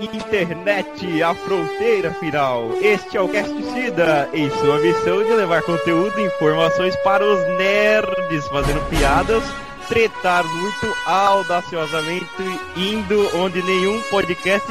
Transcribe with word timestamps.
Internet, 0.00 1.20
a 1.24 1.34
fronteira 1.34 2.14
final. 2.14 2.70
Este 2.80 3.16
é 3.16 3.20
o 3.20 3.28
Cast 3.28 3.52
Cida, 3.72 4.30
em 4.32 4.48
sua 4.48 4.78
missão 4.78 5.24
de 5.24 5.32
levar 5.32 5.60
conteúdo 5.62 6.20
e 6.20 6.26
informações 6.26 6.94
para 7.02 7.24
os 7.24 7.40
nerds, 7.58 8.46
fazendo 8.46 8.80
piadas, 8.88 9.42
tretar 9.88 10.44
muito 10.44 10.96
audaciosamente, 11.04 12.28
indo 12.76 13.28
onde 13.38 13.60
nenhum 13.60 14.00
podcast 14.02 14.68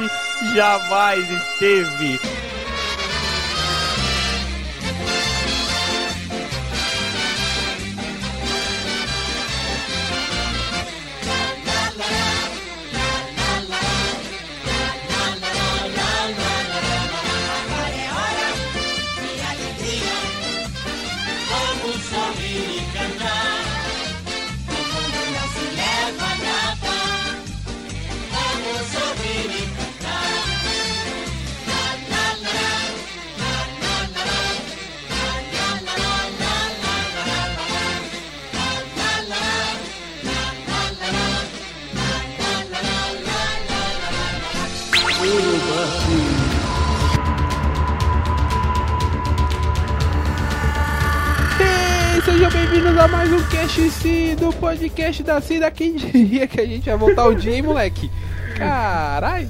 jamais 0.54 1.30
esteve. 1.30 2.18
Mais 53.68 53.74
Cast 53.74 53.90
C 53.90 54.36
do 54.36 54.52
podcast 54.54 55.22
da 55.22 55.40
Cida. 55.40 55.70
Quem 55.70 55.94
diria 55.96 56.46
que 56.46 56.60
a 56.60 56.66
gente 56.66 56.86
ia 56.86 56.96
voltar 56.96 57.26
o 57.26 57.34
dia, 57.34 57.54
hein, 57.54 57.62
moleque? 57.62 58.10
Caralho! 58.56 59.48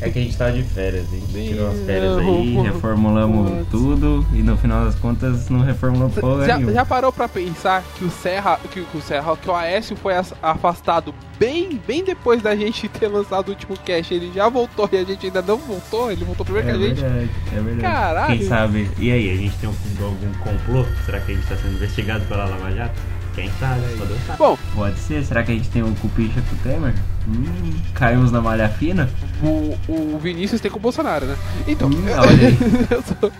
É 0.00 0.08
que 0.10 0.18
a 0.18 0.22
gente 0.22 0.36
tava 0.36 0.52
de 0.52 0.62
férias, 0.62 1.06
a 1.10 1.16
gente 1.16 1.32
Sim, 1.32 1.48
tirou 1.48 1.70
as 1.72 1.80
férias 1.80 2.18
aí, 2.18 2.54
reformulamos 2.62 3.50
putz. 3.50 3.68
tudo 3.70 4.24
e 4.32 4.42
no 4.44 4.56
final 4.56 4.84
das 4.84 4.94
contas 4.94 5.48
não 5.48 5.60
reformulou 5.60 6.08
porra 6.10 6.46
Já, 6.46 6.60
já 6.60 6.84
parou 6.84 7.10
pra 7.12 7.26
pensar 7.26 7.82
que 7.98 8.04
o 8.04 8.10
Serra, 8.10 8.60
que, 8.70 8.78
o 8.80 9.02
Serra, 9.02 9.36
que 9.36 9.50
o 9.50 9.54
Aécio 9.54 9.96
foi 9.96 10.14
as- 10.14 10.32
afastado 10.40 11.12
bem, 11.36 11.80
bem 11.84 12.04
depois 12.04 12.40
da 12.42 12.54
gente 12.54 12.86
ter 12.88 13.08
lançado 13.08 13.48
o 13.48 13.50
último 13.52 13.76
cast? 13.78 14.14
Ele 14.14 14.30
já 14.32 14.48
voltou 14.48 14.88
e 14.92 14.98
a 14.98 15.04
gente 15.04 15.26
ainda 15.26 15.42
não 15.42 15.56
voltou? 15.56 16.12
Ele 16.12 16.24
voltou 16.24 16.44
primeiro 16.46 16.68
É 16.68 16.72
que 16.72 16.78
a 16.78 16.88
gente? 16.88 17.00
verdade, 17.00 17.30
é 17.50 17.60
verdade. 17.60 17.80
Caralho. 17.80 18.38
Quem 18.38 18.46
sabe? 18.48 18.90
E 19.00 19.10
aí, 19.10 19.30
a 19.32 19.36
gente 19.36 19.56
tem 19.56 19.68
algum, 19.68 20.04
algum 20.04 20.32
complô? 20.38 20.84
Será 21.04 21.18
que 21.18 21.32
a 21.32 21.34
gente 21.34 21.46
tá 21.48 21.56
sendo 21.56 21.74
investigado 21.74 22.24
pela 22.26 22.44
Lava 22.44 22.70
Jato? 22.70 23.00
Quem 23.34 23.50
sabe? 23.58 23.80
Só 23.98 24.04
Deus 24.04 24.20
sabe. 24.26 24.38
Bom, 24.38 24.58
Pode 24.74 24.98
ser. 24.98 25.24
Será 25.24 25.42
que 25.42 25.52
a 25.52 25.54
gente 25.54 25.68
tem 25.70 25.82
o 25.82 25.92
cupicha 25.96 26.40
com 26.48 26.54
o 26.54 26.58
Temer? 26.58 26.94
Hum, 27.26 27.72
caímos 27.94 28.30
na 28.30 28.40
malha 28.40 28.68
fina? 28.68 29.08
o, 29.42 29.76
o 29.88 30.18
Vinícius 30.18 30.60
tem 30.60 30.70
com 30.70 30.78
o 30.78 30.82
Bolsonaro, 30.82 31.26
né? 31.26 31.36
Então, 31.66 31.88
Hum, 31.88 32.08
eu, 32.08 32.20
olha 32.20 32.48
aí. 32.48 32.58
eu 32.90 33.02
sou, 33.02 33.32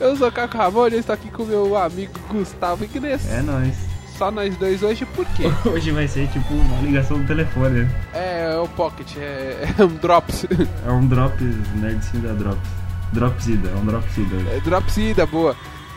eu 0.00 0.16
sou 0.16 0.28
o 0.28 0.32
Caco 0.32 0.56
Ramon 0.56 0.88
e 0.88 0.94
estou 0.96 1.14
aqui 1.14 1.28
com 1.30 1.42
o 1.42 1.46
meu 1.46 1.76
amigo 1.76 2.12
Gustavo 2.30 2.84
Ignes. 2.84 3.28
É 3.30 3.42
nóis. 3.42 3.74
Só 4.16 4.30
nós 4.30 4.54
dois 4.56 4.82
hoje, 4.82 5.04
por 5.06 5.26
quê? 5.30 5.44
Hoje 5.68 5.90
vai 5.90 6.06
ser 6.06 6.28
tipo 6.28 6.52
uma 6.54 6.82
ligação 6.82 7.18
do 7.18 7.26
telefone, 7.26 7.80
né? 7.84 7.90
É, 8.12 8.56
o 8.62 8.68
Pocket, 8.68 9.16
é, 9.16 9.66
é 9.78 9.82
um 9.84 9.88
Drops. 9.96 10.46
É 10.86 10.90
um 10.92 11.06
Drops, 11.08 11.40
nerdzinho 11.76 12.22
da 12.22 12.32
Drops. 12.34 12.68
Dropsida, 13.12 13.70
é 13.70 13.74
um 13.74 13.84
Dropsida. 13.84 14.36
É 14.54 14.60
Dropsida, 14.60 15.26
boa. 15.26 15.56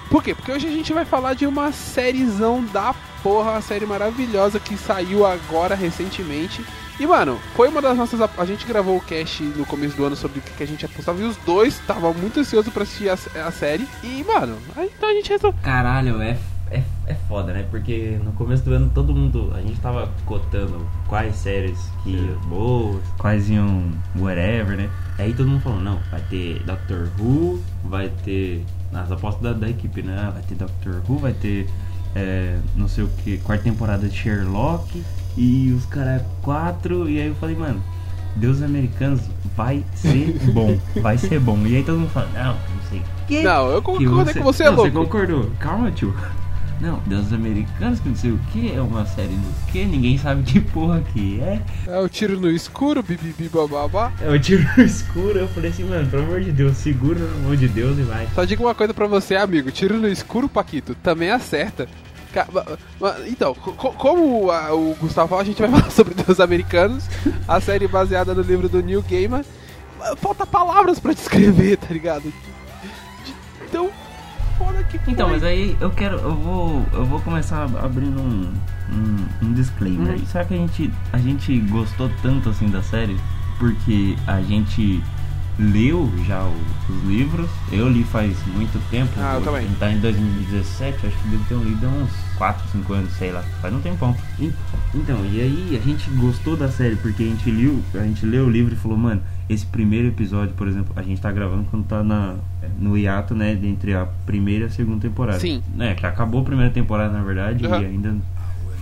Por 0.10 0.24
quê? 0.24 0.34
Porque 0.34 0.52
hoje 0.52 0.66
a 0.68 0.72
gente 0.72 0.92
vai 0.94 1.04
falar 1.06 1.34
de 1.34 1.46
uma 1.46 1.72
sériezão 1.72 2.64
da 2.74 2.94
porra, 3.26 3.54
uma 3.54 3.62
série 3.62 3.88
maravilhosa 3.88 4.60
que 4.60 4.78
saiu 4.78 5.26
agora 5.26 5.74
recentemente. 5.74 6.64
E, 7.00 7.08
mano, 7.08 7.40
foi 7.56 7.70
uma 7.70 7.82
das 7.82 7.98
nossas. 7.98 8.22
A 8.22 8.46
gente 8.46 8.68
gravou 8.68 8.98
o 8.98 9.02
cast 9.02 9.42
no 9.42 9.66
começo 9.66 9.98
do 9.98 10.06
ano 10.06 10.16
sobre 10.16 10.38
o 10.38 10.42
que 10.44 10.62
a 10.62 10.68
gente 10.68 10.86
apostava 10.86 11.20
e 11.20 11.24
os 11.24 11.36
dois 11.38 11.74
estavam 11.74 12.14
muito 12.14 12.40
ansiosos 12.40 12.72
pra 12.72 12.84
assistir 12.84 13.10
a, 13.10 13.14
a 13.48 13.52
série. 13.52 13.88
E, 14.04 14.24
mano, 14.24 14.56
aí, 14.78 14.92
então 14.96 15.10
a 15.10 15.14
gente 15.14 15.28
resolveu. 15.28 15.60
Caralho, 15.64 16.22
é, 16.22 16.38
é, 16.70 16.84
é 17.08 17.16
foda, 17.28 17.52
né? 17.52 17.66
Porque 17.72 18.20
no 18.24 18.32
começo 18.34 18.64
do 18.64 18.76
ano 18.76 18.92
todo 18.94 19.12
mundo. 19.12 19.52
A 19.56 19.62
gente 19.62 19.80
tava 19.80 20.08
cotando 20.28 20.88
quais 21.08 21.36
séries 21.36 21.80
que 22.04 22.12
iam 22.12 22.40
boas, 22.42 23.04
quais 23.18 23.50
iam 23.50 23.92
whatever, 24.20 24.78
né? 24.78 24.88
Aí 25.18 25.34
todo 25.34 25.50
mundo 25.50 25.62
falou: 25.62 25.82
não, 25.82 26.00
vai 26.12 26.22
ter 26.30 26.62
Doctor 26.64 27.10
Who, 27.20 27.60
vai 27.86 28.08
ter. 28.24 28.64
As 28.94 29.12
apostas 29.12 29.42
da, 29.42 29.52
da 29.52 29.68
equipe, 29.68 30.04
né? 30.04 30.30
Vai 30.32 30.44
ter 30.44 30.54
Doctor 30.54 31.02
Who, 31.10 31.18
vai 31.18 31.34
ter. 31.34 31.68
É, 32.16 32.58
não 32.76 32.88
sei 32.88 33.04
o 33.04 33.10
que, 33.24 33.38
quarta 33.40 33.64
temporada 33.66 34.08
de 34.08 34.16
Sherlock 34.16 35.04
e 35.38 35.72
os 35.72 35.86
caras 35.86 36.22
quatro. 36.42 37.10
E 37.10 37.20
aí 37.20 37.28
eu 37.28 37.36
falei, 37.36 37.56
mano. 37.56 37.84
Deus 38.38 38.62
Americanos 38.62 39.22
vai 39.56 39.82
ser 39.96 40.38
bom, 40.52 40.78
vai 41.02 41.18
ser 41.18 41.40
bom. 41.40 41.58
E 41.66 41.78
aí 41.78 41.84
todo 41.84 42.00
mundo 42.00 42.10
fala, 42.10 42.28
não, 42.34 42.54
não 42.54 42.90
sei 42.90 43.00
o 43.00 43.04
quê. 43.28 43.42
Não, 43.44 43.70
eu 43.70 43.82
Que 43.82 44.06
concordei 44.06 44.34
com 44.34 44.44
você, 44.44 44.64
é 44.64 44.66
não, 44.66 44.76
louco. 44.76 44.92
Você 44.92 44.98
concordou. 44.98 45.52
Calma, 45.58 45.90
tio. 45.92 46.14
Não, 46.82 47.00
Deus 47.06 47.32
Americanos, 47.32 48.00
que 48.00 48.10
não 48.10 48.16
sei 48.16 48.32
o 48.32 48.40
que, 48.52 48.72
é 48.76 48.82
uma 48.82 49.06
série 49.06 49.30
do 49.30 49.72
que, 49.72 49.86
ninguém 49.86 50.18
sabe 50.18 50.44
que 50.44 50.60
porra 50.60 51.02
que 51.14 51.40
é. 51.40 51.62
É 51.88 52.00
o 52.00 52.10
tiro 52.10 52.40
no 52.40 52.50
escuro, 52.52 53.02
bibibi 53.02 53.48
bababá. 53.50 54.12
É 54.22 54.30
o 54.30 54.38
tiro 54.40 54.64
no 54.78 54.84
escuro. 54.84 55.40
Eu 55.40 55.48
falei 55.48 55.72
assim, 55.72 55.84
mano, 55.86 56.08
pelo 56.10 56.24
amor 56.24 56.42
de 56.42 56.52
Deus, 56.52 56.76
segura 56.78 57.20
no 57.20 57.36
amor 57.46 57.58
de 57.58 57.68
Deus 57.70 57.98
e 57.98 58.02
vai. 58.02 58.28
Só 58.36 58.44
digo 58.44 58.64
uma 58.66 58.76
coisa 58.76 58.94
pra 58.94 59.08
você, 59.08 59.36
amigo: 59.36 59.72
tiro 59.72 59.98
no 59.98 60.08
escuro, 60.08 60.50
Paquito, 60.50 60.94
também 60.96 61.30
acerta. 61.32 61.88
Então, 63.28 63.56
co- 63.56 63.72
co- 63.72 63.94
como 63.94 64.50
o 64.52 64.96
Gustavo 65.00 65.30
falou, 65.30 65.42
a 65.42 65.46
gente 65.46 65.62
vai 65.62 65.70
falar 65.72 65.90
sobre 65.90 66.14
Deus 66.14 66.40
Americanos, 66.42 67.06
a 67.48 67.62
série 67.62 67.88
baseada 67.88 68.34
no 68.34 68.42
livro 68.42 68.68
do 68.68 68.84
Neil 68.84 69.04
Gaiman. 69.10 69.44
Falta 70.18 70.46
palavras 70.46 71.00
pra 71.00 71.14
descrever, 71.14 71.78
tá 71.78 71.88
ligado? 71.94 72.24
De- 72.24 73.32
de 73.32 73.72
Tão 73.72 73.90
foda 74.58 74.84
que 74.84 74.98
foi. 75.00 75.14
Então, 75.14 75.30
mas 75.30 75.44
aí 75.44 75.76
eu 75.80 75.90
quero, 75.92 76.18
eu 76.18 76.36
vou, 76.36 76.86
eu 76.94 77.06
vou 77.06 77.20
começar 77.22 77.64
abrindo 77.64 78.20
um, 78.20 78.52
um, 78.94 79.48
um 79.48 79.54
disclaimer. 79.54 80.16
Hum. 80.16 80.26
Será 80.26 80.46
que 80.46 80.54
a 80.54 80.58
gente, 80.58 80.92
a 81.14 81.18
gente 81.18 81.58
gostou 81.62 82.10
tanto 82.22 82.50
assim 82.50 82.68
da 82.70 82.82
série 82.82 83.18
porque 83.60 84.16
a 84.28 84.42
gente 84.42 85.02
leu 85.58 86.12
já 86.28 86.44
o- 86.44 86.92
os 86.94 87.04
livros? 87.06 87.50
Eu 87.72 87.88
li 87.90 88.04
faz 88.04 88.36
muito 88.48 88.78
tempo. 88.90 89.12
Ah, 89.18 89.36
eu 89.36 89.42
também. 89.42 89.68
Tá 89.80 89.90
em 89.92 90.00
2017, 90.00 91.08
acho 91.08 91.18
que 91.18 91.28
devo 91.30 91.44
ter 91.46 91.56
lido 91.56 91.86
há 91.86 91.90
uns 91.90 92.10
4, 92.38 92.68
5 92.72 92.94
anos, 92.94 93.12
sei 93.14 93.32
lá. 93.32 93.42
Faz 93.62 93.74
um 93.74 93.80
tempão. 93.80 94.16
E- 94.40 94.52
Então, 94.94 95.18
e 95.26 95.40
aí 95.42 95.80
a 95.82 95.86
gente 95.86 96.10
gostou 96.12 96.56
da 96.58 96.70
série 96.70 96.96
porque 96.98 97.24
a 97.24 97.26
gente 97.28 97.50
leu, 97.52 97.82
a 97.94 98.00
gente 98.04 98.26
leu 98.26 98.46
o 98.46 98.50
livro 98.50 98.74
e 98.74 98.78
falou, 98.78 98.98
mano, 98.98 99.22
esse 99.48 99.66
primeiro 99.66 100.08
episódio, 100.08 100.54
por 100.56 100.68
exemplo, 100.68 100.94
a 100.96 101.04
gente 101.04 101.22
tá 101.22 101.32
gravando 101.32 101.66
quando 101.70 101.86
tá 101.86 102.04
na, 102.04 102.36
no 102.80 102.98
hiato, 102.98 103.36
né, 103.36 103.58
entre 103.64 103.94
a 103.94 104.06
primeira 104.26 104.66
e 104.66 104.68
a 104.68 104.72
segunda 104.72 105.02
temporada. 105.02 105.40
Sim. 105.40 105.62
É, 105.80 105.94
que 105.94 106.06
acabou 106.06 106.42
a 106.42 106.44
primeira 106.44 106.72
temporada, 106.72 107.14
na 107.14 107.24
verdade, 107.24 107.66
Aham. 107.66 107.82
e 107.82 107.86
ainda 107.86 108.16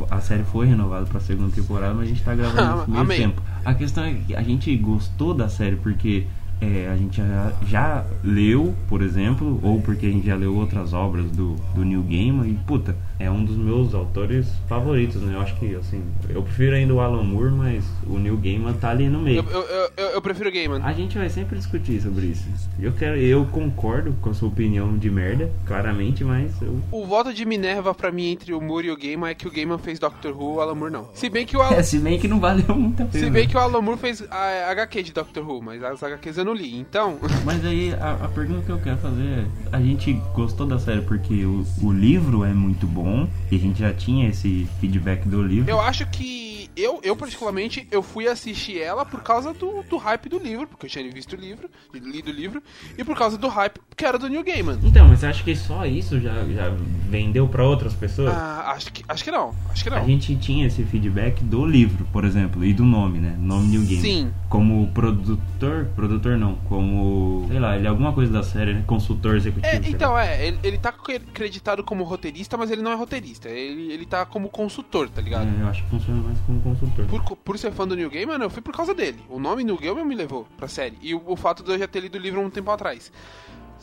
a 0.10 0.20
série 0.20 0.44
foi 0.44 0.66
renovada 0.66 1.06
pra 1.06 1.20
segunda 1.20 1.54
temporada, 1.54 1.94
mas 1.94 2.06
a 2.06 2.08
gente 2.08 2.24
tá 2.24 2.34
gravando 2.34 2.78
nesse 2.78 2.90
meio 2.92 3.02
Amém. 3.02 3.18
tempo. 3.20 3.42
A 3.64 3.74
questão 3.74 4.04
é 4.04 4.14
que 4.14 4.36
a 4.36 4.42
gente 4.42 4.76
gostou 4.78 5.34
da 5.34 5.48
série 5.50 5.76
porque 5.76 6.26
é, 6.62 6.90
a 6.92 6.96
gente 6.96 7.18
já, 7.18 7.54
já 7.68 8.06
leu, 8.24 8.74
por 8.88 9.02
exemplo, 9.02 9.60
ou 9.62 9.82
porque 9.82 10.06
a 10.06 10.10
gente 10.10 10.26
já 10.26 10.36
leu 10.36 10.56
outras 10.56 10.94
obras 10.94 11.30
do, 11.32 11.56
do 11.76 11.84
Neil 11.84 12.04
Gaiman 12.04 12.48
e, 12.48 12.54
puta, 12.66 12.96
é 13.26 13.32
um 13.32 13.44
dos 13.44 13.56
meus 13.56 13.94
autores 13.94 14.48
favoritos, 14.68 15.22
né? 15.22 15.36
Eu 15.36 15.42
acho 15.42 15.56
que, 15.56 15.76
assim, 15.76 16.02
eu 16.30 16.42
prefiro 16.44 16.76
ainda 16.76 16.94
o 16.94 17.00
Alan 17.00 17.24
Moore, 17.24 17.52
mas 17.52 17.84
o 18.08 18.18
Neil 18.20 18.38
Gaiman 18.38 18.74
tá 18.74 18.90
ali 18.90 19.08
no 19.10 19.20
meio. 19.20 19.46
Eu, 19.52 19.62
eu, 19.62 19.90
eu, 19.98 20.08
eu- 20.12 20.22
prefiro 20.22 20.52
Gaiman. 20.52 20.82
A 20.84 20.94
gente 20.94 21.18
vai 21.18 21.30
sempre 21.30 21.58
discutir 21.58 22.02
sobre 22.02 22.28
isso. 22.28 22.46
Eu 22.80 22.92
quero, 22.94 23.18
eu 23.18 23.46
concordo 23.46 24.14
com 24.22 24.30
a 24.30 24.34
sua 24.34 24.48
opinião 24.48 24.98
de 24.98 25.10
merda, 25.10 25.50
claramente, 25.66 26.24
mas 26.24 26.52
eu 26.62 26.80
O 26.92 27.06
voto 27.06 27.34
de 27.34 27.46
Minerva 27.46 27.94
pra 27.94 28.12
mim 28.12 28.28
entre 28.32 28.54
o 28.54 28.62
Moore 28.62 28.88
e 28.88 28.92
o 28.92 28.98
Gaiman 28.98 29.30
é 29.30 29.34
que 29.34 29.48
o 29.48 29.52
Gaiman 29.52 29.78
fez 29.78 30.00
Doctor 30.00 30.32
Who, 30.36 30.56
o 30.56 30.62
Alan 30.62 30.76
Moore 30.76 30.92
não. 30.94 31.10
Se 31.14 31.30
bem 31.30 31.46
que 31.46 31.58
o 31.58 31.62
Alan, 31.62 31.76
É, 31.78 31.84
se 31.84 32.00
bem 32.00 32.18
que 32.20 32.28
não 32.28 32.40
valeu 32.40 32.76
muito 32.76 33.04
a 33.04 33.06
pena. 33.06 33.24
se 33.26 33.30
bem 33.30 33.48
que 33.48 33.56
o 33.56 33.60
Alan 33.60 33.82
Moore 33.82 34.00
fez 34.00 34.24
a 34.32 34.72
HQ 34.72 35.04
de 35.04 35.14
Doctor 35.14 35.48
Who, 35.50 35.62
mas 35.62 35.84
as 35.84 36.02
HQs 36.02 36.38
eu 36.38 36.46
não 36.46 36.54
li. 36.54 36.78
Então, 36.78 37.18
Mas 37.46 37.66
aí 37.66 37.94
a, 37.94 38.26
a 38.26 38.28
pergunta 38.30 38.62
que 38.62 38.72
eu 38.72 38.80
quero 38.80 38.98
fazer 38.98 39.22
é: 39.24 39.46
a 39.72 39.80
gente 39.82 40.14
gostou 40.34 40.66
da 40.66 40.80
série 40.80 41.02
porque 41.02 41.46
o, 41.46 41.66
o 41.82 41.92
livro 41.92 42.44
é 42.46 42.54
muito 42.54 42.88
bom 42.88 43.13
e 43.52 43.56
a 43.56 43.60
gente 43.60 43.80
já 43.80 43.94
tinha 43.94 44.30
esse 44.30 44.68
feedback 44.80 45.28
do 45.28 45.42
livro. 45.42 45.70
eu 45.70 45.80
acho 45.80 46.06
que 46.08 46.54
eu, 46.76 47.00
eu 47.04 47.16
particularmente, 47.16 47.88
eu 47.92 48.02
fui 48.02 48.28
assistir 48.28 48.82
ela 48.82 49.06
por 49.06 49.22
causa 49.22 49.54
do, 49.54 49.84
do 49.84 49.98
hype 49.98 50.28
do 50.30 50.40
livro, 50.40 50.68
porque 50.68 50.86
eu 50.88 50.90
tinha 50.90 51.12
visto 51.12 51.34
o 51.34 51.36
livro, 51.36 51.70
lido 51.94 52.30
o 52.30 52.34
livro, 52.34 52.64
e 52.98 53.04
por 53.04 53.16
causa 53.16 53.38
do 53.38 53.48
hype 53.48 53.80
que 53.96 54.06
era 54.06 54.18
do 54.18 54.28
New 54.28 54.44
Gaiman. 54.44 54.80
Então, 54.84 55.08
mas 55.08 55.20
você 55.20 55.28
acha 55.28 55.44
que 55.44 55.56
só 55.56 55.86
isso 55.86 56.20
já, 56.20 56.44
já 56.46 56.70
vendeu 57.10 57.48
pra 57.48 57.64
outras 57.64 57.94
pessoas? 57.94 58.34
Ah, 58.34 58.74
acho 58.76 58.92
que, 58.92 59.04
acho 59.08 59.24
que 59.24 59.32
não, 59.32 59.54
acho 59.70 59.84
que 59.84 59.90
não. 59.90 59.98
A 59.98 60.06
gente 60.06 60.36
tinha 60.36 60.66
esse 60.66 60.84
feedback 60.84 61.44
do 61.44 61.66
livro, 61.66 62.06
por 62.12 62.26
exemplo, 62.26 62.66
e 62.66 62.74
do 62.74 62.84
nome, 62.84 63.20
né? 63.20 63.36
Nome 63.40 63.68
New 63.68 63.82
Game. 63.86 64.02
Sim. 64.02 64.34
Como 64.50 64.88
produtor, 64.94 65.88
produtor 65.96 66.38
não, 66.38 66.56
como, 66.68 67.43
lá, 67.64 67.76
ele 67.76 67.88
é 67.88 67.90
alguma 67.90 68.14
coisa 68.14 68.32
da 68.32 68.44
série, 68.44 68.74
né? 68.74 68.84
Consultor 68.86 69.36
executivo. 69.36 69.74
É, 69.74 69.90
então, 69.90 70.14
lá. 70.14 70.26
é, 70.26 70.48
ele, 70.48 70.60
ele 70.64 70.78
tá 70.78 70.92
creditado 71.34 71.84
como 71.84 72.04
roteirista, 72.04 72.58
mas 72.58 72.70
ele 72.70 72.82
não 72.82 72.92
é 72.92 72.96
roteirista, 72.96 73.50
ele, 73.50 73.92
ele 73.92 74.06
tá 74.06 74.26
como 74.26 74.50
consultor, 74.50 75.10
tá 75.10 75.22
ligado? 75.22 75.48
É, 75.48 75.64
eu 75.64 75.68
acho 75.68 75.84
que 75.84 75.90
funciona 75.90 76.22
mais 76.22 76.40
como 76.42 76.62
consultor. 76.62 77.06
Por, 77.06 77.38
por 77.38 77.58
ser 77.58 77.72
fã 77.72 77.88
do 77.88 77.96
New 77.96 78.10
Game, 78.10 78.26
mano, 78.26 78.46
eu 78.46 78.50
fui 78.50 78.62
por 78.62 78.76
causa 78.76 78.94
dele. 78.94 79.20
O 79.30 79.40
nome 79.40 79.64
New 79.64 79.78
Game 79.78 80.04
me 80.04 80.16
levou 80.16 80.48
pra 80.58 80.68
série. 80.68 80.98
E 81.02 81.16
o, 81.16 81.22
o 81.26 81.36
fato 81.36 81.64
de 81.64 81.72
eu 81.72 81.80
já 81.80 81.88
ter 81.88 82.02
lido 82.02 82.16
o 82.16 82.22
livro 82.22 82.42
um 82.42 82.50
tempo 82.50 82.70
atrás. 82.72 83.12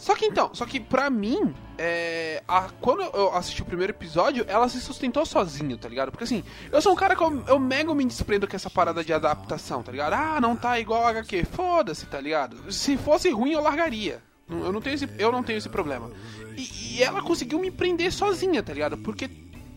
Só 0.01 0.15
que 0.17 0.25
então, 0.25 0.49
só 0.55 0.65
que 0.65 0.81
pra 0.81 1.11
mim, 1.11 1.55
é, 1.77 2.43
a- 2.49 2.69
quando 2.81 3.03
eu 3.03 3.35
assisti 3.37 3.61
o 3.61 3.67
primeiro 3.67 3.93
episódio, 3.93 4.47
ela 4.49 4.67
se 4.67 4.81
sustentou 4.81 5.27
sozinho, 5.27 5.77
tá 5.77 5.89
ligado? 5.91 6.11
Porque 6.11 6.25
assim, 6.25 6.43
eu 6.73 6.81
sou 6.81 6.93
um 6.93 6.97
cara 6.97 7.15
que 7.15 7.23
eu, 7.23 7.45
eu 7.47 7.59
mega 7.59 7.95
me 7.95 8.05
desprendo 8.07 8.49
com 8.49 8.57
essa 8.57 8.71
parada 8.71 9.05
de 9.05 9.13
adaptação, 9.13 9.83
tá 9.83 9.93
ligado? 9.93 10.15
Ah, 10.15 10.41
não 10.41 10.57
tá 10.57 10.81
igual 10.81 11.05
a 11.07 11.11
HQ. 11.11 11.45
Foda-se, 11.45 12.07
tá 12.07 12.19
ligado? 12.19 12.73
Se 12.73 12.97
fosse 12.97 13.31
ruim, 13.31 13.53
eu 13.53 13.61
largaria. 13.63 14.23
Eu 14.49 14.73
não 14.73 14.81
tenho 14.81 14.95
esse, 14.95 15.09
eu 15.19 15.31
não 15.31 15.43
tenho 15.43 15.59
esse 15.59 15.69
problema. 15.69 16.11
E, 16.57 16.97
e 16.97 17.03
ela 17.03 17.21
conseguiu 17.23 17.59
me 17.61 17.71
prender 17.71 18.11
sozinha, 18.11 18.63
tá 18.63 18.73
ligado? 18.73 18.97
Porque 18.97 19.29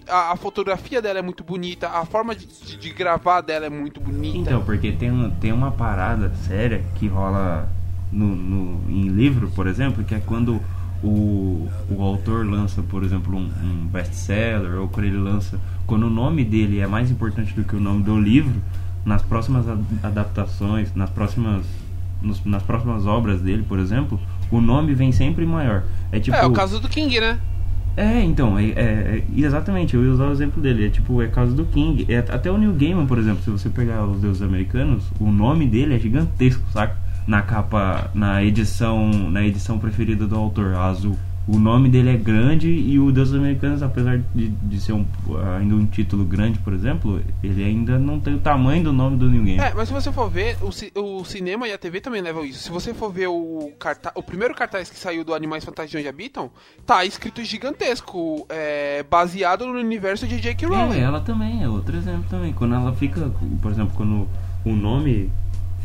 a, 0.08 0.32
a 0.32 0.36
fotografia 0.38 1.02
dela 1.02 1.20
é 1.20 1.22
muito 1.22 1.44
bonita, 1.44 1.90
a 1.90 2.06
forma 2.06 2.34
de, 2.34 2.46
de- 2.48 2.78
de 2.78 2.90
gravar 2.92 3.42
dela 3.42 3.66
é 3.66 3.70
muito 3.70 4.00
bonita. 4.00 4.38
Então, 4.40 4.64
porque 4.64 4.92
tem, 4.94 5.32
tem 5.42 5.52
uma 5.52 5.72
parada 5.72 6.34
séria 6.48 6.84
que 6.96 7.08
rola 7.08 7.70
no, 8.14 8.36
no- 8.36 8.80
em 8.90 9.08
livro, 9.10 9.50
por 9.50 9.68
exemplo, 9.68 10.04
que 10.04 10.14
é 10.16 10.20
quando 10.20 10.62
o, 11.04 11.68
o 11.90 12.02
autor 12.02 12.46
lança, 12.46 12.82
por 12.82 13.04
exemplo, 13.04 13.36
um, 13.36 13.50
um 13.64 13.88
best-seller, 13.88 14.80
ou 14.80 14.88
quando 14.88 15.06
ele 15.08 15.18
lança. 15.18 15.60
Quando 15.86 16.04
o 16.08 16.10
nome 16.10 16.46
dele 16.46 16.80
é 16.80 16.88
mais 16.88 17.12
importante 17.12 17.54
do 17.54 17.64
que 17.64 17.76
o 17.76 17.80
nome 17.80 18.04
do 18.04 18.18
livro, 18.20 18.54
nas 19.06 19.22
próximas 19.22 19.68
ad- 19.68 19.84
adaptações, 20.02 20.94
nas 20.96 21.10
próximas. 21.10 21.66
nos- 22.22 22.44
nas 22.46 22.64
próximas 22.64 23.06
obras 23.06 23.42
dele, 23.42 23.66
por 23.68 23.80
exemplo, 23.80 24.18
o 24.50 24.62
nome 24.62 24.94
vem 24.94 25.12
sempre 25.12 25.46
maior. 25.46 25.84
É 26.12 26.20
tipo. 26.22 26.38
É, 26.38 26.46
o 26.46 26.52
caso 26.54 26.80
do 26.80 26.88
King, 26.88 27.20
né? 27.20 27.38
É, 27.98 28.22
então, 28.24 28.58
é, 28.58 28.70
é- 28.70 28.74
é- 28.76 29.24
exatamente, 29.36 29.94
eu 29.96 30.04
ia 30.06 30.12
usar 30.12 30.28
o 30.30 30.32
exemplo 30.32 30.62
dele. 30.62 30.86
É 30.86 30.90
tipo, 30.90 31.22
é 31.22 31.28
caso 31.28 31.54
do 31.54 31.66
King. 31.66 32.06
É, 32.08 32.20
até 32.20 32.50
o 32.50 32.58
Neil 32.58 32.74
Gaiman, 32.74 33.06
por 33.06 33.18
exemplo, 33.20 33.44
se 33.44 33.50
você 33.50 33.70
pegar 33.70 34.06
os 34.06 34.22
deuses 34.22 34.42
americanos, 34.42 35.04
o 35.20 35.30
nome 35.30 35.68
dele 35.68 35.96
é 35.96 36.00
gigantesco, 36.00 36.64
saca? 36.72 36.96
Na 37.26 37.42
capa, 37.42 38.10
na 38.14 38.44
edição, 38.44 39.10
na 39.30 39.44
edição 39.44 39.80
preferida 39.80 40.28
do 40.28 40.36
autor, 40.36 40.76
azul. 40.76 41.18
O 41.46 41.60
nome 41.60 41.90
dele 41.90 42.10
é 42.10 42.16
grande 42.16 42.70
e 42.70 42.98
o 42.98 43.12
Deus 43.12 43.34
Americanos, 43.34 43.84
apesar 43.84 44.18
de, 44.34 44.48
de 44.48 44.80
ser 44.80 44.94
um, 44.94 45.06
ainda 45.58 45.76
um 45.76 45.86
título 45.86 46.24
grande, 46.24 46.58
por 46.60 46.72
exemplo, 46.72 47.22
ele 47.44 47.62
ainda 47.62 48.00
não 48.00 48.18
tem 48.18 48.36
o 48.36 48.40
tamanho 48.40 48.82
do 48.82 48.94
nome 48.94 49.18
do 49.18 49.30
New 49.30 49.44
Game. 49.44 49.60
É, 49.60 49.74
mas 49.74 49.90
se 49.90 49.94
você 49.94 50.10
for 50.10 50.30
ver, 50.30 50.58
o, 50.62 51.02
o 51.02 51.26
cinema 51.26 51.68
e 51.68 51.74
a 51.74 51.78
TV 51.78 52.00
também 52.00 52.22
levam 52.22 52.46
isso. 52.46 52.60
Se 52.60 52.72
você 52.72 52.94
for 52.94 53.12
ver 53.12 53.28
o 53.28 53.74
cartaz, 53.78 54.14
o 54.16 54.24
primeiro 54.24 54.56
cartaz 54.56 54.90
que 54.90 54.98
saiu 54.98 55.26
do 55.26 55.34
Animais 55.34 55.66
Fantásticos 55.66 55.92
de 55.92 55.98
Onde 55.98 56.08
Habitam, 56.08 56.50
tá 56.86 57.04
escrito 57.04 57.44
gigantesco, 57.44 58.46
é, 58.48 59.04
baseado 59.04 59.66
no 59.66 59.74
universo 59.74 60.26
de 60.26 60.40
J.K. 60.40 60.66
É, 60.66 60.70
Rowling. 60.70 61.00
ela 61.00 61.20
também, 61.20 61.62
é 61.62 61.68
outro 61.68 61.98
exemplo 61.98 62.24
também. 62.30 62.54
Quando 62.54 62.74
ela 62.74 62.94
fica, 62.94 63.30
por 63.62 63.70
exemplo, 63.70 63.92
quando 63.98 64.30
o 64.64 64.74
nome 64.74 65.30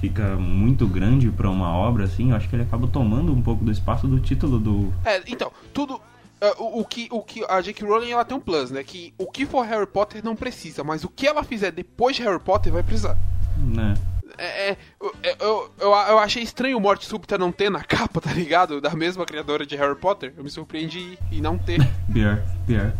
fica 0.00 0.36
muito 0.36 0.86
grande 0.86 1.30
pra 1.30 1.50
uma 1.50 1.70
obra, 1.70 2.04
assim, 2.04 2.30
eu 2.30 2.36
acho 2.36 2.48
que 2.48 2.56
ele 2.56 2.62
acaba 2.62 2.86
tomando 2.86 3.32
um 3.32 3.42
pouco 3.42 3.64
do 3.64 3.70
espaço 3.70 4.06
do 4.06 4.20
título 4.20 4.58
do. 4.58 4.92
É, 5.04 5.22
então, 5.26 5.52
tudo. 5.72 6.00
é, 6.40 6.54
o, 6.58 6.80
o 6.80 6.84
que, 6.84 7.08
o 7.10 7.22
que 7.22 7.44
a 7.48 7.60
J.K. 7.60 7.86
Rowling 7.86 8.10
ela 8.10 8.24
tem 8.24 8.36
um 8.36 8.40
plus, 8.40 8.70
né? 8.70 8.82
Que 8.82 9.12
o 9.18 9.26
que 9.26 9.46
for 9.46 9.66
Harry 9.66 9.86
Potter 9.86 10.24
não 10.24 10.36
precisa, 10.36 10.82
mas 10.84 11.04
o 11.04 11.08
que 11.08 11.26
ela 11.26 11.42
fizer 11.42 11.70
depois 11.70 12.16
de 12.16 12.22
Harry 12.22 12.40
Potter 12.40 12.72
vai 12.72 12.82
precisar. 12.82 13.16
né? 13.56 13.94
É, 14.36 14.70
é, 14.70 14.76
eu, 15.00 15.12
eu, 15.40 15.94
eu, 16.08 16.18
achei 16.18 16.42
estranho 16.42 16.78
Morte 16.78 17.04
Súbita 17.06 17.36
não 17.36 17.50
ter 17.50 17.70
na 17.70 17.82
capa, 17.84 18.20
tá 18.20 18.32
ligado? 18.32 18.80
Da 18.80 18.90
mesma 18.90 19.26
criadora 19.26 19.66
de 19.66 19.74
Harry 19.76 19.96
Potter. 19.96 20.32
Eu 20.36 20.44
me 20.44 20.50
surpreendi 20.50 21.18
em 21.32 21.40
não 21.40 21.58
ter. 21.58 21.80
Pior, 22.12 22.40
pior. 22.66 22.92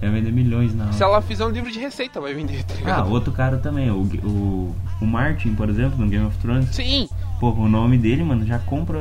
Vai 0.00 0.10
vender 0.10 0.32
milhões 0.32 0.74
na. 0.74 0.90
Se 0.92 1.02
ela 1.02 1.20
fizer 1.20 1.44
um 1.44 1.50
livro 1.50 1.70
de 1.70 1.78
receita, 1.78 2.20
vai 2.20 2.32
vender, 2.34 2.62
tá 2.64 2.74
Ah, 2.74 2.78
ligado? 2.78 3.10
outro 3.10 3.32
cara 3.32 3.58
também, 3.58 3.90
o, 3.90 4.02
o, 4.24 4.74
o 5.00 5.06
Martin, 5.06 5.54
por 5.54 5.68
exemplo, 5.68 5.98
no 5.98 6.08
Game 6.08 6.24
of 6.26 6.36
Thrones. 6.38 6.68
Sim, 6.74 7.08
Pô, 7.38 7.50
o 7.52 7.68
nome 7.68 7.96
dele, 7.96 8.22
mano, 8.22 8.44
já 8.44 8.58
compra. 8.58 8.98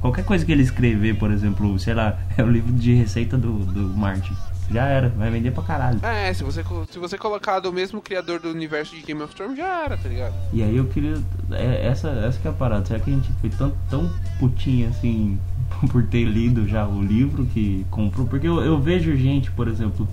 Qualquer 0.00 0.24
coisa 0.24 0.44
que 0.46 0.52
ele 0.52 0.62
escrever, 0.62 1.16
por 1.18 1.30
exemplo, 1.30 1.78
sei 1.78 1.92
lá, 1.94 2.18
é 2.36 2.42
o 2.42 2.50
livro 2.50 2.72
de 2.72 2.94
receita 2.94 3.36
do, 3.36 3.58
do 3.58 3.80
Martin. 3.96 4.34
Já 4.70 4.86
era, 4.86 5.10
vai 5.10 5.30
vender 5.30 5.50
pra 5.50 5.62
caralho. 5.62 5.98
é, 6.02 6.32
se 6.32 6.42
você, 6.42 6.64
se 6.90 6.98
você 6.98 7.18
colocar 7.18 7.60
do 7.60 7.70
mesmo 7.70 8.00
criador 8.00 8.40
do 8.40 8.48
universo 8.48 8.94
de 8.96 9.02
Game 9.02 9.20
of 9.22 9.34
Thrones, 9.34 9.58
já 9.58 9.84
era, 9.84 9.96
tá 9.98 10.08
ligado? 10.08 10.32
E 10.52 10.62
aí 10.62 10.74
eu 10.74 10.86
queria. 10.86 11.14
é, 11.50 11.86
essa, 11.86 12.08
essa 12.08 12.38
que 12.38 12.48
é 12.48 12.50
a 12.50 12.54
parada. 12.54 12.86
Será 12.86 12.98
que 13.00 13.10
a 13.10 13.14
gente 13.14 13.30
foi 13.40 13.50
tão, 13.50 13.72
tão 13.90 14.10
putinha 14.38 14.88
assim 14.88 15.38
por 15.92 16.02
ter 16.06 16.24
lido 16.24 16.66
já 16.66 16.86
o 16.86 17.02
livro 17.02 17.44
que 17.46 17.84
comprou? 17.90 18.26
Porque 18.26 18.48
eu, 18.48 18.62
eu 18.62 18.80
vejo 18.80 19.14
gente, 19.16 19.50
por 19.50 19.68
exemplo. 19.68 20.08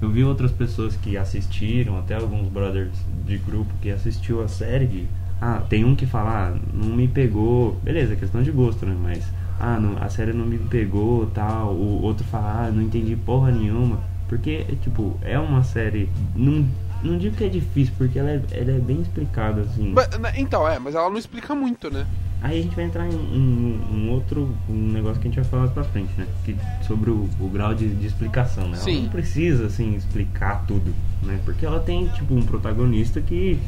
Eu 0.00 0.10
vi 0.10 0.22
outras 0.24 0.52
pessoas 0.52 0.94
que 0.96 1.16
assistiram, 1.16 1.98
até 1.98 2.14
alguns 2.14 2.48
brothers 2.48 2.92
de 3.24 3.38
grupo 3.38 3.72
que 3.80 3.90
assistiu 3.90 4.42
a 4.42 4.48
série. 4.48 4.86
Que, 4.86 5.08
ah, 5.40 5.62
tem 5.68 5.84
um 5.84 5.96
que 5.96 6.06
fala, 6.06 6.48
ah, 6.48 6.58
não 6.72 6.94
me 6.94 7.08
pegou. 7.08 7.78
Beleza, 7.82 8.12
é 8.12 8.16
questão 8.16 8.42
de 8.42 8.50
gosto, 8.50 8.84
né? 8.84 8.96
Mas, 9.00 9.24
ah, 9.58 9.80
não, 9.80 9.96
a 10.02 10.08
série 10.08 10.32
não 10.32 10.44
me 10.44 10.58
pegou 10.58 11.26
tal. 11.26 11.72
O 11.72 12.02
outro 12.02 12.24
fala, 12.24 12.66
ah, 12.66 12.70
não 12.70 12.82
entendi 12.82 13.16
porra 13.16 13.50
nenhuma. 13.50 14.00
Porque, 14.28 14.64
tipo, 14.82 15.16
é 15.22 15.38
uma 15.38 15.62
série. 15.62 16.08
Não, 16.34 16.66
não 17.06 17.18
digo 17.18 17.36
que 17.36 17.44
é 17.44 17.48
difícil, 17.48 17.94
porque 17.96 18.18
ela 18.18 18.30
é, 18.30 18.42
ela 18.52 18.72
é 18.72 18.78
bem 18.78 19.00
explicada, 19.00 19.62
assim. 19.62 19.92
Mas, 19.94 20.08
né, 20.18 20.32
então, 20.36 20.68
é, 20.68 20.78
mas 20.78 20.94
ela 20.94 21.08
não 21.08 21.18
explica 21.18 21.54
muito, 21.54 21.90
né? 21.90 22.06
Aí 22.42 22.60
a 22.60 22.62
gente 22.62 22.76
vai 22.76 22.84
entrar 22.84 23.06
em 23.06 23.14
um, 23.14 23.80
um 23.92 24.10
outro 24.10 24.54
um 24.68 24.92
negócio 24.92 25.20
que 25.20 25.26
a 25.26 25.30
gente 25.30 25.40
vai 25.40 25.50
falar 25.50 25.68
pra 25.68 25.84
frente, 25.84 26.10
né? 26.18 26.26
Que, 26.44 26.56
sobre 26.86 27.10
o, 27.10 27.28
o 27.40 27.48
grau 27.48 27.74
de, 27.74 27.88
de 27.88 28.06
explicação, 28.06 28.68
né? 28.68 28.76
Sim. 28.76 28.92
Ela 28.92 29.02
não 29.02 29.08
precisa, 29.08 29.66
assim, 29.66 29.94
explicar 29.94 30.64
tudo, 30.66 30.94
né? 31.22 31.40
Porque 31.44 31.64
ela 31.64 31.80
tem, 31.80 32.06
tipo, 32.08 32.34
um 32.34 32.42
protagonista 32.42 33.20
que 33.20 33.58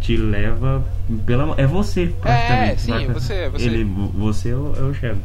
te 0.00 0.16
leva 0.16 0.84
pela... 1.26 1.54
É 1.58 1.66
você, 1.66 2.12
praticamente. 2.20 2.82
sim, 2.82 2.92
saca? 2.92 3.12
você, 3.12 3.34
é 3.34 3.48
você. 3.50 3.64
Ele, 3.64 3.84
você 3.84 4.50
é 4.50 4.54
o, 4.54 4.74
é 4.76 4.82
o 4.82 4.94
Shadow. 4.94 5.22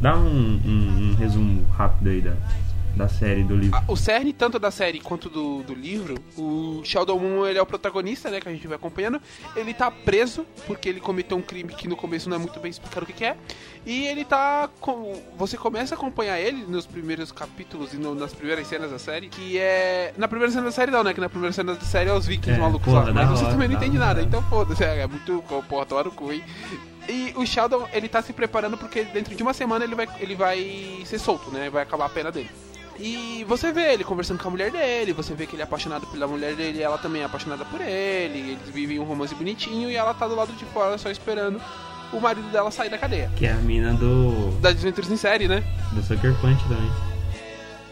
Dá 0.00 0.16
um, 0.16 0.60
um, 0.64 1.10
um 1.10 1.14
resumo 1.14 1.64
rápido 1.76 2.10
aí 2.10 2.20
da, 2.20 2.34
da 2.96 3.08
série, 3.08 3.44
do 3.44 3.54
livro. 3.54 3.78
O 3.86 3.94
cerne, 3.96 4.32
tanto 4.32 4.58
da 4.58 4.70
série 4.70 5.00
quanto 5.00 5.28
do, 5.28 5.62
do 5.62 5.74
livro, 5.74 6.14
o 6.36 6.80
Sheldon 6.82 7.18
Moon, 7.18 7.46
ele 7.46 7.58
é 7.58 7.62
o 7.62 7.66
protagonista, 7.66 8.30
né, 8.30 8.40
que 8.40 8.48
a 8.48 8.52
gente 8.52 8.66
vai 8.66 8.76
acompanhando. 8.76 9.20
Ele 9.54 9.74
tá 9.74 9.90
preso 9.90 10.46
porque 10.66 10.88
ele 10.88 11.00
cometeu 11.00 11.36
um 11.36 11.42
crime 11.42 11.74
que 11.74 11.86
no 11.86 11.94
começo 11.96 12.28
não 12.28 12.36
é 12.36 12.38
muito 12.38 12.58
bem 12.58 12.70
explicado 12.70 13.04
o 13.04 13.06
que, 13.06 13.12
que 13.12 13.24
é. 13.24 13.36
E 13.84 14.06
ele 14.06 14.24
tá. 14.24 14.68
com- 14.80 15.20
Você 15.36 15.56
começa 15.56 15.94
a 15.94 15.98
acompanhar 15.98 16.40
ele 16.40 16.64
nos 16.66 16.86
primeiros 16.86 17.30
capítulos 17.30 17.92
e 17.92 17.96
no- 17.98 18.14
nas 18.14 18.32
primeiras 18.32 18.66
cenas 18.66 18.90
da 18.90 18.98
série, 18.98 19.28
que 19.28 19.58
é. 19.58 20.12
Na 20.16 20.26
primeira 20.26 20.50
cena 20.50 20.64
da 20.64 20.72
série 20.72 20.90
não, 20.90 21.04
né? 21.04 21.12
Que 21.12 21.20
na 21.20 21.28
primeira 21.28 21.52
cena 21.52 21.74
da 21.74 21.80
série 21.82 22.08
é 22.10 22.12
os 22.14 22.26
vikings 22.26 22.58
É, 22.58 22.60
malucos 22.60 22.86
porra, 22.92 23.04
lá. 23.06 23.12
Mas 23.12 23.28
você 23.28 23.44
hora, 23.44 23.52
também 23.52 23.68
não 23.68 23.76
entende 23.76 23.96
hora. 23.98 24.06
nada, 24.06 24.22
então 24.22 24.42
foda-se. 24.44 24.82
É, 24.82 25.00
é 25.02 25.06
muito. 25.06 25.42
Porra, 25.68 25.86
no 26.02 26.10
cu, 26.10 26.32
hein? 26.32 26.42
E 27.08 27.32
o 27.36 27.46
Sheldon, 27.46 27.86
ele 27.92 28.08
tá 28.08 28.20
se 28.20 28.32
preparando 28.32 28.76
porque 28.76 29.04
dentro 29.04 29.34
de 29.36 29.42
uma 29.42 29.52
semana 29.54 29.84
ele 29.84 29.94
vai, 29.94 30.08
ele 30.18 30.34
vai 30.34 31.02
ser 31.04 31.18
solto, 31.20 31.50
né? 31.50 31.70
Vai 31.70 31.82
acabar 31.84 32.06
a 32.06 32.08
pena 32.08 32.32
dele. 32.32 32.50
E 32.98 33.44
você 33.48 33.72
vê 33.72 33.92
ele 33.92 34.04
conversando 34.04 34.40
com 34.40 34.48
a 34.48 34.50
mulher 34.50 34.70
dele, 34.70 35.12
você 35.12 35.34
vê 35.34 35.46
que 35.46 35.54
ele 35.54 35.62
é 35.62 35.64
apaixonado 35.64 36.06
pela 36.06 36.26
mulher 36.26 36.54
dele 36.54 36.78
e 36.78 36.82
ela 36.82 36.98
também 36.98 37.22
é 37.22 37.24
apaixonada 37.24 37.64
por 37.64 37.80
ele. 37.80 38.52
Eles 38.52 38.68
vivem 38.72 38.98
um 38.98 39.04
romance 39.04 39.34
bonitinho 39.34 39.90
e 39.90 39.96
ela 39.96 40.14
tá 40.14 40.26
do 40.26 40.34
lado 40.34 40.52
de 40.52 40.64
fora 40.66 40.96
só 40.98 41.10
esperando 41.10 41.60
o 42.12 42.20
marido 42.20 42.48
dela 42.50 42.70
sair 42.70 42.88
da 42.88 42.98
cadeia. 42.98 43.30
Que 43.36 43.46
é 43.46 43.52
a 43.52 43.56
mina 43.56 43.92
do, 43.94 44.50
Da 44.60 44.72
Desventuras 44.72 45.10
em 45.10 45.16
série, 45.16 45.48
né? 45.48 45.62
do 45.92 46.02
Sucker 46.02 46.34
Punch 46.40 46.62
também. 46.68 47.15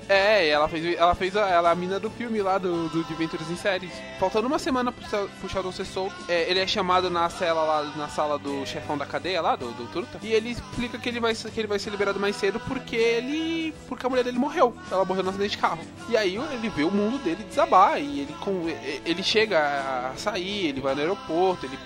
É, 0.09 0.49
ela 0.49 0.69
fez, 0.69 0.97
ela 0.97 1.15
fez 1.15 1.37
a, 1.37 1.49
ela 1.49 1.69
é 1.71 1.73
a 1.73 1.75
mina 1.75 1.99
do 1.99 2.11
filme 2.11 2.43
lá 2.43 2.59
do, 2.59 2.89
do 2.89 3.01
Adventures 3.01 3.51
em 3.51 3.57
Séries. 3.57 3.93
Faltando 4.19 4.47
uma 4.47 4.59
semana 4.59 4.93
pro, 4.93 5.29
pro 5.29 5.49
Sheldon 5.49 5.73
ser 5.73 5.87
solto, 5.87 6.15
é, 6.29 6.51
ele 6.51 6.61
é 6.61 6.67
chamado 6.67 7.09
na 7.11 7.29
cela 7.31 7.63
lá, 7.63 7.83
na 7.97 8.09
sala 8.09 8.39
do 8.39 8.67
chefão 8.67 8.99
da 8.99 9.07
cadeia 9.07 9.41
lá, 9.41 9.57
do, 9.57 9.73
do 9.73 10.05
e 10.23 10.33
ele 10.33 10.51
explica 10.51 10.99
que 10.99 11.09
ele, 11.09 11.21
vai, 11.21 11.35
que 11.35 11.61
ele 11.61 11.69
vai 11.69 11.79
ser 11.79 11.91
liberado 11.91 12.21
mais 12.21 12.37
cedo 12.37 12.61
porque 12.61 12.97
ele. 12.97 13.75
porque 13.89 14.07
a 14.07 14.09
mulher 14.09 14.25
dele 14.25 14.39
morreu. 14.39 14.75
Ela 14.91 15.05
morreu 15.05 15.23
no 15.23 15.31
acidente 15.31 15.53
de 15.53 15.59
carro. 15.59 15.81
E 16.09 16.17
aí 16.17 16.37
ele 16.37 16.69
vê 16.69 16.85
o 16.85 16.91
mundo 16.91 17.19
dele 17.19 17.45
desabar, 17.45 18.01
e 18.01 18.21
ele, 18.21 18.35
com, 18.41 18.67
ele 19.05 19.23
chega 19.23 20.11
a 20.11 20.17
sair, 20.17 20.67
ele 20.67 20.81
vai 20.81 20.95
no 20.95 21.01
aeroporto, 21.01 21.67
ele 21.67 21.79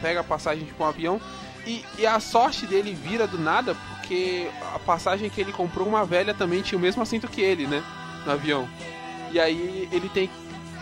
pega 0.00 0.20
a 0.20 0.24
passagem 0.24 0.64
tipo 0.64 0.82
um 0.82 0.86
avião. 0.86 1.20
E, 1.66 1.84
e 1.98 2.06
a 2.06 2.18
sorte 2.18 2.66
dele 2.66 2.92
vira 2.92 3.26
do 3.26 3.38
nada 3.38 3.76
porque 4.12 4.46
a 4.74 4.78
passagem 4.78 5.30
que 5.30 5.40
ele 5.40 5.52
comprou, 5.52 5.88
uma 5.88 6.04
velha 6.04 6.34
também 6.34 6.60
tinha 6.60 6.78
o 6.78 6.80
mesmo 6.80 7.02
assento 7.02 7.26
que 7.28 7.40
ele, 7.40 7.66
né? 7.66 7.82
No 8.26 8.32
avião. 8.32 8.68
E 9.32 9.40
aí 9.40 9.88
ele 9.90 10.08
tem. 10.10 10.28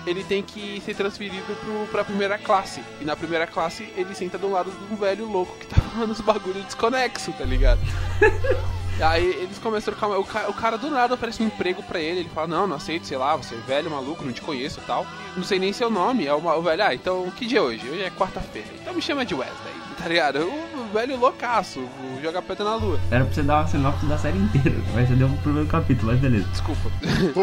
ele 0.04 0.24
tem 0.24 0.42
que 0.42 0.82
ser 0.84 0.96
transferido 0.96 1.54
pro, 1.54 1.86
pra 1.92 2.04
primeira 2.04 2.36
classe. 2.36 2.82
E 3.00 3.04
na 3.04 3.14
primeira 3.14 3.46
classe 3.46 3.88
ele 3.96 4.14
senta 4.16 4.36
do 4.36 4.50
lado 4.50 4.72
de 4.72 4.92
um 4.92 4.96
velho 4.96 5.26
louco 5.26 5.56
que 5.58 5.66
tá 5.66 5.76
falando 5.76 6.10
os 6.10 6.20
bagulho 6.20 6.60
desconexo, 6.62 7.32
tá 7.32 7.44
ligado? 7.44 7.80
Aí 9.00 9.24
eles 9.24 9.58
começaram 9.58 9.96
a 9.98 10.18
o 10.18 10.24
cara, 10.24 10.50
o 10.50 10.52
cara 10.52 10.76
do 10.76 10.90
nada 10.90 11.14
oferece 11.14 11.42
um 11.42 11.46
emprego 11.46 11.82
pra 11.84 12.00
ele. 12.00 12.20
Ele 12.20 12.28
fala: 12.28 12.48
Não, 12.48 12.66
não 12.66 12.76
aceito, 12.76 13.06
sei 13.06 13.16
lá, 13.16 13.36
você 13.36 13.54
é 13.54 13.58
velho, 13.58 13.90
maluco, 13.90 14.24
não 14.24 14.32
te 14.32 14.42
conheço 14.42 14.80
e 14.80 14.82
tal. 14.82 15.06
Não 15.36 15.44
sei 15.44 15.58
nem 15.58 15.72
seu 15.72 15.88
nome. 15.88 16.26
É 16.26 16.34
o, 16.34 16.44
o 16.44 16.62
velho, 16.62 16.84
ah, 16.84 16.94
então 16.94 17.30
que 17.30 17.46
dia 17.46 17.60
é 17.60 17.62
hoje? 17.62 17.88
Hoje 17.88 18.02
é 18.02 18.10
quarta-feira. 18.10 18.68
Então 18.80 18.92
me 18.92 19.00
chama 19.00 19.24
de 19.24 19.34
Wesley, 19.34 19.74
tá 19.96 20.08
ligado? 20.08 20.40
O 20.40 20.79
velho 20.90 21.18
loucaço, 21.18 21.80
o 21.80 22.22
joga 22.22 22.42
pedra 22.42 22.64
na 22.64 22.76
lua. 22.76 23.00
Era 23.10 23.24
pra 23.24 23.32
você 23.32 23.42
dar 23.42 23.60
uma 23.60 23.68
sinopse 23.68 24.06
da 24.06 24.18
série 24.18 24.38
inteira, 24.38 24.76
mas 24.94 25.08
você 25.08 25.14
deu 25.14 25.28
o 25.28 25.36
primeiro 25.38 25.68
capítulo, 25.68 26.12
mas 26.12 26.20
beleza. 26.20 26.46
Desculpa. 26.50 26.90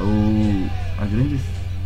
o, 0.00 0.70
a 1.00 1.04
grande 1.04 1.40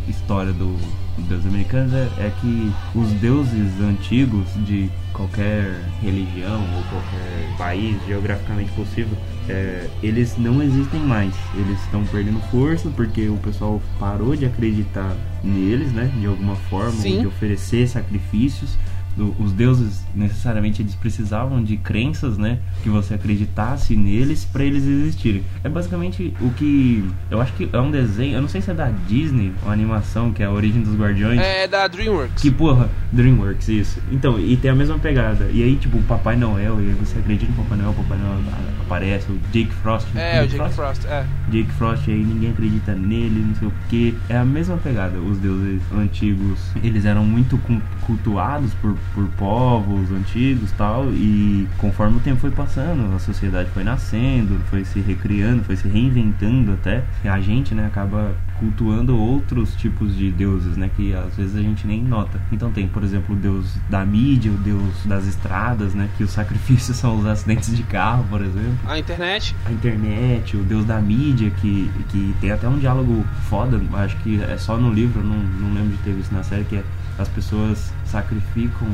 história 0.07 0.51
do, 0.51 0.77
dos 1.17 1.45
americanos 1.45 1.93
é, 1.93 2.07
é 2.19 2.31
que 2.41 2.71
os 2.95 3.09
deuses 3.13 3.79
antigos 3.81 4.47
de 4.65 4.89
qualquer 5.13 5.79
religião 6.01 6.61
ou 6.75 6.83
qualquer 6.83 7.57
país 7.57 7.95
geograficamente 8.07 8.71
possível, 8.71 9.17
é, 9.47 9.87
eles 10.01 10.37
não 10.37 10.61
existem 10.61 10.99
mais. 10.99 11.33
Eles 11.55 11.79
estão 11.83 12.03
perdendo 12.05 12.39
força 12.49 12.89
porque 12.95 13.27
o 13.27 13.37
pessoal 13.37 13.81
parou 13.99 14.35
de 14.35 14.45
acreditar 14.45 15.15
neles, 15.43 15.91
né? 15.91 16.11
De 16.19 16.25
alguma 16.25 16.55
forma, 16.55 17.01
de 17.01 17.25
oferecer 17.27 17.87
sacrifícios 17.87 18.77
do- 19.15 19.35
os 19.39 19.51
deuses 19.51 20.01
necessariamente 20.15 20.81
eles 20.81 20.95
precisavam 20.95 21.63
de 21.63 21.77
crenças, 21.77 22.37
né? 22.37 22.59
Que 22.83 22.89
você 22.89 23.13
acreditasse 23.13 23.95
neles 23.95 24.45
para 24.45 24.63
eles 24.63 24.83
existirem. 24.85 25.43
É 25.63 25.69
basicamente 25.69 26.33
o 26.41 26.49
que 26.51 27.03
eu 27.29 27.41
acho 27.41 27.53
que 27.53 27.69
é 27.71 27.79
um 27.79 27.91
desenho, 27.91 28.35
eu 28.35 28.41
não 28.41 28.49
sei 28.49 28.61
se 28.61 28.71
é 28.71 28.73
da 28.73 28.89
Disney, 29.07 29.51
uma 29.63 29.73
animação 29.73 30.31
que 30.31 30.41
é 30.43 30.45
a 30.45 30.51
origem 30.51 30.81
dos 30.81 30.95
Guardiões. 30.95 31.39
É 31.39 31.67
da 31.67 31.87
DreamWorks. 31.87 32.41
Que 32.41 32.51
porra, 32.51 32.89
DreamWorks, 33.11 33.67
isso. 33.69 33.99
Então, 34.11 34.39
e 34.39 34.55
tem 34.57 34.71
a 34.71 34.75
mesma 34.75 34.97
pegada. 34.99 35.49
E 35.51 35.63
aí, 35.63 35.75
tipo, 35.75 35.97
o 35.97 36.03
Papai 36.03 36.35
Noel, 36.35 36.81
e 36.81 36.87
aí 36.89 36.93
você 36.99 37.19
acredita 37.19 37.51
no 37.51 37.63
Papai 37.63 37.77
Noel, 37.77 37.91
o 37.91 37.95
Papai 37.95 38.17
Noel 38.17 38.39
aparece, 38.81 39.31
o 39.31 39.39
Jake 39.51 39.71
Frost. 39.81 40.07
É, 40.15 40.43
o 40.43 40.47
Jake 40.47 40.73
Frost, 40.73 41.05
é. 41.05 41.25
Jake 41.49 41.71
Frost 41.73 42.07
aí 42.09 42.23
ninguém 42.23 42.51
acredita 42.51 42.93
nele, 42.93 43.45
não 43.47 43.55
sei 43.55 43.67
o 43.67 43.73
que. 43.89 44.17
É 44.29 44.37
a 44.37 44.45
mesma 44.45 44.77
pegada. 44.77 45.17
Os 45.19 45.37
deuses 45.37 45.81
antigos, 45.93 46.59
eles 46.83 47.05
eram 47.05 47.23
muito 47.25 47.57
cu- 47.59 47.81
cultuados 48.05 48.73
por, 48.75 48.95
por 49.13 49.27
povos 49.29 50.11
antigos 50.11 50.71
tal. 50.73 51.05
E 51.11 51.67
conforme 51.77 52.17
o 52.17 52.19
tempo 52.19 52.39
foi 52.39 52.51
passando, 52.51 53.15
a 53.15 53.19
sociedade 53.19 53.69
foi 53.71 53.83
nascendo, 53.83 54.59
foi 54.69 54.85
se 54.85 54.99
recriando, 54.99 55.63
foi 55.63 55.75
se 55.75 55.87
reinventando 55.87 56.73
até. 56.73 57.03
A 57.23 57.39
gente, 57.39 57.73
né, 57.73 57.85
acaba 57.85 58.35
cultuando 58.59 59.17
outros 59.17 59.75
tipos 59.75 60.15
de 60.15 60.31
deuses, 60.31 60.77
né, 60.77 60.89
que 60.95 61.13
às 61.15 61.35
vezes 61.35 61.55
a 61.55 61.61
gente 61.61 61.87
nem 61.87 62.01
nota. 62.03 62.39
Então 62.51 62.71
tem, 62.71 62.87
por 62.87 63.03
exemplo, 63.03 63.35
o 63.35 63.37
deus 63.37 63.75
da 63.89 64.05
mídia, 64.05 64.51
o 64.51 64.57
deus 64.57 65.03
das 65.05 65.25
estradas, 65.25 65.93
né, 65.95 66.07
que 66.17 66.23
os 66.23 66.29
sacrifícios 66.41 66.97
são 66.97 67.17
os 67.17 67.25
acidentes 67.25 67.75
de 67.75 67.83
carro, 67.83 68.23
por 68.29 68.41
exemplo 68.41 68.77
A 68.87 68.99
internet. 68.99 69.55
a 69.65 69.71
internet, 69.71 70.55
o 70.55 70.63
deus 70.63 70.85
da 70.85 70.99
mídia, 71.01 71.49
que, 71.49 71.89
que 72.09 72.35
tem 72.39 72.51
até 72.51 72.67
um 72.67 72.77
diálogo 72.77 73.25
foda, 73.49 73.81
acho 73.93 74.15
que 74.17 74.41
é 74.41 74.57
só 74.57 74.77
no 74.77 74.93
livro, 74.93 75.23
não, 75.23 75.37
não 75.37 75.73
lembro 75.73 75.97
de 75.97 76.03
ter 76.03 76.13
visto 76.13 76.31
na 76.31 76.43
série, 76.43 76.63
que 76.65 76.75
é 76.75 76.83
as 77.21 77.29
pessoas 77.29 77.91
sacrificam. 78.05 78.87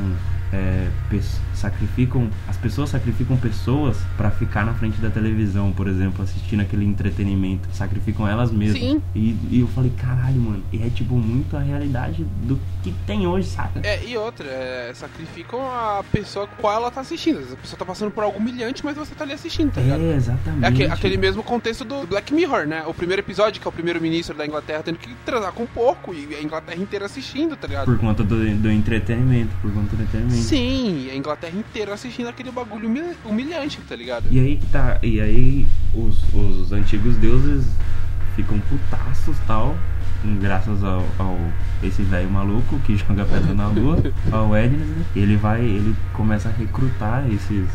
é, 0.50 0.88
pes- 1.10 1.38
sacrificam 1.58 2.28
as 2.48 2.56
pessoas 2.56 2.90
sacrificam 2.90 3.36
pessoas 3.36 3.96
pra 4.16 4.30
ficar 4.30 4.64
na 4.64 4.74
frente 4.74 4.98
da 5.00 5.10
televisão, 5.10 5.72
por 5.72 5.86
exemplo, 5.88 6.22
assistindo 6.24 6.60
aquele 6.60 6.84
entretenimento, 6.84 7.68
sacrificam 7.72 8.26
elas 8.26 8.50
mesmas. 8.50 8.80
Sim. 8.80 9.02
E, 9.14 9.36
e 9.50 9.60
eu 9.60 9.68
falei, 9.68 9.92
caralho, 9.96 10.40
mano, 10.40 10.62
e 10.72 10.82
é 10.82 10.88
tipo 10.90 11.14
muito 11.14 11.56
a 11.56 11.60
realidade 11.60 12.24
do 12.42 12.58
que 12.82 12.92
tem 13.06 13.26
hoje, 13.26 13.48
saca? 13.48 13.80
É, 13.82 14.04
e 14.04 14.16
outra, 14.16 14.46
é, 14.46 14.92
sacrificam 14.94 15.60
a 15.60 16.02
pessoa 16.12 16.46
com 16.46 16.56
qual 16.62 16.74
ela 16.74 16.90
tá 16.90 17.00
assistindo. 17.00 17.38
A 17.52 17.56
pessoa 17.56 17.78
tá 17.78 17.84
passando 17.84 18.10
por 18.10 18.22
algo 18.24 18.38
humilhante, 18.38 18.84
mas 18.84 18.96
você 18.96 19.14
tá 19.14 19.24
ali 19.24 19.32
assistindo, 19.32 19.72
tá 19.72 19.80
ligado? 19.80 20.00
É, 20.02 20.14
exatamente. 20.14 20.64
É 20.64 20.68
aque- 20.68 20.84
aquele 20.94 21.16
mesmo 21.16 21.42
contexto 21.42 21.84
do 21.84 22.06
Black 22.06 22.32
Mirror, 22.32 22.66
né? 22.66 22.84
O 22.86 22.94
primeiro 22.94 23.20
episódio, 23.22 23.60
que 23.60 23.66
é 23.66 23.70
o 23.70 23.72
primeiro-ministro 23.72 24.36
da 24.36 24.46
Inglaterra 24.46 24.82
tendo 24.84 24.98
que 24.98 25.08
transar 25.26 25.52
com 25.52 25.64
um 25.64 25.66
porco 25.66 26.14
e 26.14 26.34
a 26.34 26.42
Inglaterra 26.42 26.80
inteira 26.80 27.06
assistindo, 27.06 27.56
tá 27.56 27.66
ligado? 27.66 27.84
Por 27.86 27.98
conta 27.98 28.22
do, 28.22 28.36
do 28.56 28.70
entretenimento, 28.70 29.50
por 29.60 29.72
conta 29.72 29.96
do 29.96 30.02
entretenimento. 30.02 30.42
Sim, 30.42 31.08
a 31.10 31.14
Inglaterra 31.16 31.47
inteira 31.50 31.94
assistindo 31.94 32.28
aquele 32.28 32.50
bagulho 32.50 32.88
humil- 32.88 33.16
humilhante, 33.24 33.80
tá 33.88 33.94
ligado? 33.96 34.26
E 34.30 34.38
aí 34.38 34.60
tá, 34.72 34.98
e 35.02 35.20
aí 35.20 35.66
os, 35.94 36.22
os 36.34 36.72
antigos 36.72 37.16
deuses 37.16 37.66
ficam 38.36 38.58
putaços 38.60 39.36
tal, 39.46 39.76
graças 40.40 40.82
ao, 40.84 41.04
ao 41.18 41.38
esse 41.82 42.02
velho 42.02 42.30
maluco 42.30 42.78
que 42.80 42.96
joga 42.96 43.24
pedra 43.24 43.54
na 43.54 43.68
lua, 43.68 44.02
ao 44.32 44.56
Ednes, 44.56 44.86
né? 44.86 45.04
ele 45.16 45.36
vai, 45.36 45.60
ele 45.60 45.94
começa 46.12 46.48
a 46.48 46.52
recrutar 46.52 47.24
esses 47.30 47.68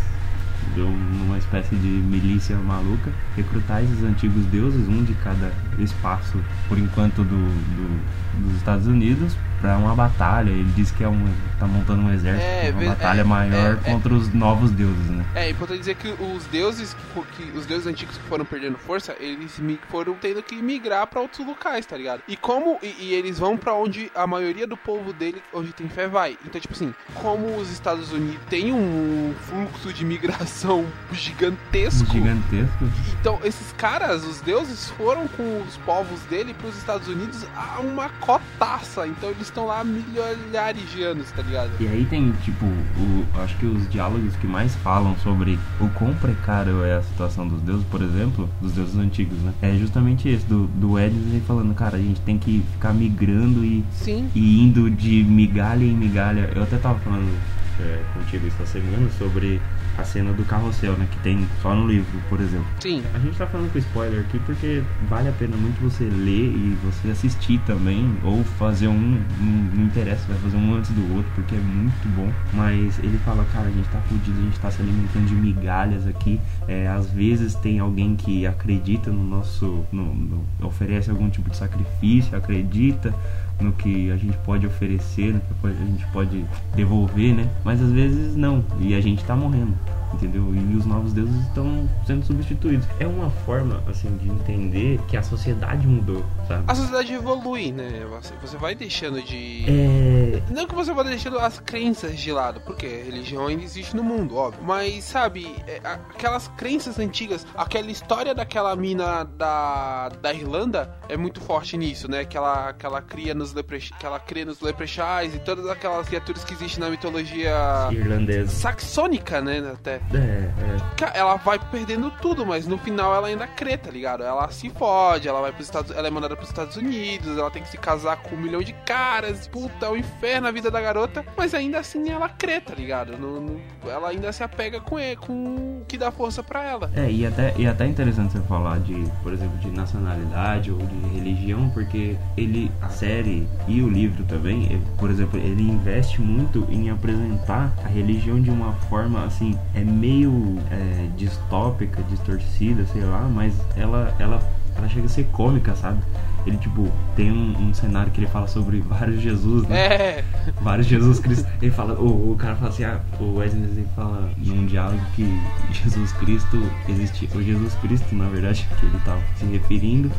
de 0.75 0.79
numa 0.79 1.37
espécie 1.37 1.75
de 1.75 1.87
milícia 1.87 2.55
maluca, 2.55 3.11
recrutar 3.35 3.83
esses 3.83 4.01
antigos 4.03 4.45
deuses, 4.45 4.87
um 4.87 5.03
de 5.03 5.13
cada 5.15 5.51
espaço, 5.77 6.37
por 6.69 6.77
enquanto 6.79 7.17
do, 7.17 7.25
do- 7.25 8.47
dos 8.47 8.55
Estados 8.57 8.87
Unidos, 8.87 9.35
pra 9.63 9.77
uma 9.77 9.95
batalha. 9.95 10.49
Ele 10.49 10.69
diz 10.75 10.91
que 10.91 11.03
é 11.05 11.07
um, 11.07 11.25
tá 11.57 11.65
montando 11.65 12.01
um 12.03 12.13
exército, 12.13 12.45
É, 12.45 12.71
uma 12.71 12.89
batalha 12.89 13.21
é, 13.21 13.23
maior 13.23 13.79
é, 13.85 13.89
é. 13.89 13.91
contra 13.93 14.13
os 14.13 14.31
novos 14.33 14.69
deuses, 14.71 15.09
né? 15.09 15.25
É, 15.33 15.49
importante 15.49 15.79
dizer 15.79 15.95
que 15.95 16.09
os 16.21 16.43
deuses 16.47 16.93
que, 16.93 17.43
que- 17.43 17.57
os 17.57 17.65
deuses 17.65 17.87
antigos 17.87 18.17
que 18.17 18.23
foram 18.25 18.43
perdendo 18.43 18.77
força, 18.77 19.15
eles 19.19 19.57
foram 19.89 20.15
tendo 20.15 20.43
que 20.43 20.55
migrar 20.61 21.07
pra 21.07 21.21
outros 21.21 21.47
locais, 21.47 21.85
tá 21.85 21.95
ligado? 21.95 22.21
E 22.27 22.35
como 22.35 22.77
e, 22.83 22.93
e 22.99 23.13
eles 23.13 23.39
vão 23.39 23.55
pra 23.57 23.73
onde 23.73 24.11
a 24.13 24.27
maioria 24.27 24.67
do 24.67 24.75
povo 24.75 25.13
dele, 25.13 25.41
onde 25.53 25.71
tem 25.71 25.87
fé, 25.87 26.07
vai. 26.09 26.37
Então, 26.45 26.59
tipo 26.59 26.73
assim, 26.73 26.93
como 27.13 27.55
os 27.55 27.71
Estados 27.71 28.11
Unidos 28.11 28.41
têm 28.49 28.73
um 28.73 29.33
fluxo 29.47 29.93
de 29.93 30.03
migração 30.03 30.85
gigantesco, 31.13 32.11
Gigantesco. 32.11 32.85
então 33.21 33.39
esses 33.45 33.71
caras, 33.73 34.25
os 34.25 34.41
deuses, 34.41 34.89
foram 34.91 35.27
com 35.27 35.61
os 35.67 35.77
povos 35.77 36.19
dele 36.29 36.53
pros 36.53 36.75
Estados 36.77 37.07
Unidos 37.07 37.45
a 37.55 37.79
uma 37.79 38.09
cotaça. 38.19 39.07
Então 39.07 39.29
eles 39.29 39.47
estão 39.53 39.67
lá 39.67 39.83
milhares 39.83 40.89
de 40.89 41.03
anos, 41.03 41.31
tá 41.31 41.43
ligado? 41.43 41.71
E 41.79 41.87
aí 41.87 42.05
tem, 42.05 42.31
tipo, 42.43 42.65
o, 42.65 43.25
acho 43.35 43.55
que 43.57 43.65
os 43.65 43.87
diálogos 43.89 44.35
que 44.35 44.47
mais 44.47 44.75
falam 44.75 45.15
sobre 45.19 45.59
o 45.79 45.87
quão 45.89 46.13
precário 46.15 46.83
é 46.83 46.95
a 46.95 47.03
situação 47.03 47.47
dos 47.47 47.61
deuses, 47.61 47.85
por 47.85 48.01
exemplo, 48.01 48.49
dos 48.59 48.73
deuses 48.73 48.97
antigos, 48.97 49.37
né? 49.39 49.53
É 49.61 49.75
justamente 49.75 50.27
esse, 50.27 50.45
do, 50.45 50.65
do 50.67 50.99
Edis 50.99 51.31
aí 51.31 51.41
falando, 51.47 51.73
cara, 51.75 51.97
a 51.97 52.01
gente 52.01 52.19
tem 52.21 52.37
que 52.37 52.65
ficar 52.73 52.93
migrando 52.93 53.63
e, 53.63 53.85
Sim. 53.91 54.29
e 54.33 54.61
indo 54.61 54.89
de 54.89 55.23
migalha 55.23 55.83
em 55.83 55.95
migalha. 55.95 56.51
Eu 56.55 56.63
até 56.63 56.77
tava 56.77 56.99
falando 56.99 57.31
é, 57.79 58.03
contigo 58.13 58.47
essa 58.47 58.65
semana 58.65 59.09
sobre 59.17 59.61
a 59.97 60.03
cena 60.03 60.33
do 60.33 60.43
carrossel, 60.45 60.93
né? 60.93 61.07
Que 61.11 61.17
tem 61.19 61.47
só 61.61 61.73
no 61.75 61.87
livro, 61.87 62.19
por 62.29 62.39
exemplo. 62.39 62.65
Sim. 62.79 63.03
A 63.13 63.19
gente 63.19 63.37
tá 63.37 63.45
falando 63.47 63.71
com 63.71 63.77
spoiler 63.79 64.21
aqui 64.21 64.39
porque 64.39 64.81
vale 65.09 65.29
a 65.29 65.31
pena 65.31 65.55
muito 65.55 65.79
você 65.81 66.03
ler 66.05 66.49
e 66.55 66.77
você 66.83 67.09
assistir 67.11 67.59
também, 67.65 68.11
ou 68.23 68.43
fazer 68.43 68.87
um, 68.87 68.99
não, 69.39 69.51
não 69.75 69.83
interessa, 69.85 70.25
vai 70.27 70.37
fazer 70.37 70.57
um 70.57 70.75
antes 70.75 70.91
do 70.91 71.15
outro, 71.15 71.31
porque 71.35 71.55
é 71.55 71.59
muito 71.59 72.07
bom. 72.15 72.31
Mas 72.53 72.97
ele 72.99 73.17
fala, 73.25 73.45
cara, 73.53 73.67
a 73.67 73.71
gente 73.71 73.87
tá 73.89 73.99
fudido, 74.09 74.39
a 74.39 74.43
gente 74.43 74.59
tá 74.59 74.71
se 74.71 74.81
alimentando 74.81 75.25
de 75.27 75.35
migalhas 75.35 76.07
aqui. 76.07 76.39
É, 76.67 76.87
às 76.87 77.09
vezes 77.11 77.55
tem 77.55 77.79
alguém 77.79 78.15
que 78.15 78.45
acredita 78.47 79.11
no 79.11 79.23
nosso. 79.23 79.83
No, 79.91 80.13
no- 80.13 80.43
oferece 80.61 81.09
algum 81.09 81.29
tipo 81.29 81.49
de 81.49 81.57
sacrifício, 81.57 82.35
acredita 82.37 83.13
no 83.59 83.71
que 83.73 84.11
a 84.11 84.17
gente 84.17 84.37
pode 84.39 84.65
oferecer, 84.65 85.33
no 85.33 85.39
que 85.39 85.67
a 85.67 85.85
gente 85.85 86.05
pode 86.07 86.45
devolver, 86.75 87.33
né? 87.33 87.49
Mas 87.63 87.81
às 87.81 87.91
vezes 87.91 88.35
não, 88.35 88.63
e 88.79 88.93
a 88.95 89.01
gente 89.01 89.23
tá 89.23 89.35
morrendo, 89.35 89.73
entendeu? 90.13 90.53
E 90.53 90.75
os 90.75 90.85
novos 90.85 91.13
deuses 91.13 91.35
estão 91.47 91.89
sendo 92.05 92.25
substituídos. 92.25 92.87
É 92.99 93.07
uma 93.07 93.29
forma, 93.29 93.81
assim, 93.87 94.15
de 94.17 94.29
entender 94.29 94.99
que 95.07 95.17
a 95.17 95.23
sociedade 95.23 95.87
mudou, 95.87 96.23
sabe? 96.47 96.63
A 96.67 96.75
sociedade 96.75 97.13
evolui, 97.13 97.71
né? 97.71 98.05
Você, 98.41 98.57
vai 98.57 98.75
deixando 98.75 99.21
de. 99.21 99.65
É. 99.67 100.12
Não 100.49 100.67
que 100.67 100.75
você 100.75 100.93
vá 100.93 101.03
deixando 101.03 101.39
as 101.39 101.59
crenças 101.59 102.17
de 102.19 102.31
lado, 102.31 102.61
porque 102.61 102.85
religião 102.85 103.47
ainda 103.47 103.63
existe 103.63 103.95
no 103.95 104.03
mundo, 104.03 104.35
óbvio. 104.35 104.63
Mas, 104.63 105.03
sabe, 105.03 105.55
é, 105.67 105.79
aquelas 105.83 106.47
crenças 106.49 106.99
antigas, 106.99 107.45
aquela 107.55 107.89
história 107.89 108.35
daquela 108.35 108.75
mina 108.75 109.23
da, 109.23 110.09
da 110.09 110.33
Irlanda 110.33 110.95
é 111.07 111.17
muito 111.17 111.41
forte 111.41 111.77
nisso, 111.77 112.09
né? 112.09 112.25
Que 112.25 112.37
ela, 112.37 112.73
que 112.73 112.85
ela 112.85 113.01
cria 113.01 113.33
nos 113.33 113.53
que 113.53 114.05
ela 114.05 114.19
cria 114.19 114.45
nos 114.45 114.61
leprechais 114.61 115.33
e 115.33 115.39
todas 115.39 115.67
aquelas 115.67 116.07
criaturas 116.07 116.43
que 116.43 116.53
existem 116.53 116.83
na 116.83 116.89
mitologia 116.89 117.89
Irlandesa. 117.91 118.51
saxônica, 118.51 119.41
né? 119.41 119.71
Até. 119.73 119.95
É, 120.13 121.07
é. 121.13 121.17
Ela 121.17 121.35
vai 121.35 121.59
perdendo 121.59 122.11
tudo, 122.21 122.45
mas 122.45 122.67
no 122.67 122.77
final 122.77 123.15
ela 123.15 123.27
ainda 123.27 123.47
crê, 123.47 123.77
tá 123.77 123.89
ligado? 123.89 124.23
Ela 124.23 124.49
se 124.49 124.69
fode, 124.69 125.27
ela 125.27 125.41
vai 125.41 125.51
pros 125.51 125.67
Estados 125.67 125.91
ela 125.95 126.07
é 126.07 126.11
mandada 126.11 126.35
pros 126.35 126.49
Estados 126.49 126.75
Unidos, 126.75 127.37
ela 127.37 127.51
tem 127.51 127.63
que 127.63 127.69
se 127.69 127.77
casar 127.77 128.17
com 128.17 128.35
um 128.35 128.39
milhão 128.39 128.61
de 128.61 128.73
caras, 128.85 129.47
puta, 129.47 129.85
é 129.85 129.89
um 129.89 129.97
inferno 129.97 130.32
a 130.47 130.51
vida 130.51 130.69
da 130.71 130.81
garota, 130.81 131.23
mas 131.37 131.53
ainda 131.53 131.79
assim 131.79 132.09
ela 132.09 132.27
crê, 132.29 132.59
tá 132.61 132.73
ligado? 132.73 133.17
No- 133.17 133.39
no- 133.39 133.59
ela 133.89 134.09
ainda 134.09 134.31
se 134.31 134.43
apega 134.43 134.79
com 134.79 134.97
ele, 134.97 135.15
com 135.17 135.33
o 135.81 135.85
que 135.87 135.97
dá 135.97 136.11
força 136.11 136.41
pra 136.41 136.63
ela. 136.63 136.89
É, 136.95 137.09
e 137.11 137.25
até, 137.25 137.53
e 137.57 137.67
até 137.67 137.85
interessante 137.85 138.31
você 138.33 138.41
falar 138.41 138.79
de, 138.79 138.93
por 139.21 139.33
exemplo, 139.33 139.57
de 139.59 139.69
nacionalidade 139.71 140.71
ou 140.71 140.77
de 140.79 140.95
religião 141.15 141.69
porque 141.69 142.15
ele, 142.37 142.71
a 142.81 142.89
série 142.89 143.47
e 143.67 143.81
o 143.81 143.89
livro 143.89 144.23
também, 144.23 144.63
ele, 144.65 144.81
por 144.97 145.09
exemplo, 145.09 145.39
ele 145.39 145.63
investe 145.63 146.21
muito 146.21 146.65
em 146.69 146.89
apresentar 146.89 147.71
a 147.83 147.87
religião 147.87 148.41
de 148.41 148.49
uma 148.49 148.73
forma 148.89 149.23
assim, 149.25 149.57
é 149.75 149.81
meio 149.81 150.57
é, 150.71 151.07
distópica, 151.17 152.01
distorcida, 152.03 152.85
sei 152.87 153.03
lá, 153.03 153.21
mas 153.21 153.53
ela, 153.75 154.15
ela, 154.19 154.39
ela 154.77 154.89
chega 154.89 155.05
a 155.05 155.09
ser 155.09 155.25
cômica, 155.25 155.75
sabe? 155.75 155.99
Ele, 156.45 156.57
tipo, 156.57 156.91
tem 157.15 157.31
um, 157.31 157.69
um, 157.69 157.73
cenário 157.73 158.11
que 158.11 158.19
ele 158.19 158.27
fala 158.27 158.47
sobre 158.47 158.79
vários 158.81 159.21
Jesus, 159.21 159.67
né? 159.67 159.77
É. 159.77 160.23
Vários 160.61 160.87
Jesus 160.87 161.19
Cristo. 161.19 161.47
Ele 161.61 161.71
fala, 161.71 161.93
o, 161.93 162.31
o 162.31 162.35
cara 162.35 162.55
fala 162.55 162.69
assim, 162.69 162.83
ah, 162.83 162.99
o 163.19 163.37
Wesley 163.37 163.87
fala 163.95 164.29
num 164.37 164.65
diálogo 164.65 165.01
que 165.15 165.25
Jesus 165.71 166.11
Cristo 166.13 166.61
existia. 166.89 167.29
O 167.33 167.41
Jesus 167.41 167.73
Cristo, 167.75 168.13
na 168.15 168.27
verdade, 168.27 168.67
que 168.79 168.85
ele 168.85 168.99
tava 169.05 169.21
se 169.37 169.45
referindo, 169.45 170.11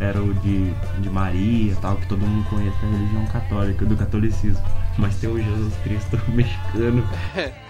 era 0.00 0.20
o 0.22 0.32
de, 0.34 0.70
de 1.00 1.10
Maria 1.10 1.74
tal, 1.80 1.96
que 1.96 2.06
todo 2.06 2.20
mundo 2.20 2.48
conhece 2.48 2.76
da 2.80 2.88
religião 2.88 3.26
católica, 3.26 3.84
do 3.84 3.96
catolicismo. 3.96 4.62
Mas 4.98 5.16
tem 5.16 5.28
o 5.28 5.42
Jesus 5.42 5.74
Cristo 5.82 6.18
mexicano. 6.32 7.06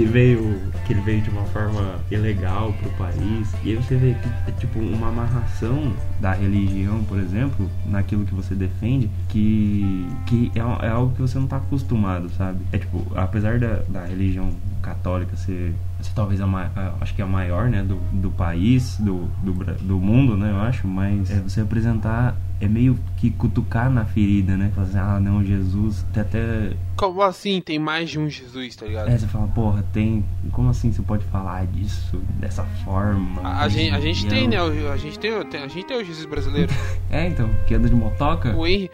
que 0.00 0.06
veio 0.06 0.58
que 0.86 0.94
ele 0.94 1.02
veio 1.02 1.20
de 1.20 1.28
uma 1.28 1.44
forma 1.44 1.98
ilegal 2.10 2.72
pro 2.72 2.88
país 2.92 3.52
e 3.62 3.70
aí 3.70 3.76
você 3.76 3.96
vê 3.96 4.14
que 4.14 4.50
é 4.50 4.52
tipo 4.52 4.78
uma 4.78 5.08
amarração 5.08 5.92
da 6.18 6.32
religião 6.32 7.04
por 7.04 7.18
exemplo 7.18 7.70
naquilo 7.84 8.24
que 8.24 8.34
você 8.34 8.54
defende 8.54 9.10
que 9.28 10.08
que 10.24 10.50
é, 10.54 10.86
é 10.86 10.88
algo 10.88 11.14
que 11.14 11.20
você 11.20 11.38
não 11.38 11.46
tá 11.46 11.58
acostumado 11.58 12.30
sabe 12.30 12.60
é 12.72 12.78
tipo 12.78 13.06
apesar 13.14 13.58
da, 13.58 13.82
da 13.90 14.06
religião 14.06 14.50
católica 14.80 15.36
ser, 15.36 15.74
talvez 16.14 16.40
a, 16.40 16.46
a, 16.46 16.94
acho 17.02 17.14
que 17.14 17.20
é 17.20 17.24
a 17.24 17.28
maior 17.28 17.68
né 17.68 17.82
do, 17.82 17.96
do 18.10 18.30
país 18.30 18.96
do, 18.98 19.28
do, 19.42 19.52
do 19.52 19.98
mundo 19.98 20.34
né 20.34 20.50
eu 20.50 20.60
acho 20.62 20.88
mas 20.88 21.30
é 21.30 21.40
você 21.40 21.60
apresentar 21.60 22.34
é 22.60 22.68
meio 22.68 22.98
que 23.16 23.30
cutucar 23.30 23.90
na 23.90 24.04
ferida, 24.04 24.56
né? 24.56 24.70
Falar 24.74 24.86
assim, 24.86 24.98
ah, 24.98 25.18
não, 25.18 25.42
Jesus, 25.42 26.04
tem 26.12 26.20
até. 26.20 26.72
Como 27.00 27.22
assim 27.22 27.62
tem 27.62 27.78
mais 27.78 28.10
de 28.10 28.18
um 28.18 28.28
Jesus, 28.28 28.76
tá 28.76 28.84
ligado? 28.84 29.08
É, 29.08 29.16
você 29.16 29.26
fala, 29.26 29.48
porra, 29.48 29.82
tem. 29.90 30.22
Como 30.52 30.68
assim 30.68 30.92
você 30.92 31.00
pode 31.00 31.24
falar 31.24 31.66
disso 31.66 32.18
dessa 32.38 32.62
forma? 32.84 33.40
A, 33.40 33.64
a 33.64 33.68
gente, 33.70 33.94
a 33.94 34.00
gente 34.00 34.26
tem, 34.26 34.46
né? 34.46 34.58
A 34.58 34.96
gente 34.98 35.18
tem, 35.18 35.32
a 35.32 35.66
gente 35.66 35.86
tem 35.86 35.96
o 35.96 36.04
Jesus 36.04 36.26
brasileiro. 36.26 36.70
é, 37.10 37.26
então, 37.26 37.48
que 37.66 37.74
anda 37.74 37.88
de 37.88 37.94
motoca. 37.94 38.54
O 38.54 38.66
Henry, 38.66 38.90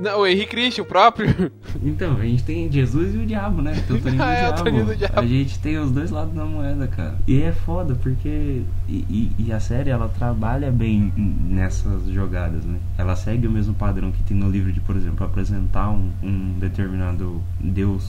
não, 0.00 0.20
o 0.20 0.26
Henrique 0.26 0.46
Cristian, 0.46 0.84
o 0.84 0.86
próprio. 0.86 1.28
Então, 1.82 2.16
a 2.16 2.24
gente 2.24 2.42
tem 2.42 2.70
Jesus 2.70 3.14
e 3.14 3.18
o 3.18 3.26
diabo, 3.26 3.62
né? 3.62 3.72
Tem 3.86 3.96
o 3.96 4.00
Toninho 4.00 4.22
ah, 4.22 4.32
é, 4.32 4.52
do, 4.52 4.64
diabo. 4.64 4.84
do 4.84 4.96
diabo. 4.96 5.20
A 5.20 5.26
gente 5.26 5.58
tem 5.60 5.78
os 5.78 5.92
dois 5.92 6.10
lados 6.10 6.34
da 6.34 6.44
moeda, 6.44 6.88
cara. 6.88 7.16
E 7.26 7.40
é 7.40 7.52
foda, 7.52 7.94
porque. 7.94 8.62
E, 8.88 9.32
e, 9.38 9.52
a 9.52 9.60
série, 9.60 9.90
ela 9.90 10.08
trabalha 10.08 10.72
bem 10.72 11.12
nessas 11.16 12.06
jogadas, 12.08 12.64
né? 12.64 12.78
Ela 12.96 13.14
segue 13.14 13.46
o 13.46 13.50
mesmo 13.50 13.74
padrão 13.74 14.10
que 14.10 14.22
tem 14.22 14.36
no 14.36 14.50
livro 14.50 14.72
de, 14.72 14.80
por 14.80 14.96
exemplo, 14.96 15.24
apresentar 15.24 15.90
um, 15.90 16.10
um 16.22 16.58
determinado 16.58 17.27
Deus 17.60 18.04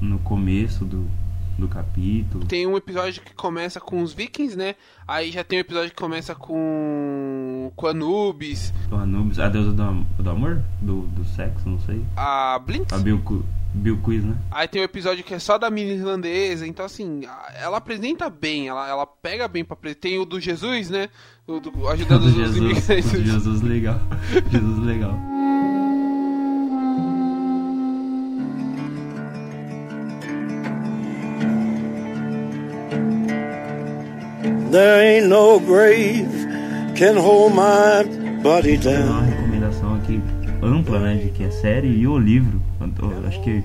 no 0.00 0.18
começo 0.18 0.84
do, 0.84 1.06
do 1.58 1.68
capítulo. 1.68 2.44
Tem 2.46 2.66
um 2.66 2.76
episódio 2.76 3.22
que 3.22 3.34
começa 3.34 3.80
com 3.80 4.02
os 4.02 4.12
vikings, 4.12 4.56
né? 4.56 4.74
Aí 5.06 5.30
já 5.30 5.44
tem 5.44 5.58
um 5.58 5.60
episódio 5.60 5.90
que 5.90 5.96
começa 5.96 6.34
com. 6.34 7.70
com 7.76 7.86
Anubis. 7.86 8.72
O 8.90 8.96
Anubis, 8.96 9.38
a 9.38 9.48
deusa 9.48 9.72
do, 9.72 10.22
do 10.22 10.30
amor? 10.30 10.62
Do, 10.80 11.02
do 11.02 11.24
sexo, 11.24 11.68
não 11.68 11.78
sei. 11.80 12.04
A 12.16 12.58
Blinks? 12.58 12.92
A 12.92 12.98
Bill, 12.98 13.22
Bill 13.72 13.98
Quiz, 13.98 14.24
né? 14.24 14.36
Aí 14.50 14.66
tem 14.66 14.80
um 14.80 14.84
episódio 14.84 15.22
que 15.22 15.34
é 15.34 15.38
só 15.38 15.56
da 15.56 15.70
mina 15.70 15.92
irlandesa, 15.92 16.66
então 16.66 16.84
assim, 16.84 17.22
ela 17.54 17.76
apresenta 17.76 18.28
bem, 18.28 18.68
ela, 18.68 18.88
ela 18.88 19.06
pega 19.06 19.46
bem 19.46 19.64
pra 19.64 19.76
Tem 19.94 20.18
o 20.18 20.24
do 20.24 20.40
Jesus, 20.40 20.90
né? 20.90 21.08
O 21.46 21.60
do, 21.60 21.88
ajudando 21.88 22.24
os 22.26 22.34
Jesus, 22.34 22.86
Jesus 23.12 23.62
legal. 23.62 24.00
Jesus 24.50 24.78
legal. 24.80 25.16
There 34.70 35.02
ain't 35.02 35.26
no 35.28 35.58
grave 35.58 36.30
can 36.94 37.16
hold 37.16 37.54
my 37.54 38.04
body 38.40 38.76
down. 38.76 39.08
Uma 39.08 39.22
recomendação 39.22 39.96
aqui 39.96 40.22
ampla, 40.62 41.00
né, 41.00 41.16
de 41.16 41.30
que 41.30 41.42
é 41.42 41.50
série 41.50 41.88
e 41.88 42.06
o 42.06 42.16
livro. 42.16 42.60
Acho 43.26 43.42
que 43.42 43.64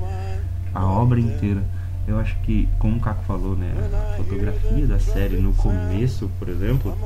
a 0.74 0.84
obra 0.84 1.20
inteira. 1.20 1.62
Eu 2.08 2.20
acho 2.20 2.36
que, 2.42 2.68
como 2.80 2.98
o 2.98 3.00
Caco 3.00 3.24
falou, 3.26 3.56
né, 3.56 3.72
a 3.92 4.18
fotografia 4.18 4.88
da 4.88 5.00
série 5.00 5.38
no 5.38 5.54
começo, 5.54 6.30
por 6.40 6.50
exemplo, 6.50 6.98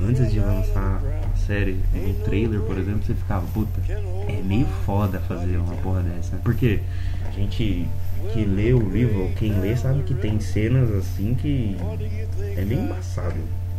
antes 0.00 0.30
de 0.30 0.38
lançar 0.38 1.00
a 1.32 1.36
série, 1.36 1.80
no 1.92 2.14
trailer, 2.24 2.60
por 2.60 2.78
exemplo, 2.78 3.02
você 3.04 3.14
ficava, 3.14 3.44
puta, 3.52 3.80
é 3.88 4.42
meio 4.44 4.66
foda 4.86 5.18
fazer 5.20 5.56
uma 5.56 5.74
porra 5.76 6.02
dessa. 6.02 6.36
Porque 6.36 6.80
a 7.26 7.30
gente 7.32 7.88
que 8.32 8.44
lê 8.44 8.72
o 8.72 8.88
livro, 8.88 9.22
ou 9.22 9.30
quem 9.32 9.58
lê, 9.60 9.76
sabe 9.76 10.02
que 10.02 10.14
tem 10.14 10.40
cenas 10.40 10.90
assim 10.90 11.34
que 11.34 11.76
é 12.56 12.62
bem 12.62 12.78
embaçado. 12.78 13.36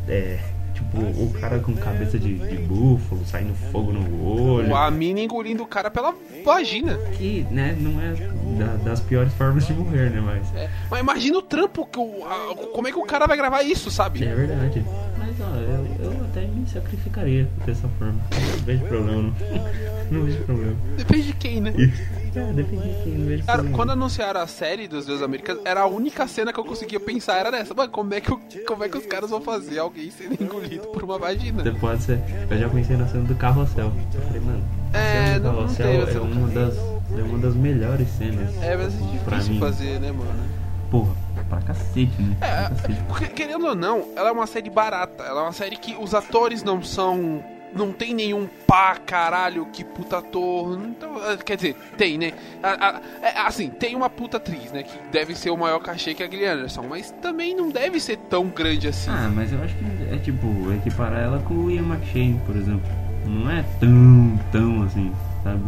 É, 0.07 0.39
tipo, 0.73 0.99
o 0.99 1.33
cara 1.39 1.59
com 1.59 1.73
cabeça 1.73 2.19
de, 2.19 2.35
de 2.35 2.57
búfalo, 2.57 3.25
saindo 3.25 3.53
fogo 3.71 3.91
no 3.91 4.25
olho. 4.25 4.75
A 4.75 4.91
mina 4.91 5.21
engolindo 5.21 5.63
o 5.63 5.67
cara 5.67 5.89
pela 5.89 6.13
vagina. 6.43 6.97
Que, 7.17 7.45
né, 7.49 7.75
não 7.79 7.99
é 8.01 8.13
da, 8.59 8.75
das 8.83 8.99
piores 8.99 9.33
formas 9.33 9.65
de 9.65 9.73
morrer, 9.73 10.09
né, 10.11 10.21
mas... 10.21 10.55
É, 10.55 10.69
mas 10.89 10.99
imagina 10.99 11.37
o 11.37 11.41
trampo, 11.41 11.85
que 11.85 11.97
o, 11.97 12.23
a, 12.25 12.55
como 12.73 12.87
é 12.87 12.91
que 12.91 12.99
o 12.99 13.05
cara 13.05 13.25
vai 13.25 13.37
gravar 13.37 13.63
isso, 13.63 13.89
sabe? 13.89 14.23
É 14.23 14.35
verdade. 14.35 14.85
Mas, 15.17 15.35
ó, 15.41 15.55
eu, 15.55 16.11
eu 16.11 16.25
até 16.25 16.41
me 16.41 16.67
sacrificaria 16.67 17.47
dessa 17.65 17.87
forma. 17.97 18.19
Não 18.31 18.65
vejo 18.65 18.85
problema, 18.85 19.21
não. 19.21 19.35
Não 20.11 20.23
vejo 20.23 20.43
problema. 20.43 20.75
Depende 20.97 21.23
de 21.23 21.33
quem, 21.33 21.61
né? 21.61 21.73
É, 21.75 22.24
não 22.41 23.25
vejo 23.25 23.43
Cara, 23.45 23.63
quando 23.73 23.91
anunciaram 23.91 24.41
a 24.41 24.47
série 24.47 24.87
dos 24.87 25.05
Deus 25.05 25.21
Americanos, 25.21 25.61
era 25.65 25.81
a 25.81 25.85
única 25.87 26.27
cena 26.27 26.51
que 26.51 26.59
eu 26.59 26.65
conseguia 26.65 26.99
pensar, 26.99 27.35
era 27.37 27.51
nessa. 27.51 27.73
Mano, 27.73 27.91
como 27.91 28.13
é 28.13 28.21
que, 28.21 28.29
como 28.65 28.83
é 28.83 28.89
que 28.89 28.97
os 28.97 29.05
caras 29.05 29.29
vão 29.29 29.41
fazer 29.41 29.79
alguém 29.79 30.09
sendo 30.11 30.41
engolido 30.41 30.87
por 30.87 31.03
uma 31.03 31.17
vagina? 31.17 31.63
Você 31.63 31.71
pode 31.71 32.03
ser. 32.03 32.19
Eu 32.49 32.57
já 32.57 32.69
pensei 32.69 32.97
na 32.97 33.07
cena 33.07 33.23
do 33.23 33.35
carrossel. 33.35 33.91
Eu 34.13 34.21
falei, 34.21 34.41
mano, 34.41 34.63
a 34.93 34.97
É, 34.97 35.25
cena 35.27 35.39
do 35.39 35.43
não- 35.45 35.51
não 35.53 35.61
carrossel 35.61 36.05
teve 36.05 36.17
é 36.17 36.21
uma 36.21 36.47
das, 36.49 36.77
é 36.77 37.23
uma 37.23 37.37
das 37.39 37.55
melhores 37.55 38.07
cenas. 38.17 38.63
É, 38.63 38.75
mas 38.77 38.93
é 38.93 39.17
pra 39.25 39.37
difícil 39.37 39.59
fazer, 39.59 39.99
né, 39.99 40.11
mano? 40.11 40.65
Porra, 40.91 41.13
pra 41.49 41.61
cacete, 41.61 42.21
né? 42.21 42.37
É, 42.41 42.47
Pra 42.67 42.69
cacete. 42.69 43.01
porque, 43.07 43.27
querendo 43.27 43.65
ou 43.67 43.75
não, 43.75 44.09
ela 44.15 44.29
é 44.29 44.31
uma 44.31 44.47
série 44.47 44.69
barata. 44.69 45.23
Ela 45.23 45.41
é 45.41 45.43
uma 45.43 45.51
série 45.51 45.75
que 45.77 45.95
os 45.99 46.13
atores 46.13 46.63
não 46.63 46.81
são. 46.83 47.43
Não 47.75 47.91
tem 47.91 48.13
nenhum 48.13 48.47
pá, 48.65 48.95
caralho, 48.95 49.65
que 49.67 49.83
puta 49.83 50.19
ator. 50.19 50.79
Então, 50.81 51.21
é, 51.29 51.35
quer 51.37 51.57
dizer, 51.57 51.75
tem, 51.97 52.17
né? 52.17 52.31
A- 52.63 52.87
a- 52.89 53.01
é, 53.21 53.37
assim, 53.41 53.69
tem 53.69 53.95
uma 53.95 54.09
puta 54.09 54.37
atriz, 54.37 54.71
né? 54.71 54.83
Que 54.83 54.97
deve 55.11 55.35
ser 55.35 55.49
o 55.49 55.57
maior 55.57 55.79
cachê 55.79 56.13
que 56.13 56.23
a 56.23 56.27
Gillian 56.29 56.53
Anderson. 56.53 56.83
Mas 56.89 57.11
também 57.21 57.53
não 57.53 57.69
deve 57.69 57.99
ser 57.99 58.17
tão 58.17 58.47
grande 58.47 58.87
assim. 58.87 59.11
Ah, 59.11 59.29
mas 59.33 59.51
eu 59.51 59.61
acho 59.61 59.75
que 59.75 59.85
é 60.13 60.17
tipo, 60.17 60.47
equiparar 60.73 61.21
ela 61.21 61.39
com 61.39 61.53
o 61.53 61.69
Ian 61.71 61.83
McShane, 61.83 62.39
por 62.45 62.55
exemplo. 62.55 62.89
Não 63.25 63.49
é 63.51 63.63
tão, 63.79 64.39
tão 64.51 64.83
assim, 64.83 65.11
sabe? 65.43 65.63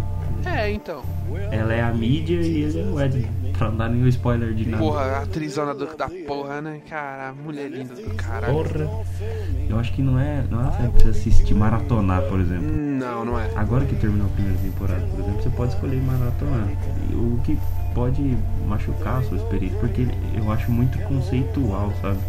É, 0.56 0.72
então. 0.72 1.04
Ela 1.52 1.74
é 1.74 1.82
a 1.82 1.94
mídia 1.94 2.36
e 2.36 2.64
ele 2.64 2.80
é 2.80 2.84
o 2.84 3.00
Ed. 3.02 3.28
Pra 3.58 3.70
não 3.70 3.78
dar 3.78 3.90
nenhum 3.90 4.08
spoiler 4.08 4.54
de 4.54 4.70
nada. 4.70 4.84
Porra, 4.84 5.02
a 5.02 5.22
atrizona 5.24 5.74
do, 5.74 5.98
da 5.98 6.08
porra, 6.28 6.62
né? 6.62 6.80
Cara, 6.88 7.34
mulher 7.34 7.70
linda 7.70 7.96
do 7.96 8.14
caralho. 8.16 8.54
Porra. 8.54 8.88
Eu 9.68 9.80
acho 9.80 9.94
que 9.94 10.02
não 10.02 10.20
é, 10.20 10.44
não 10.50 10.60
é 10.60 10.64
uma 10.64 10.72
série 10.74 10.88
que 10.90 10.94
precisa 11.04 11.30
assistir, 11.30 11.54
maratonar, 11.56 12.22
por 12.24 12.40
exemplo. 12.40 12.72
Não, 12.72 13.26
não 13.26 13.40
é. 13.40 13.50
Agora 13.56 13.86
que 13.86 13.96
terminou 13.96 14.28
a 14.28 14.30
primeira 14.30 14.58
temporada, 14.60 15.02
por 15.08 15.20
exemplo, 15.20 15.42
você 15.42 15.50
pode 15.50 15.74
escolher 15.74 16.02
maratonar. 16.02 16.68
O 17.14 17.42
que 17.44 17.58
pode 17.96 18.38
machucar 18.68 19.20
a 19.20 19.24
sua 19.24 19.38
experiência, 19.38 19.78
porque 19.80 20.08
eu 20.36 20.52
acho 20.52 20.72
muito 20.72 21.00
conceitual, 21.00 21.92
sabe? 22.00 22.20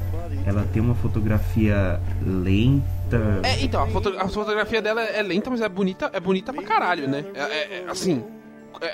Ela 0.46 0.66
tem 0.72 0.80
uma 0.80 0.94
fotografia 0.94 2.00
lenta. 2.24 2.97
É, 3.42 3.62
então, 3.64 3.82
a, 3.82 3.86
foto- 3.88 4.14
a 4.18 4.28
fotografia 4.28 4.80
dela 4.82 5.02
é 5.02 5.22
lenta, 5.22 5.50
mas 5.50 5.60
é 5.60 5.68
bonita, 5.68 6.10
é 6.12 6.20
bonita 6.20 6.52
pra 6.52 6.62
caralho, 6.62 7.08
né? 7.08 7.24
É, 7.34 7.40
é- 7.40 7.84
é, 7.86 7.90
assim, 7.90 8.22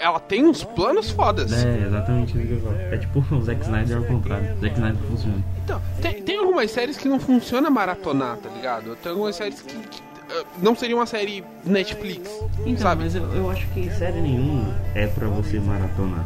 ela 0.00 0.18
tem 0.20 0.44
uns 0.46 0.62
planos 0.64 1.10
fodas. 1.10 1.52
É, 1.52 1.84
exatamente 1.86 2.36
isso 2.38 2.46
que 2.46 2.52
eu 2.54 2.60
falo. 2.60 2.76
É 2.78 2.96
tipo 2.96 3.24
o 3.34 3.42
Zack 3.42 3.62
Snyder 3.62 3.96
ao 3.98 4.04
contrário. 4.04 4.54
O 4.56 4.60
Zack 4.60 4.74
Snyder 4.74 5.02
funciona. 5.10 5.44
Então, 5.64 5.82
tem, 6.00 6.22
tem 6.22 6.38
algumas 6.38 6.70
séries 6.70 6.96
que 6.96 7.08
não 7.08 7.18
funciona 7.20 7.68
maratonar, 7.70 8.36
tá 8.38 8.48
ligado? 8.50 8.96
Tem 8.96 9.10
algumas 9.12 9.34
séries 9.36 9.60
que, 9.62 9.74
que, 9.74 10.02
eh, 10.30 10.44
não 10.62 10.74
seria 10.74 10.96
uma 10.96 11.06
série 11.06 11.44
Netflix, 11.64 12.30
Então, 12.64 12.76
sabe? 12.78 13.04
mas 13.04 13.14
eu, 13.14 13.22
eu 13.34 13.50
acho 13.50 13.66
que 13.68 13.90
série 13.90 14.20
nenhuma 14.20 14.74
é 14.94 15.06
pra 15.06 15.26
você 15.28 15.58
maratonar. 15.60 16.24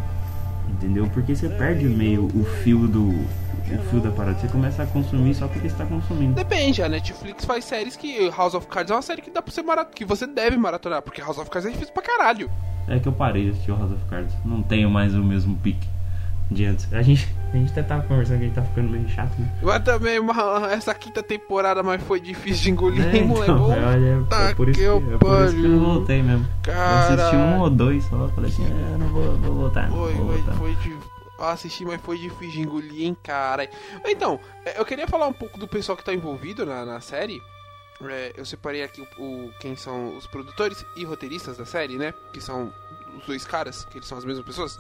Entendeu? 0.71 1.09
Porque 1.13 1.35
você 1.35 1.49
perde 1.49 1.87
meio 1.87 2.27
o 2.27 2.45
fio 2.63 2.87
do. 2.87 3.13
O 3.75 3.83
fio 3.91 4.01
da 4.01 4.11
parada. 4.11 4.39
Você 4.39 4.49
começa 4.49 4.83
a 4.83 4.87
consumir 4.87 5.35
só 5.35 5.47
porque 5.49 5.69
você 5.69 5.77
tá 5.77 5.85
consumindo. 5.87 6.35
Depende, 6.35 6.83
a 6.83 6.89
Netflix 6.89 7.45
faz 7.45 7.65
séries 7.65 7.97
que 7.97 8.29
House 8.31 8.55
of 8.55 8.67
Cards 8.67 8.91
é 8.91 8.95
uma 8.95 9.03
série 9.03 9.21
que 9.23 9.31
dá 9.31 9.43
pra 9.43 9.53
você 9.53 9.63
mara- 9.63 9.85
que 9.85 10.05
você 10.05 10.27
deve 10.27 10.57
maratonar, 10.57 11.03
porque 11.03 11.21
House 11.21 11.39
of 11.39 11.51
Cards 11.51 11.69
é 11.69 11.73
difícil 11.73 11.93
pra 11.95 12.03
caralho. 12.03 12.51
É 12.87 12.99
que 12.99 13.07
eu 13.09 13.13
parei 13.13 13.45
de 13.45 13.51
assistir 13.51 13.71
o 13.73 13.77
House 13.79 13.93
of 13.93 14.05
Cards. 14.09 14.35
Não 14.45 14.63
tenho 14.63 14.89
mais 14.91 15.15
o 15.15 15.23
mesmo 15.23 15.57
pique 15.59 15.87
de 16.51 16.65
antes. 16.65 16.91
A 16.95 17.03
gente, 17.03 17.29
A 17.53 17.57
gente 17.57 17.71
até 17.73 17.83
tava 17.83 18.03
conversando 18.05 18.39
que 18.39 18.45
a 18.45 18.47
gente 18.47 18.55
tá 18.55 18.63
ficando 18.63 18.89
meio 18.91 19.07
chato, 19.11 19.33
né? 19.39 19.47
Mas 19.63 19.83
também, 19.83 20.19
mano, 20.21 20.67
essa 20.67 20.95
quinta 20.95 21.23
temporada 21.23 21.83
mas 21.83 22.03
foi 22.03 22.21
difícil 22.21 22.63
de 22.65 22.71
engolir, 22.71 23.05
É, 23.07 23.17
hein, 23.19 23.25
moleque? 23.27 23.51
então, 23.51 23.71
olha, 23.71 24.19
Puta 24.21 24.37
é 24.37 24.55
por 24.55 24.69
isso 24.71 24.79
que, 24.81 24.87
que 24.87 25.15
é 25.15 25.19
por 25.19 25.45
isso 25.45 25.57
que 25.57 25.65
eu 25.65 25.69
não 25.71 25.79
voltei 25.85 26.23
mesmo. 26.23 26.47
Eu 26.67 26.75
assisti 26.83 27.37
um 27.37 27.59
ou 27.61 27.71
dois 27.71 28.05
só, 28.05 28.29
falei 28.35 28.51
assim, 28.51 28.67
eu 28.93 28.99
não 28.99 29.09
vou, 29.09 29.37
vou 29.37 29.55
voltar, 29.55 29.89
não 29.91 29.97
Foi, 29.99 30.13
vou 30.15 30.27
foi, 30.27 30.37
voltar. 30.37 30.53
foi 30.57 30.75
de. 30.77 30.97
Assisti, 31.39 31.85
mas 31.85 32.01
foi 32.01 32.19
difícil 32.19 32.51
de 32.51 32.61
engolir, 32.63 33.03
hein, 33.07 33.17
cara. 33.23 33.69
Então, 34.05 34.41
é, 34.65 34.79
eu 34.81 34.85
queria 34.85 35.07
falar 35.07 35.29
um 35.29 35.33
pouco 35.33 35.59
do 35.59 35.69
pessoal 35.69 35.97
que 35.97 36.05
tá 36.05 36.13
envolvido 36.13 36.67
na, 36.67 36.85
na 36.85 37.01
série. 37.01 37.41
É, 38.03 38.33
eu 38.37 38.45
separei 38.45 38.83
aqui 38.83 39.01
o, 39.01 39.23
o- 39.23 39.53
quem 39.61 39.75
são 39.77 40.17
os 40.17 40.27
produtores 40.27 40.85
e 40.97 41.05
roteiristas 41.05 41.57
da 41.57 41.65
série, 41.65 41.97
né? 41.97 42.13
Que 42.33 42.41
são 42.41 42.73
os 43.17 43.27
dois 43.27 43.45
caras, 43.45 43.85
que 43.85 43.99
eles 43.99 44.09
são 44.09 44.19
as 44.19 44.25
mesmas 44.25 44.45
pessoas. 44.45 44.79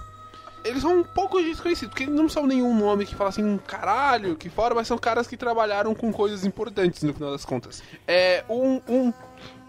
Eles 0.64 0.82
são 0.82 0.98
um 0.98 1.04
pouco 1.04 1.40
desconhecidos, 1.40 1.90
porque 1.94 2.06
não 2.06 2.28
são 2.28 2.44
nenhum 2.46 2.76
nome 2.76 3.06
que 3.06 3.14
fala 3.14 3.30
assim, 3.30 3.58
caralho, 3.58 4.34
que 4.36 4.50
fora, 4.50 4.74
mas 4.74 4.88
são 4.88 4.98
caras 4.98 5.26
que 5.28 5.36
trabalharam 5.36 5.94
com 5.94 6.12
coisas 6.12 6.44
importantes 6.44 7.02
no 7.04 7.14
final 7.14 7.30
das 7.30 7.44
contas. 7.44 7.82
É, 8.06 8.44
um, 8.48 8.80
um, 8.88 9.12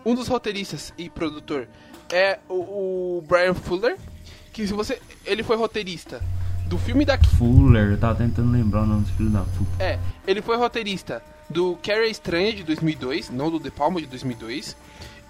um 0.03 0.15
dos 0.15 0.27
roteiristas 0.27 0.91
e 0.97 1.07
produtor 1.09 1.67
é 2.11 2.39
o, 2.49 3.17
o 3.17 3.21
Brian 3.27 3.53
Fuller, 3.53 3.97
que 4.51 4.65
se 4.67 4.73
você. 4.73 4.99
Ele 5.25 5.43
foi 5.43 5.55
roteirista 5.57 6.21
do 6.69 6.77
filme 6.77 7.03
da. 7.03 7.17
Fuller, 7.17 7.91
eu 7.91 7.97
tava 7.97 8.15
tentando 8.15 8.51
lembrar 8.51 8.83
o 8.83 8.85
nome 8.85 9.01
do 9.01 9.11
filho 9.11 9.29
da 9.29 9.41
puta. 9.41 9.83
É, 9.83 9.99
ele 10.27 10.41
foi 10.41 10.55
roteirista 10.55 11.21
do 11.49 11.77
Carrie 11.83 12.11
Estranha 12.11 12.53
de 12.53 12.63
2002, 12.63 13.29
não 13.31 13.49
do 13.49 13.59
The 13.59 13.71
Palma 13.71 13.99
de 13.99 14.05
2002. 14.07 14.77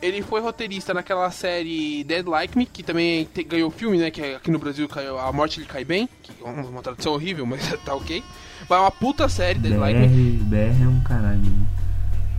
Ele 0.02 0.22
foi 0.22 0.40
roteirista 0.40 0.94
naquela 0.94 1.30
série 1.32 2.04
Dead 2.06 2.26
Like 2.26 2.58
Me, 2.58 2.66
que 2.66 2.84
também 2.84 3.26
te- 3.26 3.44
ganhou 3.44 3.70
filme, 3.70 3.98
né? 3.98 4.12
Que 4.12 4.36
aqui 4.36 4.50
no 4.52 4.60
Brasil 4.60 4.88
caiu 4.88 5.20
A 5.20 5.32
Morte 5.32 5.60
Lhe 5.60 5.66
Cai 5.66 5.84
Bem, 5.84 6.08
que 6.22 6.32
é 6.42 6.46
uma, 6.46 6.82
tradução 6.82 7.14
horrível, 7.14 7.46
mas 7.46 7.62
tá 7.84 7.96
ok. 7.96 8.24
Mas 8.70 8.78
é 8.78 8.82
uma 8.82 8.92
puta 8.92 9.28
série, 9.28 9.60
Dead 9.60 9.78
Like 9.78 10.00
Me. 10.00 10.08
BR, 10.08 10.44
BR 10.46 10.84
é 10.84 10.88
um 10.88 11.02
caralho. 11.02 11.42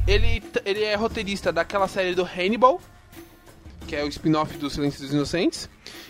Ele, 0.06 0.42
ele 0.64 0.84
é 0.84 0.94
roteirista 0.94 1.52
daquela 1.52 1.86
série 1.86 2.14
do 2.14 2.22
Hannibal, 2.24 2.80
que 3.86 3.96
é 3.96 4.04
o 4.04 4.08
spin-off 4.08 4.56
do 4.58 4.68
Silêncio 4.70 5.00
dos 5.02 5.12
Inocentes. 5.12 5.68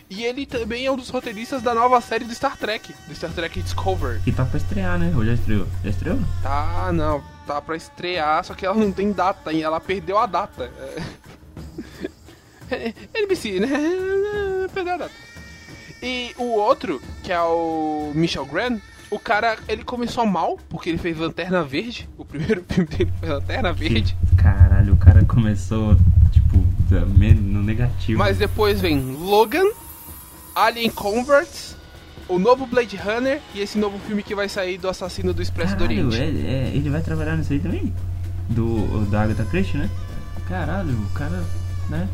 E 0.08 0.24
ele 0.24 0.44
também 0.44 0.86
é 0.86 0.90
um 0.90 0.96
dos 0.96 1.08
roteiristas 1.08 1.62
da 1.62 1.72
nova 1.74 2.00
série 2.00 2.24
do 2.24 2.34
Star 2.34 2.56
Trek, 2.56 2.92
do 3.06 3.14
Star 3.14 3.30
Trek 3.30 3.62
Discovery. 3.62 4.20
Que 4.20 4.32
tá 4.32 4.44
pra 4.44 4.56
estrear, 4.58 4.98
né? 4.98 5.12
Ou 5.16 5.24
já 5.24 5.32
estreou? 5.34 5.66
Já 5.84 5.90
estreou? 5.90 6.18
Tá, 6.42 6.90
não, 6.92 7.22
tá 7.46 7.60
pra 7.62 7.76
estrear, 7.76 8.44
só 8.44 8.54
que 8.54 8.66
ela 8.66 8.74
não 8.74 8.90
tem 8.90 9.12
data, 9.12 9.52
e 9.52 9.62
ela 9.62 9.78
perdeu 9.80 10.18
a 10.18 10.26
data. 10.26 10.70
É... 12.70 12.92
NBC, 13.14 13.60
né? 13.60 13.68
Perdeu 14.74 14.94
a 14.94 14.96
data. 14.98 15.10
E 16.02 16.32
o 16.38 16.44
outro, 16.44 17.00
que 17.22 17.32
é 17.32 17.40
o 17.40 18.12
Michel 18.14 18.46
Grant, 18.46 18.80
o 19.10 19.18
cara, 19.18 19.58
ele 19.68 19.84
começou 19.84 20.24
mal, 20.24 20.58
porque 20.68 20.88
ele 20.88 20.98
fez 20.98 21.18
Lanterna 21.18 21.62
Verde, 21.64 22.08
o 22.16 22.24
primeiro 22.24 22.64
filme 22.68 22.88
dele 22.88 23.12
foi 23.18 23.28
Lanterna 23.28 23.72
Verde. 23.72 24.16
Que- 24.30 24.36
Caralho, 24.42 24.94
o 24.94 24.96
cara 24.96 25.24
começou, 25.24 25.96
no 26.94 27.62
negativo. 27.62 28.18
Mas 28.18 28.38
depois 28.38 28.80
vem 28.80 29.00
Logan, 29.00 29.64
Alien 30.54 30.90
Converts, 30.90 31.76
o 32.28 32.38
novo 32.38 32.66
Blade 32.66 32.96
Runner 32.96 33.40
e 33.54 33.60
esse 33.60 33.78
novo 33.78 33.98
filme 34.06 34.22
que 34.22 34.34
vai 34.34 34.48
sair 34.48 34.78
do 34.78 34.88
Assassino 34.88 35.32
do 35.32 35.42
Expresso 35.42 35.74
do 35.76 35.84
Caralho, 35.84 36.06
Oriente. 36.08 36.38
é- 36.46 36.68
é, 36.68 36.72
ele 36.74 36.90
vai 36.90 37.00
trabalhar 37.00 37.36
nisso 37.36 37.52
aí 37.52 37.58
também? 37.60 37.92
Do, 38.48 39.04
da 39.10 39.22
Agatha 39.22 39.44
Christie, 39.44 39.78
né? 39.78 39.88
Caralho, 40.48 40.92
o 40.92 41.06
cara, 41.14 41.42
né? 41.88 42.08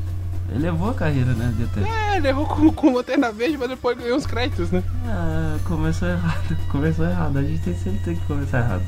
Elevou 0.55 0.91
a 0.91 0.95
carreira, 0.95 1.33
né? 1.33 1.53
De 1.57 1.65
até. 1.65 1.81
É, 1.81 2.17
ele 2.19 2.29
errou 2.29 2.47
com, 2.47 2.71
com 2.73 2.95
Lanterna 2.95 3.33
Verde, 3.33 3.57
mas 3.59 3.69
depois 3.69 3.99
ganhou 3.99 4.17
uns 4.17 4.27
créditos, 4.27 4.71
né? 4.71 4.83
Ah, 5.07 5.59
começou 5.65 6.07
errado, 6.09 6.57
começou 6.71 7.05
errado. 7.07 7.39
A 7.39 7.43
gente 7.43 7.63
tem- 7.63 7.75
sempre 7.77 7.99
tem 8.05 8.15
que 8.17 8.25
começar 8.27 8.59
errado. 8.61 8.83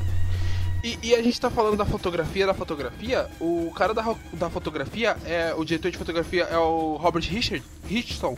E, 0.83 0.97
e 1.03 1.15
a 1.15 1.21
gente 1.21 1.39
tá 1.39 1.49
falando 1.49 1.75
da 1.77 1.85
fotografia, 1.85 2.45
da 2.47 2.53
fotografia, 2.53 3.27
o 3.39 3.71
cara 3.75 3.93
da, 3.93 4.15
da 4.33 4.49
fotografia, 4.49 5.17
é 5.25 5.53
o 5.57 5.65
diretor 5.65 5.91
de 5.91 5.97
fotografia 5.97 6.43
é 6.43 6.57
o 6.57 6.95
Robert 6.95 7.23
Richard, 7.29 7.63
Richardson, 7.85 8.37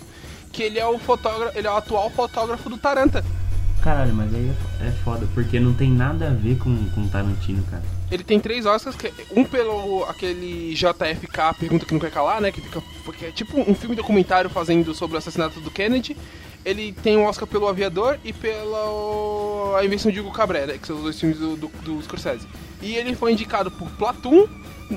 que 0.51 0.63
ele 0.63 0.79
é 0.79 0.85
o 0.87 0.97
fotógrafo, 0.97 1.57
ele 1.57 1.67
é 1.67 1.71
o 1.71 1.75
atual 1.75 2.09
fotógrafo 2.09 2.69
do 2.69 2.77
Taranta. 2.77 3.23
Caralho, 3.83 4.13
mas 4.13 4.33
aí 4.33 4.51
é 4.81 4.87
é 4.87 4.91
foda, 5.03 5.27
porque 5.33 5.59
não 5.59 5.73
tem 5.73 5.91
nada 5.91 6.27
a 6.27 6.33
ver 6.33 6.57
com, 6.57 6.89
com 6.89 7.07
Tarantino, 7.07 7.63
cara. 7.69 7.83
Ele 8.11 8.23
tem 8.23 8.39
três 8.39 8.65
Oscars, 8.65 8.95
que 8.95 9.07
é- 9.07 9.13
um 9.35 9.43
pelo 9.43 10.03
aquele 10.05 10.73
JFK, 10.75 11.53
Pergunta 11.59 11.85
que 11.85 11.93
Não 11.93 11.99
Quer 11.99 12.11
Calar, 12.11 12.41
né? 12.41 12.51
Que 12.51 12.61
fica. 12.61 12.81
Porque 13.05 13.25
é 13.25 13.31
tipo 13.31 13.59
um 13.59 13.73
filme 13.73 13.95
documentário 13.95 14.49
fazendo 14.49 14.93
sobre 14.93 15.15
o 15.15 15.17
assassinato 15.17 15.59
do 15.61 15.71
Kennedy. 15.71 16.15
Ele 16.63 16.91
tem 16.91 17.17
um 17.17 17.25
Oscar 17.25 17.47
pelo 17.47 17.67
Aviador 17.67 18.19
e 18.23 18.31
pela 18.31 19.79
A 19.79 19.85
Invenção 19.85 20.11
de 20.11 20.19
Hugo 20.19 20.31
Cabrera, 20.31 20.77
que 20.77 20.85
são 20.85 20.97
os 20.97 21.03
dois 21.03 21.19
filmes 21.19 21.39
do, 21.39 21.55
do, 21.55 21.67
do 21.83 22.01
Scorsese. 22.03 22.47
E 22.81 22.95
ele 22.95 23.15
foi 23.15 23.33
indicado 23.33 23.71
por 23.71 23.89
Platoon, 23.91 24.47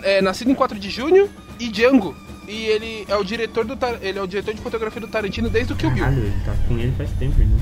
é, 0.02 0.20
Nascido 0.20 0.50
em 0.50 0.54
4 0.54 0.78
de 0.78 0.90
Junho 0.90 1.30
e 1.58 1.68
Django. 1.68 2.14
E 2.46 2.66
ele 2.66 3.06
é 3.08 3.16
o 3.16 3.24
diretor 3.24 3.64
do 3.64 3.78
ele 4.02 4.18
é 4.18 4.22
o 4.22 4.26
diretor 4.26 4.52
de 4.52 4.60
fotografia 4.60 5.00
do 5.00 5.08
Tarantino 5.08 5.48
desde 5.48 5.72
o 5.72 5.76
Kill 5.76 5.90
Bill. 5.90 6.04
Caralho, 6.04 6.22
ele 6.22 6.44
tá 6.44 6.54
com 6.68 6.78
ele 6.78 6.92
faz 6.92 7.10
tempo, 7.12 7.38
né? 7.38 7.58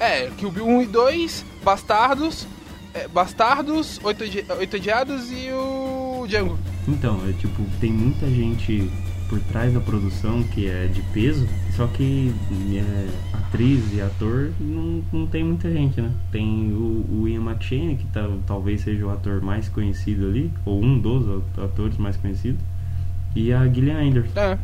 É, 0.00 0.30
Kill 0.36 0.50
Bill 0.50 0.66
1 0.66 0.82
e 0.82 0.86
2, 0.86 1.44
Bastardos, 1.62 2.46
é, 2.92 3.06
Bastardos, 3.06 4.00
Oito 4.02 4.24
Odiados 4.74 5.30
e 5.30 5.50
o 5.52 6.26
Django. 6.26 6.58
Então, 6.88 7.20
é 7.28 7.32
tipo, 7.34 7.62
tem 7.80 7.92
muita 7.92 8.26
gente 8.26 8.90
por 9.30 9.40
trás 9.42 9.72
da 9.72 9.78
produção 9.78 10.42
que 10.42 10.68
é 10.68 10.88
de 10.88 11.00
peso, 11.14 11.46
só 11.76 11.86
que 11.86 12.34
é, 12.74 13.08
atriz 13.32 13.94
e 13.94 14.02
ator 14.02 14.50
não, 14.58 15.04
não 15.12 15.26
tem 15.28 15.44
muita 15.44 15.70
gente, 15.70 16.00
né? 16.00 16.10
Tem 16.32 16.72
o, 16.72 17.06
o 17.08 17.28
Ian 17.28 17.48
McShane, 17.48 17.94
que 17.94 18.04
tá, 18.06 18.28
talvez 18.44 18.80
seja 18.80 19.06
o 19.06 19.10
ator 19.10 19.40
mais 19.40 19.68
conhecido 19.68 20.26
ali, 20.26 20.52
ou 20.66 20.82
um 20.82 20.98
dos 20.98 21.44
atores 21.56 21.96
mais 21.96 22.16
conhecidos, 22.16 22.60
e 23.36 23.52
a 23.52 23.66
Gillian 23.68 24.02
Anderson. 24.02 24.38
É. 24.38 24.58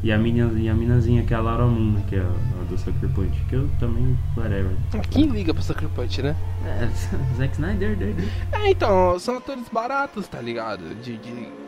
E 0.00 0.12
a, 0.12 0.18
minha, 0.18 0.44
e 0.44 0.68
a 0.68 0.74
minazinha, 0.74 1.24
que 1.24 1.32
é 1.32 1.36
a 1.36 1.40
Laura 1.40 1.66
Moon, 1.66 1.92
né, 1.92 2.02
que 2.06 2.14
é 2.14 2.20
a, 2.20 2.24
a 2.24 2.64
do 2.68 2.78
Sucker 2.78 3.08
Punch, 3.08 3.42
que 3.48 3.56
eu 3.56 3.68
também, 3.80 4.16
whatever. 4.36 4.76
Quem 5.10 5.26
liga 5.26 5.52
pro 5.52 5.62
Sucker 5.62 5.88
Punch, 5.88 6.22
né? 6.22 6.36
É, 6.64 6.86
Zack 7.36 7.54
Snyder, 7.54 7.96
doido. 7.96 8.22
É, 8.52 8.70
então, 8.70 9.18
são 9.18 9.38
atores 9.38 9.64
baratos, 9.72 10.28
tá 10.28 10.40
ligado? 10.40 10.94
De. 11.02 11.16
de... 11.16 11.63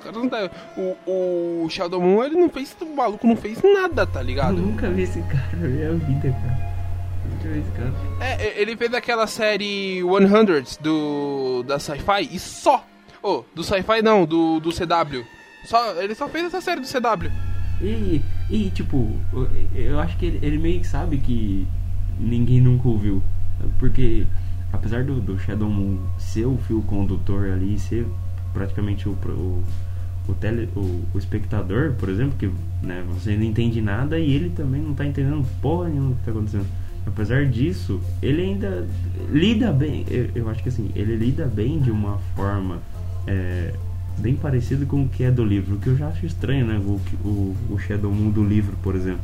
Caras 0.00 0.16
não 0.22 0.28
tá... 0.28 0.50
o, 0.76 1.64
o 1.64 1.68
Sheldon 1.70 2.00
Moon, 2.00 2.24
ele 2.24 2.36
não 2.36 2.48
fez. 2.50 2.76
O 2.80 2.96
maluco 2.96 3.26
não 3.26 3.36
fez 3.36 3.60
nada, 3.62 4.06
tá 4.06 4.20
Eu 4.20 4.26
ligado? 4.26 4.56
nunca 4.56 4.90
vi 4.90 5.02
esse 5.02 5.20
cara 5.22 5.48
na 5.56 5.68
minha 5.68 5.92
vida, 5.92 6.30
cara. 6.30 6.70
Nunca 7.30 7.48
vi 7.48 7.58
esse 7.60 7.70
cara. 7.72 7.92
É, 8.20 8.60
ele 8.60 8.76
fez 8.76 8.92
aquela 8.94 9.26
série 9.26 10.00
100 10.02 10.82
do. 10.82 11.62
da 11.66 11.78
Sci-Fi 11.78 12.28
e 12.32 12.38
só. 12.38 12.84
Oh, 13.22 13.44
do 13.54 13.62
Sci-Fi 13.62 14.02
não, 14.02 14.24
do, 14.24 14.60
do 14.60 14.70
CW. 14.70 15.24
Só, 15.64 15.92
ele 16.00 16.14
só 16.14 16.28
fez 16.28 16.46
essa 16.46 16.60
série 16.60 16.80
do 16.80 16.86
CW. 16.86 17.30
E, 17.82 18.22
e 18.50 18.70
tipo, 18.70 19.10
eu- 19.32 19.48
eu 19.74 20.00
acho 20.00 20.16
que 20.16 20.26
ele, 20.26 20.38
ele 20.42 20.58
meio 20.58 20.80
que 20.80 20.86
sabe 20.86 21.18
que 21.18 21.66
ninguém 22.18 22.60
nunca 22.60 22.88
ouviu. 22.88 23.22
Porque, 23.78 24.26
apesar 24.72 25.04
do, 25.04 25.20
do 25.20 25.38
Shadow 25.38 25.68
Moon 25.68 25.98
ser 26.18 26.46
o 26.46 26.56
fio 26.66 26.82
condutor 26.82 27.50
ali, 27.50 27.78
ser 27.78 28.06
praticamente 28.54 29.06
o, 29.08 29.12
o, 29.12 29.62
o, 30.28 30.34
tele, 30.34 30.68
o, 30.76 31.02
o 31.14 31.18
espectador, 31.18 31.92
por 31.98 32.08
exemplo, 32.08 32.34
que 32.38 32.50
né, 32.82 33.04
você 33.08 33.36
não 33.36 33.44
entende 33.44 33.80
nada 33.80 34.18
e 34.18 34.32
ele 34.32 34.50
também 34.50 34.80
não 34.80 34.94
tá 34.94 35.06
entendendo 35.06 35.44
porra 35.60 35.88
nenhuma 35.88 36.10
do 36.10 36.16
que 36.16 36.24
tá 36.24 36.30
acontecendo. 36.30 36.66
Apesar 37.06 37.46
disso, 37.46 38.00
ele 38.22 38.42
ainda 38.42 38.86
lida 39.30 39.72
bem. 39.72 40.04
Eu, 40.08 40.30
eu 40.34 40.48
acho 40.48 40.62
que 40.62 40.68
assim, 40.68 40.90
ele 40.94 41.16
lida 41.16 41.46
bem 41.46 41.80
de 41.80 41.90
uma 41.90 42.18
forma 42.36 42.78
é, 43.26 43.72
bem 44.18 44.34
parecida 44.34 44.84
com 44.84 45.04
o 45.04 45.08
que 45.08 45.24
é 45.24 45.30
do 45.30 45.44
livro. 45.44 45.76
O 45.76 45.78
que 45.78 45.88
eu 45.88 45.96
já 45.96 46.08
acho 46.08 46.26
estranho, 46.26 46.66
né? 46.66 46.78
O, 46.78 47.00
o, 47.26 47.56
o 47.70 47.78
Shadow 47.78 48.12
Moon 48.12 48.30
do 48.30 48.44
livro, 48.44 48.76
por 48.82 48.94
exemplo. 48.94 49.22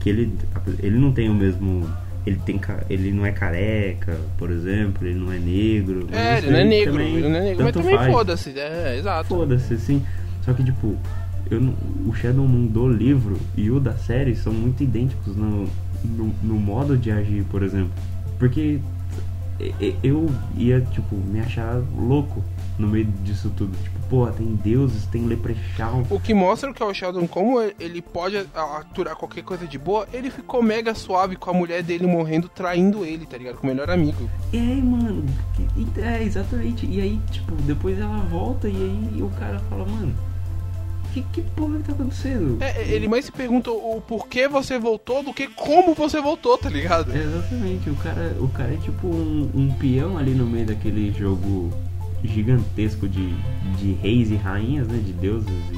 Que 0.00 0.08
ele, 0.08 0.34
ele 0.80 0.98
não 0.98 1.12
tem 1.12 1.30
o 1.30 1.34
mesmo. 1.34 1.88
Ele, 2.26 2.40
tem, 2.44 2.60
ele 2.88 3.12
não 3.12 3.26
é 3.26 3.32
careca, 3.32 4.16
por 4.38 4.50
exemplo, 4.50 5.06
ele 5.06 5.18
não 5.18 5.32
é 5.32 5.38
negro. 5.38 6.06
É, 6.12 6.38
ele 6.38 6.50
não 6.50 6.58
é 6.58 6.64
negro, 6.64 6.92
também 6.92 7.14
ele 7.16 7.28
não 7.28 7.36
é 7.36 7.40
negro, 7.40 7.64
mas 7.64 7.72
também 7.72 7.98
foda-se. 8.12 8.58
É, 8.58 8.96
exato. 8.98 9.28
Foda-se, 9.28 9.76
sim. 9.78 10.02
Só 10.42 10.52
que, 10.52 10.62
tipo, 10.64 10.96
eu, 11.50 11.60
não- 11.60 11.74
o 12.06 12.14
Shadow 12.14 12.46
Moon 12.46 12.66
do 12.66 12.88
livro 12.88 13.38
e 13.56 13.70
o 13.70 13.78
da 13.80 13.94
série 13.96 14.34
são 14.34 14.52
muito 14.52 14.82
idênticos 14.82 15.36
no, 15.36 15.68
no, 16.04 16.34
no 16.42 16.54
modo 16.54 16.96
de 16.96 17.10
agir, 17.10 17.44
por 17.44 17.62
exemplo. 17.62 17.92
Porque 18.38 18.80
eu 20.02 20.28
ia, 20.56 20.80
tipo, 20.80 21.14
me 21.16 21.38
achar 21.40 21.80
louco 21.96 22.42
no 22.78 22.88
meio 22.88 23.04
disso 23.22 23.52
tudo. 23.56 23.76
Tipo, 23.82 23.98
porra, 24.08 24.32
tem 24.32 24.46
deuses, 24.56 25.06
tem 25.06 25.26
leprechaun. 25.26 26.04
O 26.10 26.18
que 26.18 26.34
mostra 26.34 26.72
que 26.72 26.82
é 26.82 26.86
o 26.86 26.92
Sheldon, 26.92 27.26
como 27.28 27.60
ele 27.78 28.02
pode 28.02 28.36
aturar 28.54 29.14
qualquer 29.14 29.44
coisa 29.44 29.66
de 29.66 29.78
boa, 29.78 30.08
ele 30.12 30.30
ficou 30.30 30.62
mega 30.62 30.94
suave 30.94 31.36
com 31.36 31.50
a 31.50 31.54
mulher 31.54 31.82
dele 31.82 32.06
morrendo, 32.06 32.48
traindo 32.48 33.04
ele, 33.04 33.24
tá 33.26 33.36
ligado? 33.38 33.56
Com 33.58 33.66
o 33.66 33.70
melhor 33.70 33.88
amigo. 33.90 34.28
E 34.52 34.58
aí, 34.58 34.82
mano, 34.82 35.24
é, 35.98 36.22
exatamente. 36.24 36.84
E 36.86 37.00
aí, 37.00 37.20
tipo, 37.30 37.54
depois 37.62 37.98
ela 38.00 38.18
volta 38.30 38.68
e 38.68 38.74
aí 38.74 39.22
o 39.22 39.28
cara 39.38 39.60
fala, 39.70 39.86
mano, 39.86 40.12
que, 41.12 41.22
que 41.22 41.42
porra 41.42 41.78
que 41.78 41.84
tá 41.84 41.92
acontecendo? 41.92 42.62
É, 42.62 42.88
ele 42.88 43.06
mais 43.06 43.26
se 43.26 43.32
pergunta 43.32 43.70
o 43.70 44.00
porquê 44.00 44.48
você 44.48 44.78
voltou 44.78 45.22
do 45.22 45.32
que 45.32 45.46
como 45.48 45.94
você 45.94 46.20
voltou, 46.20 46.56
tá 46.56 46.70
ligado? 46.70 47.12
É, 47.12 47.22
exatamente, 47.22 47.90
o 47.90 47.94
cara, 47.96 48.34
o 48.40 48.48
cara 48.48 48.72
é 48.72 48.78
tipo 48.78 49.06
um, 49.06 49.50
um 49.54 49.72
peão 49.74 50.16
ali 50.16 50.32
no 50.32 50.46
meio 50.46 50.66
daquele 50.66 51.12
jogo 51.12 51.70
gigantesco 52.24 53.08
de, 53.08 53.34
de 53.78 53.92
reis 53.94 54.30
e 54.30 54.36
rainhas, 54.36 54.88
né? 54.88 54.98
De 55.04 55.12
deuses 55.12 55.48
e, 55.48 55.76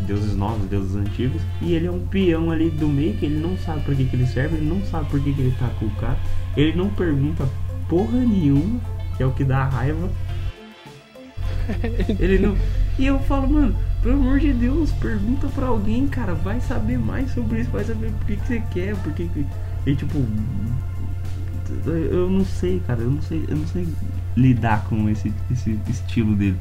e 0.00 0.02
deuses 0.06 0.34
novos, 0.34 0.66
deuses 0.68 0.96
antigos. 0.96 1.42
E 1.60 1.74
ele 1.74 1.86
é 1.86 1.90
um 1.90 2.00
peão 2.06 2.50
ali 2.50 2.70
do 2.70 2.88
meio 2.88 3.14
que 3.14 3.26
ele 3.26 3.38
não 3.38 3.58
sabe 3.58 3.82
por 3.82 3.94
que, 3.94 4.04
que 4.06 4.16
ele 4.16 4.26
serve, 4.26 4.56
ele 4.56 4.68
não 4.68 4.82
sabe 4.86 5.08
por 5.10 5.20
que, 5.20 5.32
que 5.34 5.40
ele 5.40 5.54
tá 5.58 5.68
com 5.78 5.86
o 5.86 5.90
cara. 5.96 6.18
Ele 6.56 6.76
não 6.76 6.88
pergunta 6.88 7.46
porra 7.88 8.18
nenhuma, 8.18 8.80
que 9.16 9.22
é 9.22 9.26
o 9.26 9.32
que 9.32 9.44
dá 9.44 9.64
raiva. 9.64 10.08
ele 12.18 12.38
não. 12.38 12.56
E 12.98 13.06
eu 13.06 13.18
falo, 13.20 13.48
mano, 13.48 13.76
pelo 14.02 14.14
amor 14.14 14.38
de 14.38 14.52
Deus, 14.52 14.90
pergunta 14.92 15.46
pra 15.48 15.66
alguém, 15.66 16.08
cara, 16.08 16.34
vai 16.34 16.60
saber 16.60 16.98
mais 16.98 17.32
sobre 17.32 17.60
isso, 17.60 17.70
vai 17.70 17.84
saber 17.84 18.10
por 18.12 18.26
que, 18.26 18.36
que 18.36 18.46
você 18.46 18.62
quer, 18.70 18.96
por 18.96 19.12
que. 19.12 19.28
que... 19.28 19.46
E 19.86 19.94
tipo. 19.94 20.18
Eu 21.86 22.28
não 22.28 22.44
sei, 22.44 22.82
cara, 22.86 23.00
eu 23.00 23.10
não 23.10 23.22
sei, 23.22 23.44
eu 23.48 23.56
não 23.56 23.66
sei 23.68 23.86
lidar 24.36 24.84
com 24.88 25.08
esse, 25.08 25.32
esse 25.50 25.78
estilo 25.88 26.34
dele. 26.34 26.58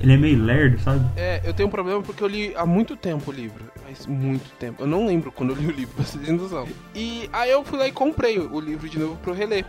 Ele 0.00 0.14
é 0.14 0.16
meio 0.16 0.42
lerdo, 0.42 0.80
sabe? 0.80 1.06
É, 1.16 1.40
eu 1.44 1.54
tenho 1.54 1.68
um 1.68 1.70
problema 1.70 2.02
porque 2.02 2.24
eu 2.24 2.26
li 2.26 2.52
há 2.56 2.66
muito 2.66 2.96
tempo 2.96 3.30
o 3.30 3.34
livro. 3.34 3.64
Faz 3.84 4.04
muito 4.06 4.50
tempo. 4.58 4.82
Eu 4.82 4.86
não 4.86 5.06
lembro 5.06 5.30
quando 5.30 5.50
eu 5.50 5.56
li 5.56 5.66
o 5.66 5.70
livro, 5.70 5.94
pra 5.94 6.04
vocês 6.04 6.24
terem 6.24 6.40
noção. 6.40 6.66
E 6.94 7.30
aí 7.32 7.50
eu 7.50 7.62
fui 7.62 7.78
lá 7.78 7.86
e 7.86 7.92
comprei 7.92 8.38
o 8.38 8.58
livro 8.58 8.88
de 8.88 8.98
novo 8.98 9.16
pra 9.16 9.30
eu 9.30 9.36
reler. 9.36 9.64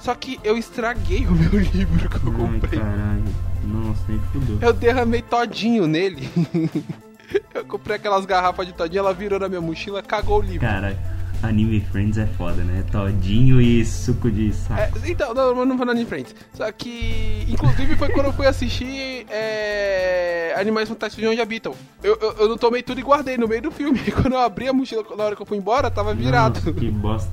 Só 0.00 0.14
que 0.14 0.40
eu 0.42 0.56
estraguei 0.56 1.24
o 1.26 1.32
meu 1.32 1.60
livro 1.60 2.08
que 2.08 2.16
eu 2.16 2.32
comprei. 2.32 2.80
Ai, 2.80 2.86
caralho. 2.86 3.49
Nossa, 3.70 4.02
nem 4.08 4.18
fudeu. 4.32 4.58
Eu 4.60 4.72
derramei 4.72 5.22
todinho 5.22 5.86
nele. 5.86 6.28
eu 7.54 7.64
comprei 7.64 7.96
aquelas 7.96 8.26
garrafas 8.26 8.66
de 8.66 8.72
todinho, 8.72 9.00
ela 9.00 9.14
virou 9.14 9.38
na 9.38 9.48
minha 9.48 9.60
mochila, 9.60 10.02
cagou 10.02 10.40
o 10.40 10.42
livro. 10.42 10.66
Cara, 10.66 10.96
Anime 11.42 11.80
Friends 11.80 12.18
é 12.18 12.26
foda, 12.26 12.62
né? 12.62 12.84
Todinho 12.90 13.60
e 13.60 13.84
suco 13.84 14.30
de 14.30 14.52
saco. 14.52 14.80
É, 14.80 15.10
então, 15.10 15.32
não, 15.32 15.54
mas 15.54 15.68
não 15.68 15.76
foi 15.76 15.86
no 15.86 15.92
Anime 15.92 16.06
Friends. 16.06 16.34
Só 16.52 16.70
que, 16.70 17.46
inclusive, 17.48 17.96
foi 17.96 18.10
quando 18.10 18.26
eu 18.26 18.32
fui 18.32 18.46
assistir 18.46 19.26
é, 19.30 20.54
Animais 20.58 20.88
Fantásticos 20.88 21.22
de 21.22 21.30
Onde 21.30 21.40
Habitam. 21.40 21.74
Eu, 22.02 22.18
eu, 22.20 22.32
eu, 22.40 22.48
não 22.48 22.58
tomei 22.58 22.82
tudo 22.82 23.00
e 23.00 23.02
guardei 23.02 23.38
no 23.38 23.48
meio 23.48 23.62
do 23.62 23.70
filme. 23.70 23.98
Quando 24.12 24.34
eu 24.34 24.40
abri 24.40 24.68
a 24.68 24.72
mochila, 24.72 25.02
na 25.16 25.24
hora 25.24 25.36
que 25.36 25.42
eu 25.42 25.46
fui 25.46 25.56
embora, 25.56 25.90
tava 25.90 26.14
virado. 26.14 26.58
Nossa, 26.58 26.72
que 26.72 26.90
bosta. 26.90 27.30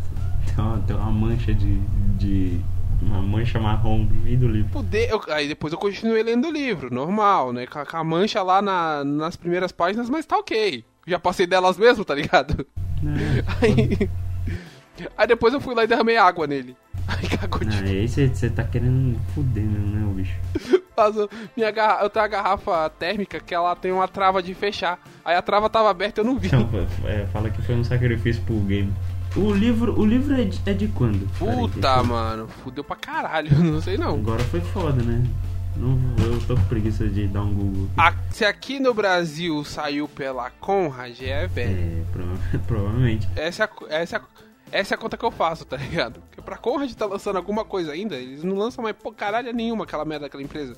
Tem 0.56 0.64
uma, 0.64 0.80
tem 0.80 0.96
uma 0.96 1.12
mancha 1.12 1.54
de, 1.54 1.78
de 2.18 2.62
uma 3.02 3.22
mancha 3.22 3.60
marrom 3.60 4.00
no 4.00 4.16
meio 4.16 4.38
do 4.38 4.48
livro. 4.48 4.72
Poder, 4.72 5.10
eu, 5.10 5.22
aí 5.30 5.48
depois 5.48 5.74
eu 5.74 5.80
continuei 5.80 6.24
lendo 6.24 6.48
o 6.48 6.52
livro, 6.52 6.94
normal, 6.94 7.54
né? 7.54 7.66
Com 7.68 7.80
a, 7.80 7.86
com 7.86 7.98
a 7.98 8.04
mancha 8.04 8.42
lá 8.42 8.62
na, 8.62 9.04
nas 9.04 9.36
primeiras 9.36 9.72
páginas, 9.72 10.10
mas 10.10 10.26
tá 10.26 10.38
ok. 10.38 10.84
Já 11.06 11.20
passei 11.20 11.48
delas 11.48 11.78
mesmo, 11.78 12.04
tá 12.04 12.14
ligado? 12.16 12.66
É, 13.04 13.44
aí, 13.66 14.10
aí 15.18 15.28
depois 15.28 15.54
eu 15.54 15.62
fui 15.62 15.76
lá 15.76 15.84
e 15.84 15.88
derramei 15.88 16.18
água 16.18 16.48
nele. 16.48 16.76
Aí 17.08 17.30
cagou 17.30 17.64
de 17.64 17.78
Aí 17.78 18.08
você 18.08 18.50
tá 18.50 18.66
querendo 18.66 19.18
fuder 19.34 19.64
mesmo, 19.64 19.96
né, 19.96 20.06
o 20.06 20.14
bicho? 20.14 20.36
Mas 20.96 21.16
eu, 21.16 21.30
minha 21.56 21.72
garra... 21.72 22.04
eu 22.04 22.10
tenho 22.10 22.24
uma 22.24 22.30
garrafa 22.30 22.90
térmica 22.90 23.40
que 23.40 23.56
ela 23.56 23.76
tem 23.76 23.94
uma 23.94 24.08
trava 24.08 24.44
de 24.44 24.54
fechar. 24.54 25.00
Aí 25.24 25.36
a 25.36 25.42
trava 25.42 25.70
tava 25.70 25.90
aberta 25.90 26.20
e 26.20 26.22
eu 26.22 26.26
não 26.26 26.38
vi. 26.38 26.48
Então, 26.48 26.68
é, 27.06 27.26
fala 27.28 27.50
que 27.50 27.62
foi 27.62 27.76
um 27.76 27.84
sacrifício 27.84 28.42
pro 28.44 28.56
game. 28.56 28.94
O 29.38 29.54
livro, 29.54 30.00
o 30.00 30.04
livro 30.04 30.34
é 30.34 30.46
de, 30.46 30.60
é 30.66 30.74
de 30.74 30.88
quando? 30.88 31.30
Puta, 31.38 32.02
mano, 32.02 32.48
fudeu 32.64 32.84
pra 32.84 32.96
caralho, 32.96 33.54
não 33.64 33.80
sei 33.80 33.96
não. 33.96 34.16
Agora 34.16 34.44
foi 34.46 34.60
foda, 34.60 35.04
né? 35.04 35.24
Não, 35.76 35.96
eu 36.26 36.40
tô 36.48 36.56
com 36.56 36.64
preguiça 36.64 37.08
de 37.08 37.28
dar 37.28 37.44
um 37.44 37.54
Google. 37.54 37.90
A, 37.96 38.16
se 38.32 38.44
aqui 38.44 38.80
no 38.80 38.96
Brasil 38.96 39.64
saiu 39.64 40.08
pela 40.08 40.50
Conrad, 40.50 41.22
é 41.22 41.46
velho. 41.46 41.78
É, 41.78 42.04
prova 42.12 42.40
provavelmente. 42.66 43.30
Essa 43.36 43.66
é, 43.66 43.68
a, 43.68 43.96
essa, 43.96 44.16
é 44.16 44.20
a, 44.20 44.24
essa 44.72 44.94
é 44.94 44.96
a 44.96 44.98
conta 44.98 45.16
que 45.16 45.24
eu 45.24 45.30
faço, 45.30 45.66
tá 45.66 45.78
ligado? 45.78 46.20
Porque 46.22 46.42
pra 46.42 46.58
Conrad 46.58 46.92
tá 46.94 47.06
lançando 47.06 47.36
alguma 47.36 47.64
coisa 47.64 47.92
ainda, 47.92 48.16
eles 48.16 48.44
não 48.44 48.56
lançam 48.56 48.84
mais 48.84 48.96
pô, 48.96 49.12
caralho 49.12 49.54
nenhuma 49.54 49.84
aquela 49.84 50.04
merda 50.04 50.26
daquela 50.26 50.42
empresa. 50.42 50.76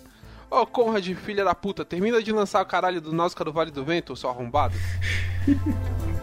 Ô, 0.51 0.61
oh, 0.61 0.65
Conrad, 0.67 1.07
filha 1.13 1.45
da 1.45 1.55
puta, 1.55 1.85
termina 1.85 2.21
de 2.21 2.33
lançar 2.33 2.61
o 2.61 2.65
caralho 2.65 2.99
do 2.99 3.13
Náutica 3.13 3.45
do 3.45 3.53
Vale 3.53 3.71
do 3.71 3.85
Vento, 3.85 4.17
seu 4.17 4.29
arrombado. 4.29 4.75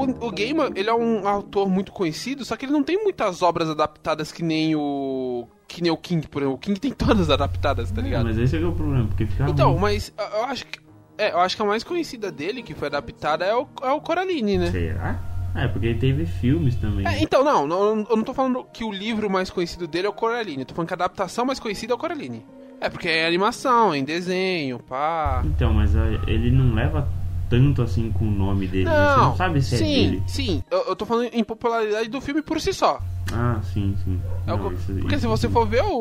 o, 0.00 0.26
o 0.26 0.30
Gaiman, 0.32 0.70
ele 0.74 0.88
é 0.88 0.94
um 0.94 1.26
autor 1.28 1.68
muito 1.68 1.92
conhecido, 1.92 2.44
só 2.44 2.56
que 2.56 2.64
ele 2.64 2.72
não 2.72 2.82
tem 2.82 3.02
muitas 3.02 3.42
obras 3.42 3.68
adaptadas 3.68 4.32
que 4.32 4.42
nem 4.42 4.74
o 4.76 5.46
que 5.68 5.82
nem 5.82 5.92
o 5.92 5.96
King, 5.96 6.26
por 6.26 6.42
exemplo. 6.42 6.56
O 6.56 6.58
King 6.58 6.80
tem 6.80 6.90
todas 6.92 7.30
adaptadas, 7.30 7.90
tá 7.92 8.00
ligado? 8.02 8.22
É, 8.22 8.24
mas 8.32 8.38
esse 8.38 8.56
é, 8.56 8.60
é 8.62 8.66
o 8.66 8.72
problema, 8.72 9.06
porque 9.06 9.26
fica 9.26 9.48
Então, 9.48 9.70
ruim. 9.72 9.80
mas 9.80 10.12
eu 10.18 10.44
acho 10.44 10.66
que 10.66 10.80
é, 11.16 11.32
eu 11.32 11.38
acho 11.40 11.54
que 11.54 11.62
a 11.62 11.66
mais 11.66 11.84
conhecida 11.84 12.32
dele 12.32 12.62
que 12.62 12.74
foi 12.74 12.88
adaptada 12.88 13.44
é 13.44 13.54
o, 13.54 13.66
é 13.82 13.90
o 13.90 14.00
Coraline, 14.00 14.56
né? 14.58 14.70
Será? 14.70 15.20
É, 15.54 15.68
porque 15.68 15.86
ele 15.88 15.98
teve 15.98 16.26
filmes 16.26 16.76
também. 16.76 17.06
É, 17.06 17.20
então, 17.22 17.44
não, 17.44 17.66
não, 17.66 18.06
eu 18.08 18.16
não 18.16 18.22
tô 18.24 18.32
falando 18.32 18.64
que 18.72 18.82
o 18.84 18.90
livro 18.90 19.28
mais 19.28 19.50
conhecido 19.50 19.86
dele 19.86 20.06
é 20.06 20.10
o 20.10 20.12
Coraline, 20.12 20.60
eu 20.60 20.64
tô 20.66 20.74
falando 20.74 20.88
que 20.88 20.94
a 20.94 20.96
adaptação 20.96 21.44
mais 21.44 21.58
conhecida 21.60 21.92
é 21.92 21.96
o 21.96 21.98
Coraline. 21.98 22.44
É, 22.80 22.88
porque 22.88 23.08
é 23.08 23.26
animação, 23.26 23.92
é 23.92 23.98
em 23.98 24.04
desenho, 24.04 24.78
pá. 24.78 25.42
Então, 25.44 25.74
mas 25.74 25.92
ele 26.26 26.50
não 26.50 26.74
leva 26.74 27.06
tanto 27.50 27.82
assim 27.82 28.10
com 28.12 28.24
o 28.26 28.30
nome 28.30 28.66
dele. 28.66 28.84
Né? 28.86 28.90
Não, 28.96 29.14
Você 29.14 29.20
não 29.20 29.36
sabe 29.36 29.60
se 29.62 29.76
sim, 29.76 29.84
é 29.84 30.08
dele. 30.10 30.22
Sim, 30.26 30.62
eu, 30.70 30.78
eu 30.88 30.96
tô 30.96 31.04
falando 31.04 31.28
em 31.32 31.44
popularidade 31.44 32.08
do 32.08 32.20
filme 32.20 32.40
por 32.40 32.58
si 32.60 32.72
só. 32.72 32.98
Ah, 33.32 33.60
sim, 33.72 33.94
sim. 34.04 34.18
É 34.46 34.50
Não, 34.50 34.58
co- 34.58 34.72
isso- 34.72 34.92
porque 34.94 35.14
isso 35.14 35.20
se 35.20 35.26
você 35.26 35.46
sim. 35.46 35.52
for 35.52 35.66
ver 35.66 35.82
o, 35.82 35.92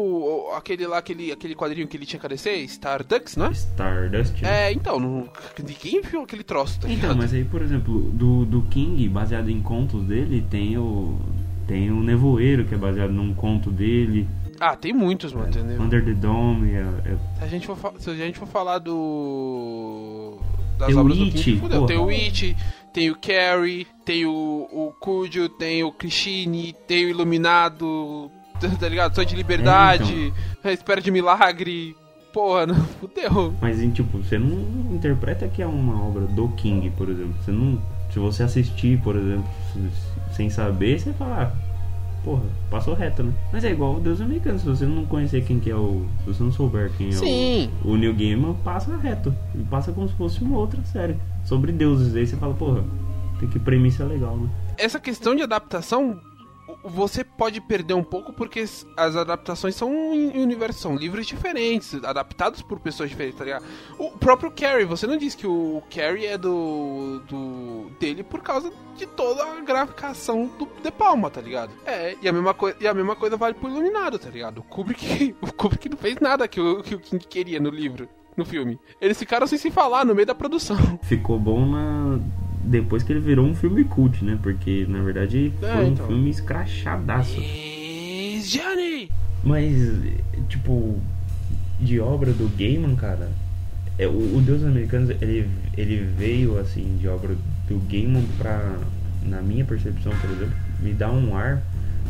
o- 0.50 0.54
aquele 0.56 0.88
lá, 0.88 0.98
aquele, 1.00 1.32
aquele 1.32 1.54
quadrinho 1.56 1.88
que 1.88 1.98
ele 1.98 2.06
tinha 2.06 2.20
que 2.20 2.26
aparecer, 2.26 2.56
Stardust, 2.66 3.38
né? 3.38 3.50
Stardust. 3.52 4.42
né? 4.42 4.68
É, 4.70 4.72
então, 4.72 5.00
não, 5.00 5.28
ninguém 5.62 6.02
viu 6.02 6.22
aquele 6.24 6.44
troço, 6.44 6.80
tá 6.80 6.88
Então, 6.88 6.96
ligado? 7.10 7.18
mas 7.18 7.34
aí, 7.34 7.44
por 7.44 7.62
exemplo, 7.62 8.02
do, 8.14 8.46
do 8.46 8.62
King, 8.64 9.08
baseado 9.10 9.50
em 9.50 9.62
contos 9.62 10.04
dele, 10.04 10.46
tem 10.50 10.78
o. 10.78 11.18
Tem 11.68 11.92
o 11.92 12.02
Nevoeiro, 12.02 12.66
que 12.66 12.74
é 12.74 12.78
baseado 12.80 13.12
num 13.12 13.32
conto 13.32 13.70
dele. 13.70 14.28
Ah, 14.60 14.76
tem 14.76 14.92
muitos, 14.92 15.32
mano, 15.32 15.50
entendeu? 15.50 15.80
Under 15.80 16.04
the 16.04 16.14
Dome. 16.14 16.72
É, 16.72 16.80
é- 17.06 17.18
Se 17.38 17.44
a 17.44 17.48
gente 17.48 17.68
for, 17.68 17.78
se 18.00 18.10
a 18.10 18.16
gente 18.16 18.40
for 18.40 18.48
falar 18.48 18.80
do. 18.80 20.38
Das 20.80 20.88
Tem 20.88 20.96
o 20.96 21.00
obras 21.02 21.18
do 21.18 21.24
It, 21.26 21.44
King, 21.44 21.60
fudeu. 21.60 21.78
porra. 21.80 21.88
Tem 21.88 21.98
o 21.98 22.10
It, 22.10 22.58
tem 22.94 23.12
o 23.12 23.16
Carrie, 23.16 23.86
tem 24.06 24.26
o, 24.26 24.32
o 24.32 24.94
Cujo, 25.00 25.50
tem 25.50 25.84
o 25.84 25.92
Christine, 25.92 26.74
tem 26.88 27.06
o 27.06 27.10
Iluminado, 27.10 28.32
tá 28.80 28.88
ligado? 28.88 29.14
Sonho 29.14 29.28
de 29.28 29.36
Liberdade, 29.36 30.34
É, 30.64 30.72
Espera 30.74 31.02
de 31.02 31.12
Milagre. 31.12 31.96
Porra, 32.34 32.66
não, 32.68 32.76
fudeu. 33.02 33.54
Mas, 33.60 33.82
em, 33.82 33.90
tipo, 33.92 34.20
você 34.20 34.38
não 34.40 34.96
interpreta 34.96 35.48
que 35.48 35.62
é 35.62 35.68
uma 35.68 36.02
obra 36.08 36.26
do 36.28 36.48
King, 36.50 36.90
por 36.92 37.10
exemplo. 37.10 37.34
Você 37.44 37.52
não. 37.52 37.82
Se 38.14 38.18
você 38.20 38.44
assistir, 38.44 39.00
por 39.02 39.16
exemplo, 39.16 39.46
sem 40.32 40.50
saber, 40.50 41.00
você 41.00 41.12
fala. 41.14 41.54
Porra, 42.30 42.44
passou 42.70 42.94
reto, 42.94 43.24
né? 43.24 43.34
Mas 43.52 43.64
é 43.64 43.72
igual 43.72 43.96
o 43.96 44.00
Deus 44.00 44.22
Americano. 44.22 44.60
Se 44.60 44.66
você 44.68 44.86
não 44.86 45.04
conhecer 45.04 45.44
quem 45.44 45.60
que 45.60 45.72
é 45.72 45.76
o. 45.76 46.06
Se 46.20 46.28
você 46.28 46.44
não 46.44 46.52
souber 46.52 46.92
quem 46.96 47.08
é 47.08 47.12
Sim. 47.14 47.72
o, 47.84 47.94
o 47.94 47.98
Neil 47.98 48.14
Gaiman, 48.14 48.54
passa 48.64 48.96
reto. 48.98 49.34
E 49.56 49.64
passa 49.64 49.92
como 49.92 50.08
se 50.08 50.14
fosse 50.14 50.44
uma 50.44 50.60
outra 50.60 50.80
série. 50.84 51.16
Sobre 51.44 51.72
deuses. 51.72 52.16
Aí 52.16 52.28
você 52.28 52.38
fala, 52.38 52.54
porra, 52.54 52.84
tem 53.40 53.50
que 53.50 53.58
premissa 53.58 54.06
legal, 54.06 54.38
né? 54.38 54.48
essa 54.80 55.00
questão 55.00 55.36
de 55.36 55.44
adaptação 55.44 56.18
você 56.84 57.24
pode 57.24 57.62
perder 57.62 57.94
um 57.94 58.04
pouco 58.04 58.34
porque 58.34 58.62
as 58.62 59.16
adaptações 59.16 59.76
são 59.76 59.92
em 60.14 60.42
universos, 60.42 60.82
são 60.82 60.96
livros 60.96 61.28
diferentes, 61.28 61.96
adaptados 62.04 62.62
por 62.62 62.80
pessoas 62.80 63.10
diferentes, 63.10 63.38
tá 63.38 63.46
ligado? 63.46 63.66
O 63.98 64.12
próprio 64.12 64.52
Carrie, 64.52 64.86
você 64.86 65.06
não 65.08 65.18
disse 65.18 65.38
que 65.38 65.48
o 65.48 65.82
Carrie 65.94 66.26
é 66.26 66.38
do, 66.38 67.22
do 67.28 67.92
dele 68.00 68.24
por 68.24 68.42
causa 68.42 68.72
de 68.96 69.06
toda 69.06 69.44
a 69.44 69.62
graficação 69.62 70.48
do 70.58 70.68
De 70.82 70.92
Palma, 70.92 71.30
tá 71.30 71.42
ligado? 71.42 71.72
É, 71.86 72.16
e 72.22 72.28
a 72.28 72.34
mesma, 72.34 72.54
coi 72.54 72.76
e 72.80 72.88
a 72.88 72.94
mesma 72.94 73.16
coisa 73.16 73.38
vale 73.38 73.54
pro 73.56 73.70
Iluminado, 73.70 74.20
tá 74.20 74.30
ligado? 74.30 74.60
O 74.60 74.64
Kubrick, 74.64 75.36
o 75.42 75.54
Kubrick 75.54 75.90
não 75.90 75.98
fez 75.98 76.18
nada 76.20 76.48
que 76.48 76.60
o, 76.60 76.82
que 76.82 76.96
o 76.96 77.00
King 77.00 77.26
queria 77.26 77.60
no 77.60 77.70
livro, 77.70 78.08
no 78.36 78.46
filme. 78.46 78.80
Eles 79.00 79.18
ficaram 79.18 79.48
sem 79.48 79.58
se 79.58 79.72
falar 79.72 80.06
no 80.06 80.16
meio 80.16 80.28
da 80.28 80.36
produção. 80.36 80.78
Ficou 81.04 81.40
bom 81.40 81.66
na. 81.66 82.20
Depois 82.64 83.04
que 83.04 83.14
ele 83.14 83.20
virou 83.22 83.46
um 83.46 83.56
filme 83.56 83.84
cult, 83.86 84.24
né? 84.24 84.38
Porque 84.42 84.86
na 84.88 85.02
verdade 85.02 85.52
É, 85.62 85.74
foi 85.74 85.86
um 85.86 85.88
então. 85.88 86.08
filme 86.08 86.30
escrachadaço. 86.30 87.40
Johnny! 88.48 89.10
Mas, 89.44 89.74
tipo, 90.50 91.00
de 91.80 92.00
obra 92.00 92.32
do 92.34 92.50
Gaiman, 92.58 92.96
cara, 92.96 93.32
é, 93.98 94.08
o, 94.08 94.38
o 94.38 94.42
Deus 94.42 94.64
Americanos, 94.64 95.10
ele, 95.22 95.48
ele 95.78 95.98
veio, 96.18 96.60
assim, 96.60 96.98
de 97.00 97.08
obra 97.08 97.36
do 97.68 97.80
Gaiman 97.90 98.24
pra, 98.38 98.78
na 99.24 99.42
minha 99.42 99.64
percepção, 99.64 100.12
por 100.20 100.30
exemplo, 100.30 100.54
me 100.82 100.94
dar 100.94 101.12
um 101.12 101.36
ar 101.36 101.62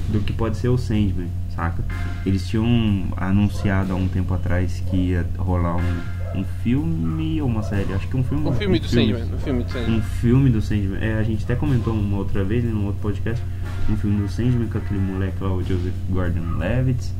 do 0.09 0.19
que 0.21 0.33
pode 0.33 0.57
ser 0.57 0.69
o 0.69 0.77
Sandman, 0.77 1.27
saca? 1.55 1.83
Eles 2.25 2.47
tinham 2.47 3.07
anunciado 3.17 3.93
há 3.93 3.95
um 3.95 4.07
tempo 4.07 4.33
atrás 4.33 4.81
que 4.89 4.95
ia 4.95 5.25
rolar 5.37 5.75
um, 5.77 6.01
um 6.35 6.43
filme 6.63 7.41
ou 7.41 7.47
uma 7.47 7.63
série, 7.63 7.93
acho 7.93 8.07
que 8.07 8.17
um 8.17 8.23
filme. 8.23 8.47
Um 8.47 8.53
filme 8.53 8.79
do 8.79 8.87
Sandman, 8.87 9.23
um 9.23 9.37
filme 9.39 9.63
do 9.63 9.71
Sandman. 9.71 9.97
Um 9.97 10.01
filme 10.01 10.49
do 10.49 10.61
Sandman. 10.61 11.03
É, 11.03 11.13
a 11.19 11.23
gente 11.23 11.43
até 11.43 11.55
comentou 11.55 11.93
uma 11.93 12.17
outra 12.17 12.43
vez, 12.43 12.63
né, 12.63 12.71
num 12.71 12.85
outro 12.85 13.01
podcast, 13.01 13.43
um 13.89 13.97
filme 13.97 14.21
do 14.21 14.29
Sandman 14.29 14.67
com 14.67 14.77
aquele 14.77 14.99
moleque 14.99 15.43
lá, 15.43 15.51
o 15.51 15.63
Joseph 15.63 15.93
Gordon-Levitt. 16.09 17.13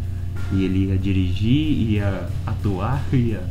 E 0.52 0.64
ele 0.64 0.88
ia 0.88 0.98
dirigir, 0.98 1.92
ia 1.92 2.30
atuar, 2.46 3.04
ia 3.14 3.42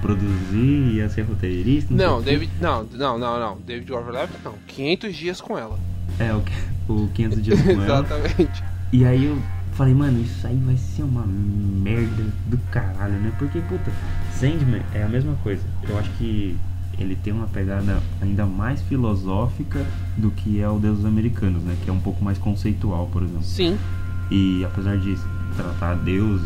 produzir, 0.00 0.94
ia 0.94 1.08
ser 1.08 1.22
roteirista. 1.22 1.92
Não, 1.92 2.22
sei 2.22 2.32
David, 2.32 2.52
não, 2.60 2.84
não, 2.84 3.18
não, 3.18 3.40
não. 3.40 3.58
David 3.66 3.90
Gordon-Levitt 3.90 4.38
não. 4.44 4.54
500 4.66 5.16
dias 5.16 5.40
com 5.40 5.58
ela. 5.58 5.78
É, 6.18 6.32
o, 6.32 6.42
o 6.92 7.08
500 7.14 7.42
dias 7.42 7.60
com 7.60 7.70
ela. 7.82 7.84
Exatamente. 7.84 8.62
E 8.92 9.04
aí 9.04 9.24
eu 9.24 9.38
falei, 9.72 9.94
mano, 9.94 10.20
isso 10.20 10.46
aí 10.46 10.56
vai 10.56 10.76
ser 10.76 11.02
uma 11.02 11.24
merda 11.26 12.24
do 12.46 12.58
caralho, 12.70 13.14
né? 13.14 13.32
Porque, 13.38 13.60
puta, 13.60 13.90
Sandman 14.40 14.80
é 14.94 15.02
a 15.02 15.08
mesma 15.08 15.34
coisa. 15.42 15.62
Eu 15.86 15.98
acho 15.98 16.10
que 16.12 16.56
ele 16.98 17.14
tem 17.14 17.30
uma 17.30 17.46
pegada 17.46 18.02
ainda 18.22 18.46
mais 18.46 18.80
filosófica 18.82 19.84
do 20.16 20.30
que 20.30 20.62
é 20.62 20.68
o 20.68 20.78
Deus 20.78 20.96
dos 20.96 21.06
Americanos, 21.06 21.62
né? 21.62 21.76
Que 21.84 21.90
é 21.90 21.92
um 21.92 22.00
pouco 22.00 22.24
mais 22.24 22.38
conceitual, 22.38 23.06
por 23.12 23.22
exemplo. 23.22 23.44
Sim. 23.44 23.78
E 24.30 24.64
apesar 24.64 24.96
de 24.96 25.14
tratar 25.54 25.94
Deus 25.96 26.40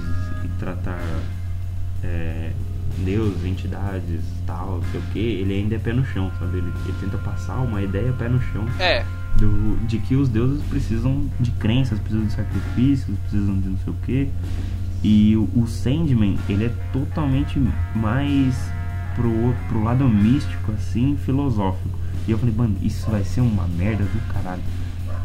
e 0.45 0.49
tratar 0.59 0.99
é, 2.03 2.51
Deus, 3.05 3.45
entidades, 3.45 4.23
tal, 4.45 4.81
não 4.83 4.91
sei 4.91 5.01
o 5.01 5.03
que, 5.13 5.19
ele 5.19 5.55
ainda 5.55 5.77
é 5.77 5.79
pé 5.79 5.93
no 5.93 6.05
chão, 6.05 6.33
sabe? 6.41 6.59
Ele, 6.59 6.73
ele 6.85 6.95
tenta 7.01 7.17
passar 7.19 7.61
uma 7.61 7.81
ideia 7.81 8.13
pé 8.13 8.29
no 8.29 8.43
chão. 8.43 8.67
É. 8.81 9.05
Do, 9.37 9.77
de 9.87 9.99
que 9.99 10.17
os 10.17 10.29
deuses 10.29 10.63
precisam 10.65 11.29
de 11.39 11.51
crenças, 11.53 11.99
precisam 12.01 12.27
de 12.27 12.33
sacrifícios, 12.33 13.17
precisam 13.21 13.61
de 13.61 13.69
não 13.69 13.79
sei 13.79 13.93
o 13.93 13.97
que. 14.05 14.29
E 15.05 15.37
o, 15.37 15.43
o 15.55 15.67
Sandman, 15.67 16.39
ele 16.49 16.65
é 16.65 16.73
totalmente 16.91 17.61
mais 17.95 18.57
pro, 19.15 19.55
pro 19.69 19.85
lado 19.85 20.09
místico, 20.09 20.73
assim, 20.73 21.17
filosófico. 21.25 21.99
E 22.27 22.31
eu 22.31 22.39
falei, 22.39 22.55
mano, 22.55 22.77
isso 22.81 23.11
vai 23.11 23.23
ser 23.23 23.43
uma 23.43 23.69
merda 23.69 24.03
do 24.05 24.33
caralho. 24.33 24.63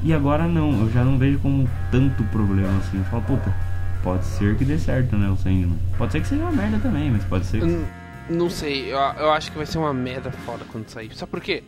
E 0.04 0.14
agora 0.14 0.48
não, 0.48 0.82
eu 0.82 0.92
já 0.92 1.04
não 1.04 1.18
vejo 1.18 1.40
como 1.40 1.70
tanto 1.90 2.24
problema 2.26 2.78
assim. 2.80 2.98
Eu 2.98 3.06
falo, 3.06 3.24
puta, 3.24 3.56
pode 4.04 4.26
ser 4.26 4.58
que 4.58 4.66
dê 4.66 4.78
certo, 4.78 5.16
né, 5.16 5.30
o 5.30 5.38
Sandman. 5.38 5.78
Pode 5.98 6.12
ser 6.12 6.22
que 6.22 6.28
seja 6.28 6.42
uma 6.42 6.52
merda 6.52 6.78
também, 6.80 7.10
mas 7.10 7.24
pode 7.24 7.46
ser 7.46 7.62
que... 7.62 7.86
Não 8.30 8.50
sei, 8.50 8.94
eu, 8.94 8.98
eu 8.98 9.32
acho 9.32 9.50
que 9.50 9.58
vai 9.58 9.66
ser 9.66 9.78
uma 9.78 9.94
merda 9.94 10.30
foda 10.30 10.64
quando 10.72 10.88
sair. 10.90 11.16
Sabe 11.16 11.32
por 11.32 11.42
quê? 11.42 11.64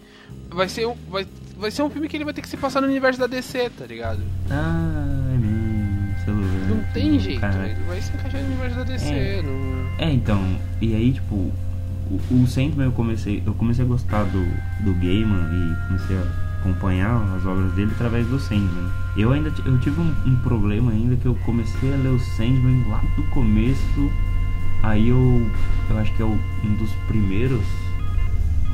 Vai 0.50 0.69
ser, 0.69 0.86
vai, 1.10 1.26
vai 1.58 1.71
ser 1.71 1.82
um 1.82 1.89
filme 1.89 2.08
que 2.08 2.17
ele 2.17 2.26
vai 2.26 2.34
ter 2.34 2.41
que 2.41 2.50
se 2.50 2.58
passar 2.58 2.82
no 2.82 2.88
universo 2.88 3.19
da 3.19 3.26
DC, 3.26 3.71
tá 3.71 3.86
ligado? 3.86 4.21
Ah, 4.50 5.01
tem 6.93 7.19
jeito, 7.19 7.45
ele 7.45 7.84
vai 7.88 8.01
se 8.01 8.13
encaixar 8.13 8.41
no 8.41 8.47
universo 8.47 8.75
da 8.77 8.84
DC. 8.84 9.13
É, 9.13 9.41
não... 9.41 10.06
é 10.06 10.12
então, 10.12 10.41
e 10.82 10.95
aí, 10.95 11.13
tipo, 11.13 11.36
o, 11.36 12.19
o 12.32 12.47
Sandman 12.47 12.88
eu 12.88 12.91
comecei, 12.91 13.41
eu 13.45 13.54
comecei 13.54 13.86
a 13.86 13.88
gostar 13.88 14.23
do, 14.25 14.43
do 14.84 14.93
Gaiman 14.99 15.49
e 15.51 15.88
comecei 15.88 16.17
a 16.17 16.51
acompanhar 16.62 17.21
as 17.36 17.45
obras 17.45 17.71
dele 17.73 17.91
através 17.93 18.27
do 18.27 18.39
Sandman. 18.39 18.89
Eu 19.17 19.32
ainda 19.32 19.51
eu 19.65 19.80
tive 19.80 19.99
um, 19.99 20.13
um, 20.25 20.36
problema 20.38 20.91
ainda 20.91 21.15
que 21.15 21.25
eu 21.25 21.36
comecei 21.45 21.93
a 21.93 21.97
ler 21.97 22.10
o 22.10 22.19
Sandman 22.19 22.86
lá 22.88 23.01
do 23.15 23.23
começo. 23.30 24.12
Aí 24.84 25.10
eu, 25.10 25.49
eu 25.89 25.97
acho 25.99 26.13
que 26.13 26.21
é 26.21 26.25
o, 26.25 26.38
um 26.63 26.73
dos 26.75 26.91
primeiros, 27.08 27.63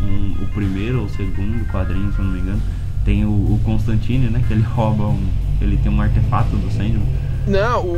um, 0.02 0.44
o 0.44 0.48
primeiro 0.54 1.02
ou 1.02 1.10
segundo 1.10 1.66
quadrinho, 1.72 2.12
se 2.14 2.20
eu 2.20 2.26
não 2.26 2.34
me 2.34 2.40
engano, 2.40 2.62
tem 3.04 3.26
o, 3.26 3.30
o 3.30 3.60
Constantine, 3.64 4.30
né? 4.30 4.44
Que 4.48 4.54
ele 4.54 4.64
rouba 4.64 5.08
um, 5.08 5.28
ele 5.62 5.78
tem 5.78 5.92
um 5.92 6.02
artefato 6.02 6.56
do 6.56 6.72
Sandman. 6.72 7.02
Não, 7.48 7.86
o, 7.86 7.96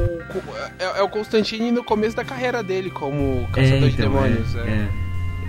é, 0.78 1.00
é, 1.00 1.02
o 1.02 1.10
Constantine 1.10 1.72
no 1.72 1.84
começo 1.84 2.16
da 2.16 2.24
carreira 2.24 2.62
dele 2.62 2.92
como 2.92 3.48
caçador 3.48 3.64
é, 3.64 3.78
então, 3.78 3.90
de 3.90 3.98
demônios. 3.98 4.56
É, 4.56 4.60
é. 4.60 4.90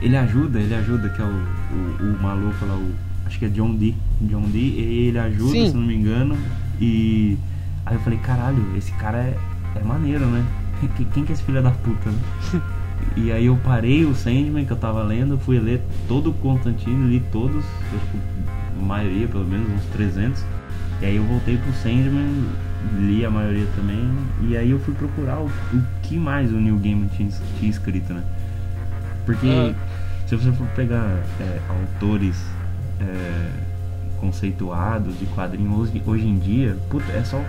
Ele 0.00 0.16
ajuda, 0.16 0.58
ele 0.58 0.74
ajuda, 0.74 1.10
que 1.10 1.20
é 1.20 1.24
o, 1.24 1.28
o, 1.28 2.16
o 2.16 2.22
maluco 2.22 2.64
lá, 2.64 2.74
o 2.74 2.94
acho 3.30 3.38
que 3.38 3.44
é 3.44 3.48
John 3.48 3.76
Dee. 3.76 3.94
John 4.22 4.42
Dee, 4.42 5.06
ele 5.06 5.18
ajuda, 5.18 5.52
Sim. 5.52 5.68
se 5.68 5.76
não 5.76 5.82
me 5.82 5.94
engano. 5.94 6.36
E 6.80 7.38
aí 7.86 7.94
eu 7.94 8.00
falei, 8.00 8.18
caralho, 8.18 8.76
esse 8.76 8.90
cara 8.92 9.18
é, 9.18 9.36
é 9.76 9.84
maneiro, 9.84 10.26
né? 10.26 10.44
Quem 11.12 11.24
que 11.24 11.32
é 11.32 11.34
esse 11.34 11.42
filho 11.42 11.62
da 11.62 11.70
puta, 11.70 12.10
né? 12.10 12.62
e 13.16 13.30
aí 13.30 13.46
eu 13.46 13.56
parei 13.62 14.04
o 14.04 14.14
Sandman 14.14 14.64
que 14.64 14.72
eu 14.72 14.76
tava 14.76 15.02
lendo, 15.02 15.38
fui 15.38 15.58
ler 15.58 15.80
todo 16.08 16.30
o 16.30 16.32
Constantino, 16.34 17.08
li 17.08 17.20
todos, 17.30 17.64
a 18.78 18.82
maioria, 18.82 19.28
pelo 19.28 19.44
menos, 19.44 19.70
uns 19.70 19.84
300. 19.92 20.42
E 21.02 21.06
aí 21.06 21.16
eu 21.16 21.24
voltei 21.24 21.56
pro 21.56 21.72
Sandman, 21.74 22.48
li 22.98 23.24
a 23.24 23.30
maioria 23.30 23.66
também, 23.76 24.10
e 24.42 24.56
aí 24.56 24.70
eu 24.70 24.80
fui 24.80 24.94
procurar 24.94 25.38
o, 25.38 25.46
o 25.46 25.82
que 26.02 26.16
mais 26.16 26.52
o 26.52 26.56
New 26.56 26.78
Gaiman 26.78 27.08
tinha, 27.08 27.30
tinha 27.58 27.70
escrito, 27.70 28.12
né? 28.12 28.22
Porque 29.26 29.46
ah. 29.48 29.74
se 30.26 30.36
você 30.36 30.50
for 30.52 30.66
pegar 30.68 31.22
é, 31.40 31.60
autores 31.68 32.36
é, 33.00 33.50
conceituados 34.18 35.18
de 35.18 35.26
quadrinhos 35.26 35.78
hoje, 35.78 36.02
hoje 36.06 36.26
em 36.26 36.38
dia, 36.38 36.76
puta, 36.88 37.10
é 37.12 37.22
só 37.22 37.42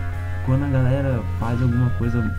quando 0.46 0.64
a 0.64 0.70
galera 0.70 1.22
faz 1.40 1.62
alguma 1.62 1.90
coisa 1.92 2.36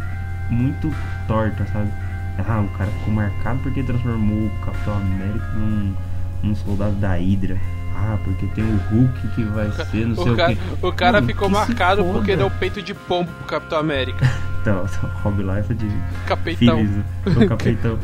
muito 0.50 0.92
torta, 1.26 1.66
sabe? 1.66 1.90
Ah, 2.38 2.60
o 2.60 2.68
cara 2.76 2.90
ficou 2.90 3.14
marcado 3.14 3.60
porque 3.62 3.82
transformou 3.82 4.46
o 4.46 4.50
Capitão 4.64 4.96
América 4.96 5.46
num, 5.54 5.94
num 6.42 6.54
soldado 6.54 6.94
da 6.96 7.14
Hydra. 7.14 7.58
Ah, 7.94 8.18
porque 8.24 8.46
tem 8.48 8.64
o 8.64 8.76
Hulk 8.90 9.28
que 9.34 9.44
vai 9.44 9.70
ser 9.70 10.06
não 10.06 10.16
sei 10.16 10.32
o, 10.32 10.36
cara, 10.36 10.52
o 10.52 10.56
quê. 10.56 10.62
O 10.82 10.92
cara 10.92 11.12
Mano, 11.20 11.26
ficou 11.26 11.48
marcado 11.48 12.04
porque 12.04 12.36
deu 12.36 12.50
peito 12.50 12.82
de 12.82 12.94
pombo 12.94 13.30
pro 13.30 13.46
Capitão 13.46 13.78
América. 13.78 14.28
então, 14.60 14.84
Rob 15.22 15.42
Life 15.42 15.74
de 15.74 15.88
Capitão. 16.26 16.78
Filhos, 16.78 16.90
né? 16.90 17.04
o 17.26 17.46
Capitão. 17.48 17.98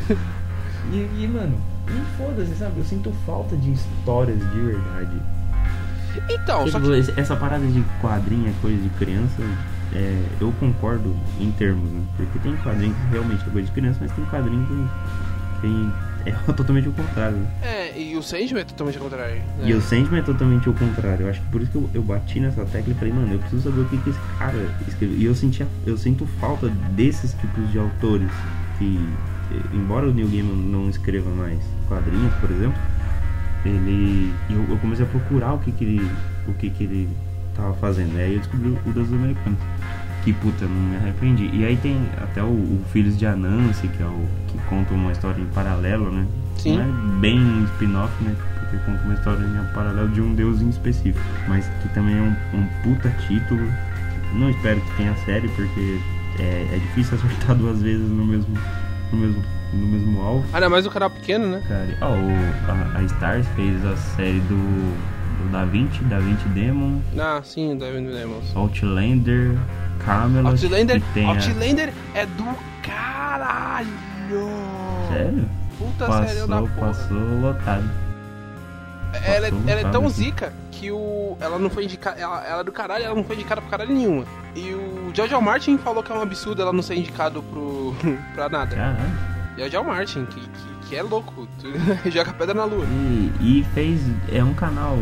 e, 0.91 1.23
e, 1.23 1.27
mano, 1.27 1.59
e 1.87 2.17
foda-se, 2.17 2.55
sabe? 2.55 2.79
Eu 2.79 2.85
sinto 2.85 3.11
falta 3.25 3.55
de 3.57 3.71
histórias 3.71 4.39
de 4.51 4.59
verdade. 4.59 5.21
Então, 6.29 6.65
tipo, 6.65 6.71
só 6.71 6.79
que... 6.79 7.19
Essa 7.19 7.35
parada 7.35 7.65
de 7.65 7.83
quadrinho 8.01 8.49
é 8.49 8.53
coisa 8.61 8.81
de 8.81 8.89
criança, 8.89 9.41
é, 9.93 10.23
eu 10.39 10.51
concordo 10.59 11.15
em 11.39 11.51
termos, 11.51 11.89
né? 11.89 12.01
Porque 12.17 12.39
tem 12.39 12.55
quadrinho 12.57 12.93
que 12.93 13.11
realmente 13.11 13.41
é 13.47 13.51
coisa 13.51 13.67
de 13.67 13.73
criança, 13.73 13.99
mas 14.01 14.11
tem 14.11 14.25
quadrinho 14.25 14.65
que 14.65 15.61
tem, 15.61 15.93
é 16.29 16.35
totalmente 16.53 16.87
o 16.87 16.93
contrário. 16.93 17.37
Né? 17.37 17.47
É, 17.61 17.99
e 17.99 18.15
o 18.15 18.23
Sandman 18.23 18.61
é 18.61 18.65
totalmente 18.65 18.97
o 18.97 19.01
contrário. 19.01 19.35
Né? 19.35 19.43
E 19.65 19.73
o 19.73 19.81
Sandman 19.81 20.19
é 20.19 20.23
totalmente 20.23 20.69
o 20.69 20.73
contrário. 20.73 21.25
Eu 21.25 21.29
acho 21.29 21.41
que 21.41 21.47
por 21.47 21.61
isso 21.61 21.71
que 21.71 21.77
eu, 21.77 21.89
eu 21.93 22.01
bati 22.01 22.39
nessa 22.39 22.65
tecla 22.65 22.93
e 22.93 22.95
falei, 22.95 23.13
mano, 23.13 23.33
eu 23.33 23.39
preciso 23.39 23.63
saber 23.63 23.81
o 23.81 23.85
que, 23.85 23.97
que 23.97 24.09
esse 24.09 24.19
cara 24.37 24.57
escreveu. 24.87 25.17
E 25.17 25.25
eu, 25.25 25.35
sentia, 25.35 25.67
eu 25.85 25.97
sinto 25.97 26.25
falta 26.39 26.69
desses 26.95 27.33
tipos 27.33 27.71
de 27.71 27.79
autores 27.79 28.29
que 28.77 28.97
embora 29.73 30.07
o 30.07 30.13
Neil 30.13 30.27
Gaiman 30.27 30.55
não 30.55 30.89
escreva 30.89 31.29
mais 31.31 31.59
quadrinhos, 31.87 32.33
por 32.35 32.51
exemplo, 32.51 32.79
ele 33.65 34.33
eu, 34.49 34.63
eu 34.69 34.77
comecei 34.77 35.05
a 35.05 35.07
procurar 35.07 35.53
o 35.53 35.59
que 35.59 35.71
que 35.71 35.83
ele 35.83 36.11
o 36.47 36.53
que 36.53 36.69
que 36.69 36.83
ele 36.83 37.09
tava 37.55 37.73
fazendo. 37.75 38.17
Aí 38.17 38.33
eu 38.33 38.39
descobri 38.39 38.69
o 38.69 38.93
Deus 38.93 39.11
Americanos. 39.11 39.59
Que 40.29 40.33
puta, 40.33 40.65
não 40.65 40.75
me 40.75 40.95
arrependi. 40.95 41.49
E 41.51 41.65
aí 41.65 41.75
tem 41.75 41.99
até 42.21 42.43
o, 42.43 42.45
o 42.45 42.85
Filhos 42.91 43.17
de 43.17 43.25
Anansi, 43.25 43.87
que 43.87 44.03
é 44.03 44.05
o 44.05 44.27
que 44.47 44.59
conta 44.69 44.93
uma 44.93 45.11
história 45.11 45.41
em 45.41 45.47
paralelo, 45.47 46.11
né? 46.11 46.27
Sim. 46.55 46.77
Não 46.77 46.83
é 46.83 47.19
bem 47.19 47.39
um 47.39 47.63
spin-off, 47.65 48.13
né? 48.23 48.35
Porque 48.59 48.77
conta 48.85 49.03
uma 49.05 49.15
história 49.15 49.43
em 49.43 49.73
paralelo 49.73 50.07
de 50.09 50.21
um 50.21 50.35
deus 50.35 50.61
em 50.61 50.69
específico. 50.69 51.19
Mas 51.47 51.65
que 51.81 51.89
também 51.95 52.15
é 52.15 52.21
um, 52.21 52.59
um 52.59 52.67
puta 52.83 53.09
título. 53.27 53.67
Não 54.35 54.51
espero 54.51 54.79
que 54.79 54.97
tenha 54.97 55.15
série, 55.25 55.47
porque 55.47 55.99
é, 56.37 56.67
é 56.75 56.77
difícil 56.77 57.17
acertar 57.25 57.55
duas 57.55 57.81
vezes 57.81 58.07
no 58.07 58.23
mesmo 58.23 58.55
no 59.11 59.17
mesmo, 59.17 59.43
no 59.73 59.87
mesmo 59.87 60.21
alvo. 60.21 60.45
Ah, 60.53 60.59
não, 60.59 60.69
mais 60.69 60.85
um 60.85 60.91
canal 60.91 61.09
pequeno, 61.09 61.47
né? 61.47 61.63
Cara, 61.67 61.97
ó, 62.01 62.13
oh, 62.13 62.71
a, 62.71 62.99
a 62.99 63.03
Stars 63.05 63.47
fez 63.55 63.83
a 63.83 63.97
série 63.97 64.41
do, 64.41 64.93
do 65.39 65.51
Da 65.51 65.65
Vinci, 65.65 66.03
Da 66.03 66.19
Vinci 66.19 66.47
Demon. 66.49 66.99
Ah, 67.17 67.41
sim, 67.43 67.77
Da 67.77 67.89
Vinci 67.91 68.11
Demon. 68.11 68.41
Outlander, 68.55 69.57
Camelot. 70.05 70.49
Outlander, 70.51 71.01
Outlander 71.27 71.93
a... 72.13 72.19
é 72.19 72.25
do 72.25 72.55
caralho! 72.83 73.89
Sério? 75.11 75.49
Puta 75.77 76.05
passou, 76.05 76.27
sério 76.27 76.47
da 76.47 76.57
porra. 76.57 76.87
Passou 76.87 77.41
lotado. 77.41 77.89
Ela, 79.25 79.47
é, 79.47 79.51
ela 79.67 79.81
é 79.81 79.91
tão 79.91 80.07
zica 80.09 80.53
que 80.71 80.91
o. 80.91 81.37
Ela 81.39 81.57
não 81.57 81.69
foi 81.69 81.85
indicada. 81.85 82.19
Ela, 82.19 82.45
ela 82.45 82.61
é 82.61 82.63
do 82.63 82.71
caralho, 82.71 83.05
ela 83.05 83.15
não 83.15 83.23
foi 83.23 83.35
indicada 83.35 83.61
pra 83.61 83.69
caralho 83.69 83.93
nenhuma. 83.93 84.25
E 84.55 84.73
o 84.73 85.11
George 85.13 85.35
Martin 85.35 85.77
falou 85.77 86.03
que 86.03 86.11
é 86.11 86.15
um 86.15 86.21
absurdo 86.21 86.61
ela 86.61 86.73
não 86.73 86.81
ser 86.81 86.95
indicado 86.95 87.41
pro. 87.43 87.95
pra 88.35 88.49
nada. 88.49 88.75
Caralho. 88.75 89.29
George 89.57 89.77
Martin, 89.77 90.25
que, 90.25 90.39
que, 90.39 90.87
que, 90.87 90.95
é 90.95 91.01
louco, 91.01 91.47
joga 92.09 92.31
pedra 92.33 92.53
na 92.53 92.65
lua. 92.65 92.85
E, 92.85 93.59
e, 93.59 93.65
fez. 93.73 93.99
É 94.31 94.43
um 94.43 94.53
canal 94.53 94.97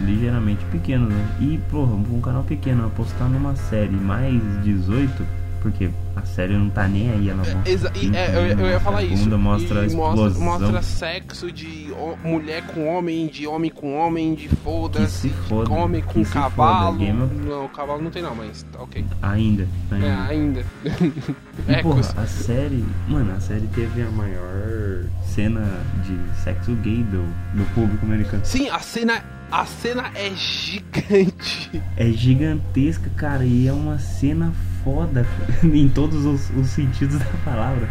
ligeiramente 0.00 0.64
pequeno, 0.66 1.08
né? 1.08 1.28
E, 1.40 1.58
porra, 1.70 1.92
um 1.94 2.20
canal 2.20 2.42
pequeno 2.44 2.86
apostar 2.86 3.28
numa 3.28 3.54
série 3.56 3.96
mais 3.96 4.40
18 4.62 5.41
Porque 5.62 5.88
a 6.16 6.22
série 6.22 6.54
não 6.56 6.68
tá 6.68 6.88
nem 6.88 7.10
aí, 7.12 7.28
ela 7.30 7.38
mostra. 7.38 7.62
Exa- 7.64 7.92
e- 7.94 8.14
é, 8.16 8.34
eu, 8.34 8.58
eu 8.58 8.66
ia 8.70 8.80
falar 8.80 9.04
isso. 9.04 9.30
Mostra 9.38 9.86
mostra, 9.88 10.30
mostra 10.40 10.82
sexo 10.82 11.52
de 11.52 11.88
ho- 11.92 12.18
mulher 12.24 12.62
com 12.66 12.86
homem, 12.88 13.28
de 13.28 13.46
homem 13.46 13.70
com 13.70 13.94
homem, 13.96 14.34
de 14.34 14.48
foda-se, 14.48 15.28
foda, 15.48 15.70
homem 15.72 16.02
com 16.02 16.24
cavalo. 16.24 16.98
foda, 16.98 17.12
Não, 17.46 17.68
cavalo 17.68 18.02
não 18.02 18.10
tem 18.10 18.22
não, 18.22 18.34
mas 18.34 18.64
tá 18.72 18.82
ok. 18.82 19.04
Ainda, 19.22 19.68
ainda. 19.90 20.06
É, 20.06 20.12
ainda. 20.28 20.64
E, 20.84 21.76
porra, 21.82 22.00
Ecos. 22.00 22.18
a 22.18 22.26
série, 22.26 22.84
mano, 23.08 23.32
a 23.36 23.40
série 23.40 23.66
teve 23.68 24.02
a 24.02 24.10
maior 24.10 25.04
cena 25.24 25.62
de 26.04 26.42
sexo 26.42 26.74
gay 26.76 27.04
do, 27.04 27.22
do 27.56 27.64
público 27.74 28.04
americano. 28.04 28.44
Sim, 28.44 28.68
a 28.68 28.80
cena, 28.80 29.22
a 29.50 29.64
cena 29.64 30.10
é 30.14 30.30
gigante. 30.34 31.82
É 31.96 32.10
gigantesca, 32.10 33.08
cara, 33.16 33.44
e 33.44 33.68
é 33.68 33.72
uma 33.72 33.98
cena 33.98 34.52
foda 34.84 35.26
em 35.62 35.88
todos 35.88 36.24
os, 36.24 36.50
os 36.50 36.66
sentidos 36.68 37.18
da 37.18 37.24
palavra. 37.44 37.88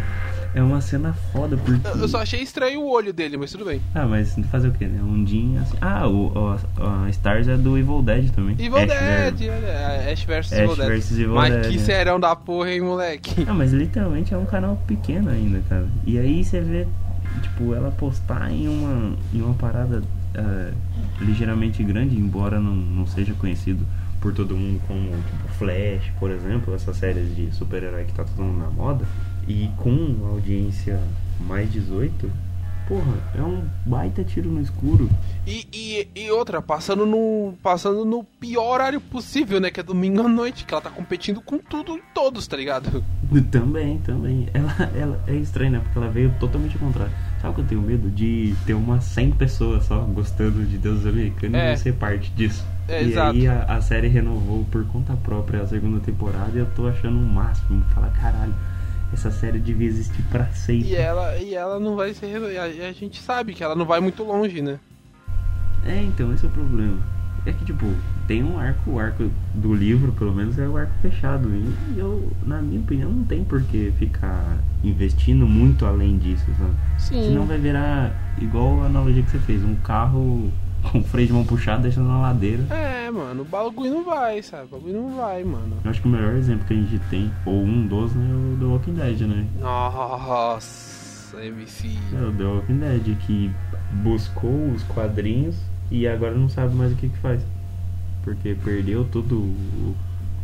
É 0.54 0.62
uma 0.62 0.82
cena 0.82 1.14
foda 1.32 1.56
porque. 1.56 1.80
Eu 1.98 2.06
só 2.06 2.18
achei 2.20 2.42
estranho 2.42 2.82
o 2.82 2.90
olho 2.92 3.10
dele, 3.10 3.38
mas 3.38 3.50
tudo 3.50 3.64
bem. 3.64 3.80
Ah, 3.94 4.04
mas 4.06 4.36
fazer 4.50 4.68
o 4.68 4.72
que, 4.72 4.84
né? 4.84 5.00
Um 5.02 5.24
dia 5.24 5.62
assim. 5.62 5.76
Ah, 5.80 6.06
o, 6.06 6.26
o- 6.26 6.58
a 7.06 7.08
Stars 7.08 7.48
é 7.48 7.56
do 7.56 7.78
Evil 7.78 8.02
Dead 8.02 8.28
também. 8.32 8.54
Evil 8.58 8.76
Ash 8.76 8.86
Dead, 8.86 9.48
olha, 9.50 10.12
Ash 10.12 10.24
vs 10.24 10.52
Evil 10.52 10.76
Dead. 10.76 10.86
versus 10.88 11.18
Evil 11.18 11.34
mas 11.34 11.54
Dead, 11.54 11.68
que 11.70 11.76
né? 11.78 11.82
serão 11.84 12.20
da 12.20 12.36
porra, 12.36 12.70
hein, 12.70 12.82
moleque? 12.82 13.46
Ah, 13.48 13.54
mas 13.54 13.72
literalmente 13.72 14.34
é 14.34 14.36
um 14.36 14.44
canal 14.44 14.76
pequeno 14.86 15.30
ainda, 15.30 15.62
cara. 15.70 15.86
E 16.04 16.18
aí 16.18 16.44
você 16.44 16.60
vê, 16.60 16.86
tipo, 17.40 17.72
ela 17.72 17.90
postar 17.90 18.50
em 18.52 18.68
uma, 18.68 19.14
em 19.32 19.40
uma 19.40 19.54
parada 19.54 20.02
ah, 20.34 20.70
ligeiramente 21.18 21.82
grande, 21.82 22.14
embora 22.14 22.60
não, 22.60 22.74
não 22.74 23.06
seja 23.06 23.32
conhecido 23.32 23.86
por 24.22 24.32
todo 24.32 24.56
mundo 24.56 24.80
como 24.86 25.10
tipo, 25.10 25.48
Flash, 25.58 26.10
por 26.18 26.30
exemplo, 26.30 26.74
essas 26.74 26.96
séries 26.96 27.34
de 27.36 27.52
super-herói 27.52 28.04
que 28.04 28.12
tá 28.14 28.24
todo 28.24 28.42
mundo 28.42 28.58
na 28.60 28.70
moda. 28.70 29.04
E 29.48 29.68
com 29.76 29.90
uma 29.90 30.28
audiência 30.30 31.00
mais 31.40 31.70
18, 31.72 32.30
porra, 32.86 33.12
é 33.36 33.42
um 33.42 33.64
baita 33.84 34.22
tiro 34.22 34.48
no 34.48 34.60
escuro. 34.60 35.10
E, 35.44 35.66
e, 35.72 36.08
e 36.14 36.30
outra, 36.30 36.62
passando 36.62 37.04
no, 37.04 37.54
passando 37.60 38.04
no 38.04 38.22
pior 38.22 38.74
horário 38.74 39.00
possível, 39.00 39.58
né? 39.60 39.70
Que 39.72 39.80
é 39.80 39.82
domingo 39.82 40.22
à 40.22 40.28
noite, 40.28 40.64
que 40.64 40.72
ela 40.72 40.80
tá 40.80 40.90
competindo 40.90 41.40
com 41.40 41.58
tudo 41.58 41.98
e 41.98 42.02
todos, 42.14 42.46
tá 42.46 42.56
ligado? 42.56 43.02
Também, 43.50 43.96
também. 44.00 44.46
Ela, 44.52 44.72
ela 44.94 45.24
é 45.26 45.34
estranha, 45.36 45.70
né? 45.70 45.80
Porque 45.82 45.98
ela 45.98 46.10
veio 46.10 46.32
totalmente 46.38 46.74
ao 46.74 46.80
contrário. 46.86 47.12
Sabe 47.40 47.52
o 47.52 47.54
que 47.54 47.60
eu 47.62 47.66
tenho 47.66 47.80
medo? 47.80 48.10
De 48.10 48.54
ter 48.66 48.74
umas 48.74 49.04
100 49.04 49.30
pessoas 49.32 49.86
só 49.86 49.98
gostando 50.00 50.62
de 50.66 50.76
Deus 50.76 51.06
Americano 51.06 51.56
É. 51.56 51.72
e 51.72 51.76
ser 51.78 51.94
parte 51.94 52.30
disso. 52.32 52.62
É, 52.88 53.02
e 53.02 53.10
exato. 53.10 53.36
aí 53.36 53.46
a, 53.46 53.62
a 53.64 53.80
série 53.80 54.08
renovou 54.08 54.64
por 54.70 54.84
conta 54.86 55.14
própria 55.16 55.62
a 55.62 55.66
segunda 55.66 56.00
temporada 56.00 56.50
e 56.54 56.58
eu 56.58 56.66
tô 56.74 56.86
achando 56.88 57.18
o 57.18 57.22
máximo. 57.22 57.82
Fala, 57.94 58.10
caralho, 58.10 58.54
essa 59.12 59.30
série 59.30 59.58
devia 59.58 59.86
existir 59.88 60.22
pra 60.30 60.46
sempre. 60.46 60.88
E 60.88 60.96
ela, 60.96 61.36
e 61.36 61.54
ela 61.54 61.78
não 61.78 61.96
vai 61.96 62.14
ser. 62.14 62.36
A, 62.58 62.64
a 62.64 62.92
gente 62.92 63.20
sabe 63.20 63.54
que 63.54 63.62
ela 63.62 63.74
não 63.74 63.84
vai 63.84 64.00
muito 64.00 64.22
longe, 64.24 64.60
né? 64.62 64.78
É, 65.84 66.02
então, 66.02 66.32
esse 66.32 66.44
é 66.44 66.48
o 66.48 66.50
problema. 66.50 66.98
É 67.44 67.52
que, 67.52 67.64
tipo, 67.64 67.86
tem 68.28 68.44
um 68.44 68.56
arco, 68.56 68.92
o 68.92 69.00
arco 69.00 69.28
do 69.52 69.74
livro, 69.74 70.12
pelo 70.12 70.32
menos, 70.32 70.58
é 70.58 70.68
o 70.68 70.76
arco 70.76 70.92
fechado. 71.02 71.48
E 71.48 71.98
eu, 71.98 72.30
na 72.46 72.62
minha 72.62 72.80
opinião, 72.80 73.10
não 73.10 73.24
tem 73.24 73.42
por 73.42 73.62
que 73.64 73.92
ficar 73.98 74.58
investindo 74.84 75.46
muito 75.46 75.84
além 75.84 76.18
disso, 76.18 76.46
sabe? 76.56 76.74
Sim. 76.98 77.22
Senão 77.24 77.44
vai 77.44 77.58
virar 77.58 78.12
igual 78.40 78.82
a 78.82 78.86
analogia 78.86 79.22
que 79.22 79.30
você 79.30 79.40
fez, 79.40 79.64
um 79.64 79.74
carro 79.76 80.52
com 80.90 80.98
o 81.00 81.04
freio 81.04 81.28
de 81.28 81.32
mão 81.32 81.44
puxado 81.44 81.82
deixando 81.82 82.08
na 82.08 82.20
ladeira. 82.20 82.62
É, 82.70 83.10
mano, 83.10 83.42
o 83.42 83.44
bagulho 83.44 83.90
não 83.90 84.04
vai, 84.04 84.42
sabe? 84.42 84.64
O 84.64 84.78
bagulho 84.78 84.94
não 84.94 85.16
vai, 85.16 85.44
mano. 85.44 85.76
Eu 85.84 85.90
acho 85.90 86.00
que 86.00 86.08
o 86.08 86.10
melhor 86.10 86.34
exemplo 86.34 86.66
que 86.66 86.74
a 86.74 86.76
gente 86.76 86.98
tem, 87.10 87.30
ou 87.46 87.62
um 87.62 87.86
dos, 87.86 88.14
né, 88.14 88.30
é 88.30 88.34
o 88.34 88.58
The 88.58 88.64
Walking 88.64 88.94
Dead, 88.94 89.20
né? 89.20 89.46
Nossa, 89.60 91.42
MC. 91.44 91.88
É 92.12 92.26
o 92.26 92.32
The 92.32 92.44
Walking 92.44 92.78
Dead, 92.78 93.16
que 93.26 93.50
buscou 94.02 94.70
os 94.72 94.82
quadrinhos 94.84 95.56
e 95.90 96.06
agora 96.08 96.34
não 96.34 96.48
sabe 96.48 96.74
mais 96.74 96.92
o 96.92 96.96
que 96.96 97.08
que 97.08 97.18
faz. 97.18 97.42
Porque 98.24 98.56
perdeu 98.64 99.04
todo 99.04 99.34
o, 99.36 99.96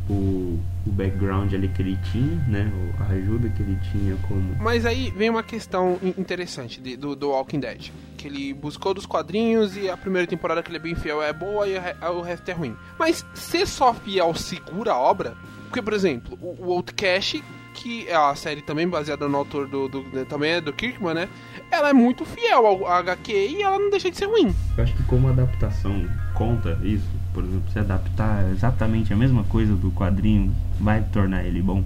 o, 0.09 0.59
o 0.87 0.91
background 0.91 1.53
ali 1.53 1.69
que 1.69 1.83
ele 1.83 1.99
tinha, 2.11 2.37
né? 2.49 2.73
A 3.01 3.13
ajuda 3.13 3.49
que 3.51 3.63
ele 3.63 3.79
tinha 3.93 4.17
como... 4.29 4.57
Mas 4.61 4.87
aí 4.87 5.11
vem 5.17 5.29
uma 5.31 5.43
questão 5.43 5.99
in- 6.03 6.15
interessante 6.19 6.81
de- 6.81 6.97
do, 6.97 7.15
do 7.15 7.29
Walking 7.31 7.61
Dead. 7.61 7.91
Que 8.17 8.27
ele 8.29 8.55
buscou 8.55 8.95
dos 8.95 9.07
quadrinhos 9.07 9.77
e 9.77 9.89
a 9.91 9.97
primeira 9.97 10.27
temporada 10.27 10.63
que 10.63 10.71
ele 10.71 10.79
é 10.79 10.81
bem 10.81 10.95
fiel 10.95 11.23
é 11.23 11.33
boa 11.33 11.67
e 11.69 11.77
o, 11.77 11.81
re- 11.81 11.97
o 12.11 12.21
resto 12.23 12.49
é 12.51 12.55
ruim. 12.55 12.75
Mas 12.99 13.25
ser 13.35 13.67
só 13.67 13.93
fiel 13.93 14.35
segura 14.35 14.93
a 14.93 14.99
obra? 14.99 15.37
Porque, 15.65 15.83
por 15.83 15.93
exemplo, 15.93 16.39
o, 16.41 16.67
o 16.69 16.73
Outcast, 16.73 17.45
que 17.75 18.09
é 18.09 18.17
a 18.17 18.35
série 18.35 18.63
também 18.63 18.89
baseada 18.89 19.29
no 19.29 19.37
autor 19.37 19.69
do, 19.69 19.89
do- 19.89 20.03
do- 20.03 20.25
também 20.25 20.53
é 20.53 20.61
do 20.61 20.73
Kirkman, 20.73 21.15
né? 21.15 21.29
Ela 21.71 21.91
é 21.91 21.93
muito 21.93 22.25
fiel 22.25 22.67
ao, 22.67 22.87
ao 22.87 22.93
HQ 22.95 23.31
e 23.33 23.63
ela 23.63 23.79
não 23.79 23.91
deixa 23.91 24.11
de 24.11 24.17
ser 24.17 24.25
ruim. 24.25 24.55
Eu 24.77 24.85
acho 24.85 24.97
que 24.97 25.03
como 25.05 25.29
adaptação 25.29 26.09
conta 26.35 26.79
isso, 26.83 27.07
por 27.33 27.45
exemplo, 27.45 27.71
se 27.73 27.79
adaptar 27.79 28.51
exatamente 28.51 29.13
a 29.13 29.17
mesma 29.17 29.45
coisa 29.45 29.75
do 29.75 29.91
quadrinho, 29.91 30.55
vai 30.81 31.03
tornar 31.03 31.45
ele 31.45 31.63
bom? 31.63 31.85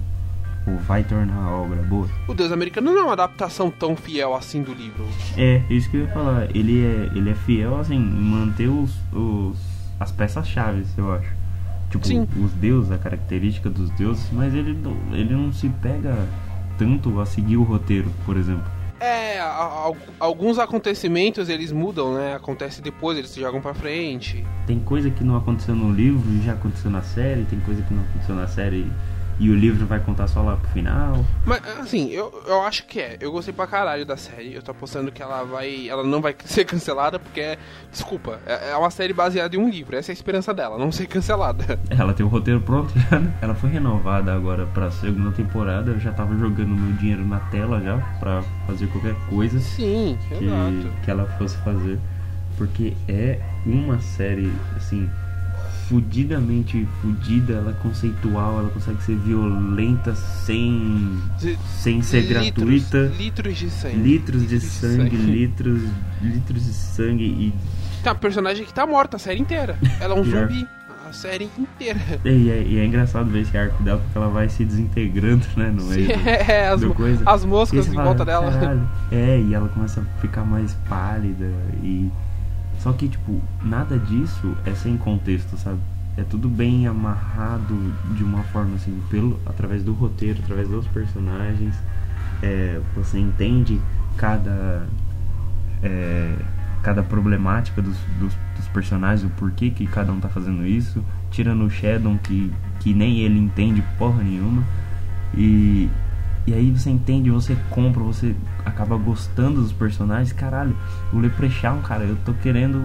Ou 0.65 0.77
vai 0.77 1.03
tornar 1.03 1.35
a 1.35 1.51
obra 1.51 1.81
boa? 1.83 2.07
O 2.27 2.33
Deus 2.33 2.51
Americano 2.51 2.91
não 2.91 2.99
é 2.99 3.03
uma 3.03 3.13
adaptação 3.13 3.69
tão 3.69 3.95
fiel 3.95 4.33
assim 4.33 4.63
do 4.63 4.73
livro. 4.73 5.05
É, 5.37 5.61
isso 5.69 5.89
que 5.89 5.97
eu 5.97 6.01
ia 6.01 6.07
falar. 6.07 6.55
Ele 6.55 6.85
é, 6.85 7.11
ele 7.17 7.29
é 7.29 7.35
fiel, 7.35 7.77
assim, 7.77 7.99
manter 7.99 8.69
os, 8.69 8.95
os, 9.11 9.57
as 9.99 10.11
peças-chave, 10.11 10.85
eu 10.97 11.11
acho. 11.13 11.29
Tipo, 11.89 12.07
Sim. 12.07 12.27
os 12.41 12.51
deuses, 12.53 12.91
a 12.91 12.97
característica 12.97 13.69
dos 13.69 13.89
deuses, 13.91 14.27
mas 14.31 14.53
ele, 14.53 14.77
ele 15.11 15.35
não 15.35 15.51
se 15.51 15.69
pega 15.69 16.27
tanto 16.77 17.19
a 17.19 17.25
seguir 17.25 17.57
o 17.57 17.63
roteiro, 17.63 18.09
por 18.25 18.37
exemplo. 18.37 18.65
É, 19.05 19.37
alguns 20.17 20.57
acontecimentos 20.57 21.49
eles 21.49 21.73
mudam, 21.73 22.13
né? 22.13 22.35
Acontece 22.35 22.81
depois, 22.81 23.17
eles 23.17 23.31
se 23.31 23.41
jogam 23.41 23.59
pra 23.59 23.73
frente. 23.73 24.45
Tem 24.65 24.79
coisa 24.79 25.09
que 25.09 25.25
não 25.25 25.35
aconteceu 25.35 25.75
no 25.75 25.91
livro 25.93 26.23
e 26.31 26.41
já 26.41 26.53
aconteceu 26.53 26.89
na 26.89 27.01
série, 27.01 27.43
tem 27.43 27.59
coisa 27.59 27.81
que 27.81 27.93
não 27.93 28.01
aconteceu 28.01 28.33
na 28.33 28.47
série 28.47 28.89
o 29.39 29.55
livro 29.55 29.85
vai 29.85 29.99
contar 29.99 30.27
só 30.27 30.41
lá 30.41 30.55
pro 30.57 30.69
final. 30.71 31.23
Mas, 31.45 31.61
assim, 31.79 32.09
eu, 32.09 32.43
eu 32.47 32.61
acho 32.63 32.85
que 32.85 32.99
é. 32.99 33.17
Eu 33.19 33.31
gostei 33.31 33.53
pra 33.53 33.67
caralho 33.67 34.05
da 34.05 34.17
série. 34.17 34.53
Eu 34.53 34.61
tô 34.61 34.71
apostando 34.71 35.11
que 35.11 35.21
ela 35.21 35.43
vai. 35.43 35.87
Ela 35.89 36.03
não 36.03 36.21
vai 36.21 36.35
ser 36.45 36.65
cancelada, 36.65 37.19
porque 37.19 37.39
é. 37.39 37.57
Desculpa, 37.91 38.39
é 38.45 38.71
é 38.71 38.75
uma 38.77 38.89
série 38.89 39.13
baseada 39.13 39.55
em 39.55 39.59
um 39.59 39.69
livro. 39.69 39.95
Essa 39.95 40.11
é 40.11 40.13
a 40.13 40.15
esperança 40.15 40.53
dela, 40.53 40.77
não 40.77 40.91
ser 40.91 41.07
cancelada. 41.07 41.79
Ela 41.89 42.13
tem 42.13 42.25
o 42.25 42.29
roteiro 42.29 42.59
pronto 42.61 42.91
já, 43.09 43.19
né? 43.19 43.33
Ela 43.41 43.53
foi 43.53 43.69
renovada 43.69 44.33
agora 44.33 44.65
pra 44.67 44.89
segunda 44.91 45.31
temporada. 45.31 45.91
Eu 45.91 45.99
já 45.99 46.11
tava 46.11 46.35
jogando 46.37 46.69
meu 46.69 46.93
dinheiro 46.97 47.25
na 47.25 47.39
tela 47.39 47.81
já 47.81 47.97
pra 48.19 48.43
fazer 48.65 48.87
qualquer 48.87 49.15
coisa 49.29 49.59
Sim, 49.59 50.17
que, 50.27 50.45
exato. 50.45 50.91
que 51.03 51.11
ela 51.11 51.25
fosse 51.37 51.57
fazer. 51.57 51.99
Porque 52.57 52.93
é 53.07 53.39
uma 53.65 53.99
série, 53.99 54.51
assim, 54.75 55.09
fudidamente 55.89 56.87
fudida, 57.01 57.53
ela 57.53 57.71
é 57.71 57.73
conceitual, 57.81 58.59
ela 58.59 58.69
consegue 58.69 59.01
ser 59.03 59.15
violenta 59.17 60.13
sem, 60.15 61.17
De- 61.39 61.57
sem 61.79 62.01
ser 62.01 62.23
gratuita. 62.23 63.11
Litros 63.17 63.57
de 63.57 63.69
sangue. 63.69 63.95
Litros 63.97 64.47
de 64.47 64.59
sangue, 64.59 65.15
litros, 65.15 65.81
litros 66.21 66.63
de 66.65 66.73
sangue 66.73 67.23
e 67.25 67.53
uma 68.05 68.15
personagem 68.15 68.65
que 68.65 68.73
tá 68.73 68.85
morta 68.85 69.15
a 69.15 69.19
série 69.19 69.39
inteira. 69.39 69.77
Ela 69.99 70.15
é 70.15 70.19
um 70.19 70.23
zumbi. 70.25 70.67
A 71.07 71.13
série 71.13 71.47
inteira. 71.59 71.99
E 72.25 72.49
é, 72.49 72.63
e 72.63 72.79
é 72.79 72.85
engraçado 72.85 73.29
ver 73.29 73.41
esse 73.41 73.55
arco 73.55 73.81
dela 73.83 73.99
porque 73.99 74.17
ela 74.17 74.29
vai 74.29 74.49
se 74.49 74.65
desintegrando, 74.65 75.45
né? 75.55 75.69
No 75.69 75.83
meio 75.85 76.07
do- 76.07 76.13
É, 76.27 76.67
as, 76.69 76.81
do 76.81 76.91
coisa. 76.93 77.21
as 77.25 77.45
moscas 77.45 77.87
em 77.87 77.91
fala, 77.93 78.05
volta 78.05 78.25
dela. 78.25 78.87
É, 79.11 79.39
e 79.39 79.53
ela 79.53 79.69
começa 79.69 80.01
a 80.01 80.21
ficar 80.21 80.43
mais 80.43 80.73
pálida 80.89 81.45
e. 81.83 82.09
Só 82.83 82.91
que, 82.91 83.07
tipo, 83.07 83.41
nada 83.63 83.97
disso 83.97 84.57
é 84.65 84.75
sem 84.75 84.97
contexto, 84.97 85.55
sabe? 85.57 85.79
É 86.17 86.23
tudo 86.23 86.49
bem 86.49 86.85
amarrado 86.85 87.73
de 88.13 88.23
uma 88.23 88.43
forma 88.43 88.75
assim, 88.75 89.01
pelo, 89.09 89.39
através 89.45 89.83
do 89.83 89.93
roteiro, 89.93 90.39
através 90.43 90.67
dos 90.67 90.85
personagens. 90.87 91.73
É, 92.41 92.81
você 92.93 93.17
entende 93.17 93.79
cada. 94.17 94.85
é, 95.81 96.35
cada 96.83 97.01
problemática 97.01 97.81
dos, 97.81 97.95
dos, 98.19 98.33
dos 98.57 98.67
personagens, 98.67 99.23
o 99.23 99.29
porquê 99.35 99.69
que 99.69 99.87
cada 99.87 100.11
um 100.11 100.19
tá 100.19 100.27
fazendo 100.27 100.67
isso, 100.67 101.01
tirando 101.31 101.63
o 101.63 101.69
Shadow 101.69 102.19
que, 102.21 102.51
que 102.81 102.93
nem 102.93 103.19
ele 103.19 103.39
entende 103.39 103.81
porra 103.97 104.21
nenhuma. 104.21 104.61
E, 105.33 105.89
e 106.45 106.53
aí 106.53 106.71
você 106.71 106.89
entende, 106.89 107.29
você 107.31 107.55
compra, 107.69 108.03
você 108.03 108.35
acaba 108.65 108.97
gostando 108.97 109.61
dos 109.61 109.71
personagens. 109.71 110.33
Caralho, 110.33 110.75
o 111.13 111.19
Leprechaun, 111.19 111.81
cara, 111.81 112.03
eu 112.03 112.17
tô 112.25 112.33
querendo 112.33 112.81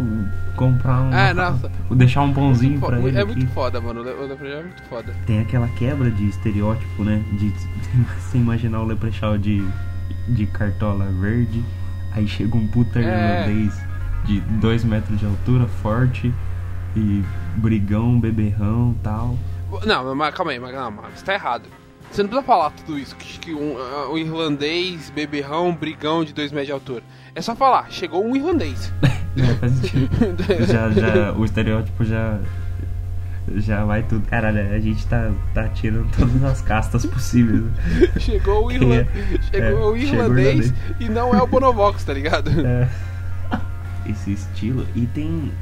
comprar 0.57 1.01
um. 1.03 1.13
É, 1.13 1.35
nossa. 1.35 1.71
Deixar 1.91 2.23
um 2.23 2.33
pãozinho 2.33 2.73
Muito 2.79 2.87
pra 2.87 3.01
fo- 3.01 3.09
ele. 3.09 3.19
é 3.19 3.23
aqui. 3.23 3.35
muito 3.37 3.53
foda, 3.53 3.81
mano. 3.81 4.01
O 4.01 4.05
Le- 4.05 4.13
o 4.13 4.27
Leprechaun 4.29 4.59
é 4.61 4.63
muito 4.63 4.83
foda. 4.85 5.15
Tem 5.27 5.41
aquela 5.41 5.67
quebra 5.69 6.11
de 6.11 6.29
estereótipo, 6.29 7.03
né? 7.05 7.23
De 7.33 7.53
você 8.21 8.39
imaginar 8.39 8.81
o 8.81 8.85
Leprechaun 8.87 9.39
de, 9.39 9.67
de 10.29 10.47
cartola 10.47 11.07
verde. 11.21 11.65
Aí 12.13 12.27
chega 12.29 12.57
um 12.57 12.67
puta 12.69 13.01
É. 13.01 13.45
irlandês 13.47 13.81
de 14.25 14.41
2 14.41 14.85
metros 14.85 15.19
de 15.19 15.27
altura, 15.27 15.67
forte. 15.67 16.33
E 16.97 17.23
brigão, 17.57 18.19
beberrão 18.19 18.95
tal. 19.03 19.37
Não, 19.85 20.15
mas 20.15 20.35
calma 20.35 20.53
aí, 20.53 20.59
mas, 20.59 20.75
não, 20.75 20.91
mas 20.91 21.19
você 21.19 21.25
tá 21.27 21.35
errado. 21.35 21.65
Você 22.11 22.23
não 22.23 22.29
precisa 22.29 22.47
falar 22.47 22.71
tudo 22.71 22.99
isso, 22.99 23.15
que, 23.17 23.39
que 23.39 23.55
um, 23.55 23.75
uh, 23.75 24.13
um 24.13 24.19
irlandês, 24.19 25.11
beberrão, 25.11 25.75
brigão 25.75 26.25
de 26.25 26.33
2 26.33 26.53
metros 26.53 26.67
de 26.67 26.73
altura. 26.73 27.03
É 27.35 27.41
só 27.41 27.55
falar, 27.55 27.91
chegou 27.91 28.25
um 28.25 28.35
irlandês. 28.37 28.93
É, 29.39 29.55
faz 29.55 29.73
sentido. 29.73 30.09
já, 30.67 30.91
já, 30.91 31.33
o 31.33 31.45
estereótipo 31.45 32.05
já. 32.05 32.41
Já 33.55 33.85
vai 33.85 34.03
tudo. 34.03 34.27
Caralho, 34.27 34.75
a 34.75 34.81
gente 34.81 35.07
tá, 35.07 35.31
tá 35.55 35.69
tirando 35.69 36.11
todas 36.17 36.43
as 36.43 36.61
castas 36.61 37.07
possíveis. 37.07 37.63
né? 37.63 37.73
chegou 38.19 38.67
o, 38.67 38.73
irla... 38.73 39.07
chegou 39.53 39.93
o 39.93 39.97
É, 39.97 40.01
irlandês 40.01 40.67
chegou 40.67 40.97
e 40.99 41.09
não 41.09 41.33
é 41.33 41.41
o 41.41 41.47
Bonovox, 41.47 42.03
tá 42.03 42.13
ligado? 42.13 42.51
É. 42.67 42.89
Esse 44.11 44.33
estilo. 44.33 44.85
E 44.97 45.07
tem 45.07 45.53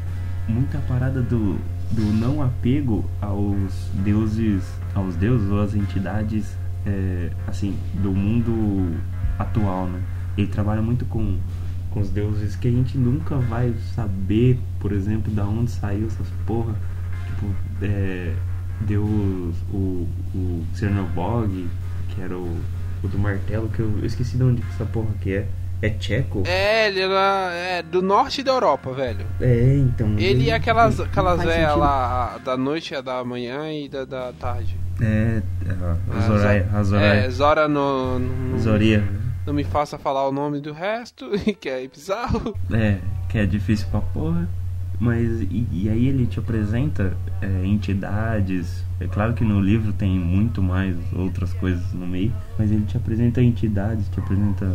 muita 0.49 0.79
parada 0.89 1.21
do, 1.21 1.59
do 1.93 2.03
não 2.13 2.43
apego 2.43 3.05
aos 3.21 3.91
deuses. 4.05 4.65
Aos 4.95 5.15
deuses 5.17 5.51
ou 5.51 5.61
às 5.61 5.75
entidades 5.75 6.57
é, 6.87 7.31
assim, 7.47 7.77
do 7.95 8.13
mundo 8.13 8.97
atual, 9.39 9.87
né? 9.87 10.01
Ele 10.39 10.47
trabalha 10.47 10.81
muito 10.81 11.05
com, 11.07 11.39
com 11.91 12.01
os 12.01 12.11
deuses 12.11 12.57
que 12.57 12.69
a 12.69 12.71
gente 12.71 12.97
nunca 12.97 13.37
vai 13.37 13.75
saber, 13.95 14.59
por 14.79 14.93
exemplo, 14.93 15.33
da 15.33 15.45
onde 15.45 15.71
saiu 15.71 16.07
essas 16.07 16.29
porra. 16.47 16.75
Tipo, 17.27 17.47
é, 17.83 18.35
Deus, 18.81 19.57
o, 19.73 20.07
o 20.35 20.65
Cernobog, 20.75 21.67
que 22.11 22.21
era 22.21 22.37
o, 22.37 22.61
o 23.03 23.09
do 23.09 23.19
martelo, 23.19 23.69
que 23.69 23.81
eu, 23.81 23.99
eu 23.99 24.07
esqueci 24.07 24.37
de 24.37 24.43
onde 24.43 24.63
que 24.63 24.69
essa 24.69 24.85
porra 24.85 25.11
que 25.21 25.33
é. 25.33 25.49
É 25.83 25.91
tcheco? 25.91 26.43
É, 26.47 26.89
ele 26.89 27.01
era 27.01 27.51
é, 27.53 27.83
do 27.83 28.01
norte 28.01 28.43
da 28.43 28.53
Europa, 28.53 28.93
velho. 28.93 29.27
É, 29.41 29.77
então. 29.77 30.15
Ele 30.19 30.49
não- 30.49 30.57
aquelas, 30.57 30.99
aquelas 31.01 31.39
velhas 31.43 31.57
sentido. 31.67 31.79
lá, 31.81 32.39
da 32.45 32.57
noite, 32.57 33.03
da 33.03 33.23
manhã 33.25 33.71
e 33.73 33.89
da, 33.89 34.05
da 34.05 34.33
tarde. 34.33 34.77
É, 35.01 35.43
a 36.17 36.21
Zoraia, 36.21 36.69
a 36.73 36.83
Zoraia. 36.83 37.21
É, 37.27 37.31
Zora 37.31 37.69
no, 37.69 38.19
no- 38.19 38.59
Zoria. 38.59 39.05
Não 39.47 39.53
me 39.53 39.63
faça 39.65 39.99
falar 39.99 40.27
o 40.27 40.33
nome 40.33 40.61
do 40.61 40.73
resto, 40.73 41.27
que 41.61 41.69
é 41.69 41.87
bizarro. 41.87 42.57
É, 42.73 42.97
que 43.29 43.39
é 43.39 43.45
difícil 43.47 43.87
pra 43.91 44.01
porra. 44.01 44.49
Mas, 44.99 45.43
e, 45.43 45.67
e 45.71 45.91
aí 45.91 46.09
ele 46.09 46.27
te 46.27 46.39
apresenta 46.39 47.15
é, 47.43 47.67
entidades. 47.67 48.83
É 48.99 49.07
claro 49.07 49.35
que 49.35 49.45
no 49.45 49.61
livro 49.61 49.93
tem 49.93 50.19
muito 50.19 50.63
mais 50.63 50.97
outras 51.15 51.53
coisas 51.53 51.93
no 51.93 52.07
meio. 52.07 52.33
Mas 52.59 52.71
ele 52.73 52.87
te 52.87 52.97
apresenta 52.97 53.43
entidades, 53.43 54.09
te 54.09 54.19
apresenta 54.19 54.73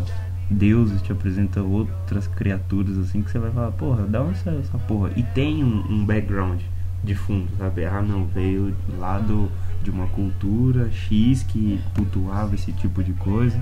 deuses, 0.51 1.01
te 1.01 1.11
apresenta 1.11 1.61
outras 1.61 2.27
criaturas 2.27 2.97
assim 2.97 3.21
que 3.21 3.31
você 3.31 3.39
vai 3.39 3.51
falar, 3.51 3.71
porra, 3.71 4.03
da 4.03 4.21
onde 4.21 4.37
saiu 4.39 4.59
essa 4.59 4.77
porra? 4.79 5.11
E 5.15 5.23
tem 5.23 5.63
um, 5.63 5.85
um 5.89 6.05
background 6.05 6.61
de 7.03 7.15
fundo, 7.15 7.47
sabe? 7.57 7.85
Ah, 7.85 8.01
não, 8.01 8.25
veio 8.25 8.75
lá 8.99 9.17
do, 9.19 9.49
de 9.81 9.89
uma 9.89 10.07
cultura 10.07 10.91
X 10.91 11.43
que 11.43 11.79
cultuava 11.95 12.53
esse 12.55 12.71
tipo 12.73 13.03
de 13.03 13.13
coisa 13.13 13.59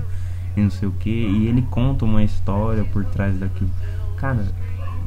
e 0.56 0.60
não 0.60 0.70
sei 0.70 0.88
o 0.88 0.92
que. 0.92 1.08
E 1.10 1.46
ele 1.46 1.62
conta 1.70 2.04
uma 2.04 2.22
história 2.22 2.84
por 2.84 3.04
trás 3.06 3.38
daquilo. 3.38 3.70
Cara, 4.16 4.44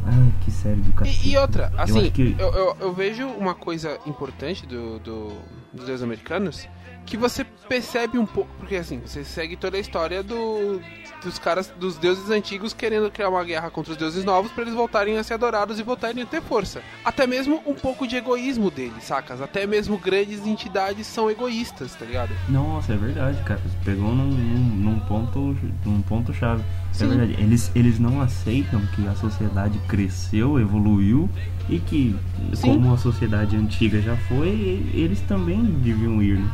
ai, 0.05 0.31
que 0.43 0.49
série 0.51 0.81
do 0.81 0.91
cacete. 0.93 1.27
E, 1.27 1.33
e 1.33 1.37
outra, 1.37 1.71
Eu 1.75 1.79
assim, 1.83 1.99
acho 2.01 2.11
que- 2.11 2.35
eu, 2.39 2.51
eu, 2.53 2.77
eu 2.79 2.93
vejo 2.93 3.27
uma 3.27 3.53
coisa 3.53 3.99
importante 4.07 4.65
do, 4.65 4.97
do, 4.99 5.27
dos 5.71 5.85
deuses 5.85 6.01
americanos 6.03 6.67
que 7.05 7.17
você 7.17 7.45
percebe 7.67 8.17
um 8.17 8.25
pouco, 8.25 8.49
porque 8.57 8.75
assim, 8.75 8.99
você 8.99 9.23
segue 9.23 9.55
toda 9.55 9.77
a 9.77 9.79
história 9.79 10.23
do, 10.23 10.81
dos 11.23 11.39
caras, 11.39 11.73
dos 11.79 11.97
deuses 11.97 12.29
antigos 12.29 12.73
querendo 12.73 13.09
criar 13.11 13.29
uma 13.29 13.43
guerra 13.43 13.69
contra 13.69 13.91
os 13.91 13.97
deuses 13.97 14.23
novos 14.23 14.51
pra 14.51 14.63
eles 14.63 14.73
voltarem 14.73 15.17
a 15.17 15.23
ser 15.23 15.35
adorados 15.35 15.79
e 15.79 15.83
voltarem 15.83 16.23
a 16.23 16.25
ter 16.25 16.41
força. 16.41 16.81
Até 17.03 17.25
mesmo 17.25 17.61
um 17.65 17.73
pouco 17.73 18.07
de 18.07 18.15
egoísmo 18.15 18.69
deles, 18.69 19.03
sacas? 19.03 19.41
Até 19.41 19.65
mesmo 19.65 19.97
grandes 19.97 20.45
entidades 20.45 21.07
são 21.07 21.29
egoístas, 21.29 21.95
tá 21.95 22.05
ligado? 22.05 22.31
Nossa, 22.49 22.93
é 22.93 22.97
verdade, 22.97 23.41
cara. 23.43 23.59
Você 23.59 23.77
pegou 23.83 24.13
num, 24.13 24.27
num, 24.27 24.99
ponto 25.01 25.55
num 25.85 26.01
ponto 26.01 26.33
chave. 26.33 26.63
É 26.91 26.93
Sim. 26.93 27.07
verdade. 27.09 27.33
Eles, 27.39 27.71
eles 27.75 27.99
não 27.99 28.21
aceitam 28.21 28.81
que 28.95 29.07
a 29.07 29.15
sociedade 29.15 29.79
cresceu, 29.87 30.59
evoluiu 30.59 31.29
e 31.69 31.79
que 31.79 32.15
Sim. 32.53 32.73
como 32.73 32.93
a 32.93 32.97
sociedade 32.97 33.55
antiga 33.55 34.01
já 34.01 34.15
foi, 34.27 34.85
eles 34.93 35.21
também 35.21 35.63
deviam 35.63 36.21
ir, 36.21 36.39
né? 36.39 36.49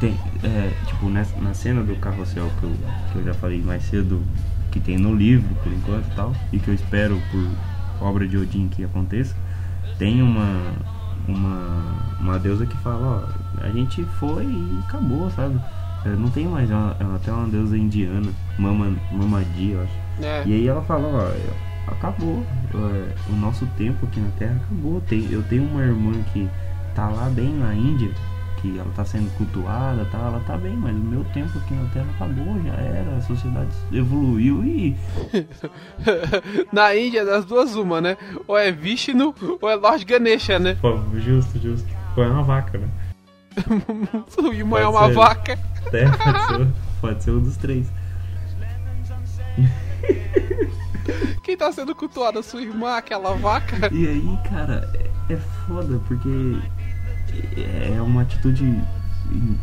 Tem, 0.00 0.16
é, 0.42 0.72
tipo, 0.86 1.10
nessa, 1.10 1.38
na 1.40 1.52
cena 1.52 1.82
do 1.82 1.94
carrossel 1.96 2.50
que 2.58 2.64
eu, 2.64 2.72
que 3.12 3.18
eu 3.18 3.24
já 3.24 3.34
falei 3.34 3.60
mais 3.62 3.82
cedo, 3.84 4.22
que 4.70 4.80
tem 4.80 4.96
no 4.98 5.14
livro 5.14 5.54
por 5.62 5.70
enquanto 5.70 6.06
e 6.06 6.14
tal, 6.16 6.32
e 6.52 6.58
que 6.58 6.68
eu 6.68 6.74
espero 6.74 7.20
por 7.30 7.46
obra 8.00 8.26
de 8.26 8.38
Odin 8.38 8.68
que 8.68 8.82
aconteça, 8.82 9.36
tem 9.98 10.22
uma, 10.22 10.72
uma, 11.28 12.16
uma 12.18 12.38
deusa 12.38 12.64
que 12.64 12.76
fala, 12.78 13.28
ó, 13.60 13.62
a 13.62 13.68
gente 13.70 14.02
foi 14.18 14.44
e 14.44 14.78
acabou, 14.86 15.30
sabe? 15.30 15.60
É, 16.06 16.08
Não 16.08 16.30
tem 16.30 16.46
mais, 16.46 16.70
uma, 16.70 16.96
é 16.98 17.04
até 17.14 17.30
uma 17.30 17.46
deusa 17.46 17.76
indiana, 17.76 18.30
Mama, 18.58 18.96
Mamadi, 19.12 19.72
eu 19.72 19.82
acho. 19.82 19.92
É. 20.22 20.42
E 20.46 20.54
aí 20.54 20.66
ela 20.66 20.80
fala, 20.82 21.06
ó, 21.08 21.92
acabou, 21.92 22.42
é, 22.74 23.14
o 23.28 23.36
nosso 23.36 23.66
tempo 23.76 24.06
aqui 24.06 24.18
na 24.18 24.30
Terra 24.38 24.56
acabou. 24.64 25.00
Tem, 25.02 25.28
eu 25.30 25.42
tenho 25.42 25.64
uma 25.64 25.82
irmã 25.82 26.12
que 26.32 26.48
tá 26.94 27.08
lá 27.08 27.28
bem 27.28 27.52
na 27.52 27.74
Índia, 27.74 28.10
que 28.60 28.78
ela 28.78 28.90
tá 28.94 29.04
sendo 29.04 29.30
cultuada, 29.36 30.04
tá, 30.06 30.18
ela 30.18 30.40
tá 30.46 30.56
bem, 30.56 30.76
mas 30.76 30.94
o 30.94 30.98
meu 31.00 31.24
tempo 31.32 31.58
aqui 31.58 31.74
na 31.74 31.88
Terra 31.90 32.06
acabou, 32.14 32.60
já 32.62 32.74
era, 32.74 33.16
a 33.16 33.20
sociedade 33.22 33.70
evoluiu 33.92 34.64
e 34.64 34.96
Na 36.72 36.94
Índia, 36.94 37.24
das 37.24 37.44
duas, 37.44 37.74
uma, 37.74 38.00
né? 38.00 38.16
Ou 38.46 38.56
é 38.56 38.70
Vishnu 38.70 39.34
ou 39.60 39.70
é 39.70 39.74
Lord 39.74 40.04
Ganesha, 40.04 40.58
né? 40.58 40.76
Pô, 40.80 40.98
justo, 41.18 41.58
justo. 41.58 41.88
Foi 42.14 42.28
uma 42.28 42.42
vaca, 42.42 42.78
né? 42.78 42.88
Sua 44.28 44.54
irmã 44.54 44.78
é 44.78 44.84
Pode 44.84 44.96
uma 44.96 45.06
ser. 45.08 45.14
vaca. 45.14 45.58
É, 45.92 46.04
pode, 46.06 46.46
ser, 46.46 46.68
pode 47.00 47.24
ser 47.24 47.30
um 47.32 47.40
dos 47.40 47.56
três. 47.56 47.90
Quem 51.42 51.56
tá 51.56 51.72
sendo 51.72 51.94
cultuado? 51.94 52.42
Sua 52.42 52.62
irmã, 52.62 52.96
aquela 52.96 53.34
vaca? 53.34 53.88
E 53.92 54.06
aí, 54.06 54.38
cara, 54.48 54.88
é, 54.94 55.32
é 55.32 55.36
foda, 55.66 55.98
porque 56.06 56.28
é 57.94 58.00
uma 58.02 58.22
atitude, 58.22 58.64
em- 58.64 58.84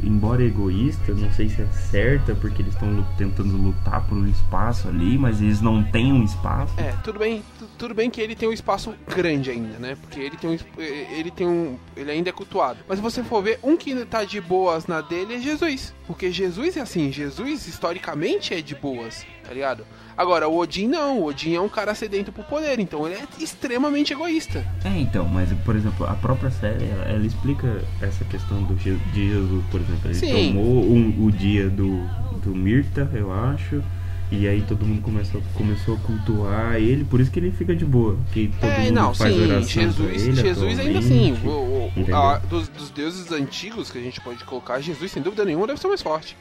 embora 0.01 0.43
egoísta, 0.43 1.13
não 1.13 1.31
sei 1.33 1.49
se 1.49 1.61
é 1.61 1.65
certa, 1.67 2.33
porque 2.35 2.61
eles 2.61 2.73
estão 2.73 3.05
tentando 3.17 3.57
lutar 3.57 4.01
por 4.07 4.17
um 4.17 4.27
espaço 4.27 4.87
ali, 4.87 5.17
mas 5.17 5.41
eles 5.41 5.59
não 5.61 5.83
têm 5.83 6.13
um 6.13 6.23
espaço. 6.23 6.73
É, 6.79 6.93
tudo 7.03 7.19
bem, 7.19 7.43
tu- 7.59 7.67
tudo 7.77 7.93
bem 7.93 8.09
que 8.09 8.21
ele 8.21 8.33
tem 8.35 8.47
um 8.47 8.53
espaço 8.53 8.93
grande 9.13 9.51
ainda, 9.51 9.77
né? 9.77 9.97
Porque 9.99 10.19
ele 10.19 10.37
tem 10.37 10.49
um, 10.49 10.53
es- 10.53 10.65
ele 10.77 11.31
tem 11.31 11.45
um, 11.47 11.77
ele 11.97 12.11
ainda 12.11 12.29
é 12.29 12.33
cultuado. 12.33 12.79
Mas 12.87 12.97
se 12.99 13.03
você 13.03 13.23
for 13.23 13.41
ver, 13.43 13.59
um 13.61 13.75
que 13.75 13.93
tá 14.05 14.23
de 14.23 14.39
boas 14.39 14.87
na 14.87 15.01
dele 15.01 15.35
é 15.35 15.39
Jesus, 15.39 15.93
porque 16.05 16.31
Jesus 16.31 16.77
é 16.77 16.81
assim, 16.81 17.11
Jesus 17.11 17.67
historicamente 17.67 18.53
é 18.53 18.61
de 18.61 18.73
boas, 18.75 19.25
tá 19.45 19.53
ligado? 19.53 19.83
Agora 20.17 20.47
o 20.47 20.57
Odin 20.57 20.87
não, 20.87 21.19
o 21.19 21.25
Odin 21.27 21.53
é 21.53 21.61
um 21.61 21.69
cara 21.69 21.93
sedento 21.93 22.31
por 22.31 22.43
poder, 22.45 22.79
então 22.79 23.05
ele 23.05 23.15
é 23.15 23.23
extremamente 23.39 24.13
egoísta. 24.13 24.65
É, 24.83 24.89
então, 24.99 25.25
mas 25.27 25.49
por 25.63 25.75
exemplo, 25.75 26.07
a 26.07 26.13
própria 26.15 26.49
série, 26.49 26.85
ela, 26.85 27.03
ela 27.05 27.25
explica 27.25 27.81
essa 28.01 28.25
questão 28.25 28.63
do 28.63 28.75
Je- 28.79 28.97
de 29.13 29.29
Jesus, 29.29 29.63
por 29.69 29.79
exemplo. 29.79 30.01
Ele 30.05 30.13
Sim. 30.15 30.47
tomou 30.53 30.83
um- 30.85 31.25
o 31.25 31.31
dia 31.31 31.69
do, 31.69 32.01
do 32.43 32.55
Mirta, 32.55 33.07
eu 33.13 33.31
acho, 33.31 33.83
e 34.31 34.47
aí 34.47 34.63
todo 34.67 34.83
mundo 34.85 35.03
começou, 35.03 35.39
começou 35.53 35.95
a 35.95 35.99
cultuar 35.99 36.75
ele, 36.77 37.05
por 37.05 37.19
isso 37.21 37.29
que 37.29 37.39
ele 37.39 37.51
fica 37.51 37.75
de 37.75 37.85
boa. 37.85 38.17
Que 38.33 38.47
todo 38.59 38.69
é, 38.71 38.79
mundo 38.85 38.93
não, 38.93 39.13
faz 39.13 39.35
sim, 39.35 39.43
oração 39.43 39.67
Jesus, 39.83 40.23
ele 40.27 40.35
Jesus 40.35 40.79
ainda 40.79 40.99
assim, 40.99 41.33
o- 41.45 41.91
o- 41.95 42.15
a- 42.15 42.39
dos, 42.39 42.67
dos 42.69 42.89
deuses 42.89 43.31
antigos 43.31 43.91
que 43.91 43.99
a 43.99 44.01
gente 44.01 44.19
pode 44.19 44.43
colocar, 44.45 44.81
Jesus 44.81 45.11
sem 45.11 45.21
dúvida 45.21 45.45
nenhuma 45.45 45.67
deve 45.67 45.79
ser 45.79 45.87
mais 45.87 46.01
forte. 46.01 46.35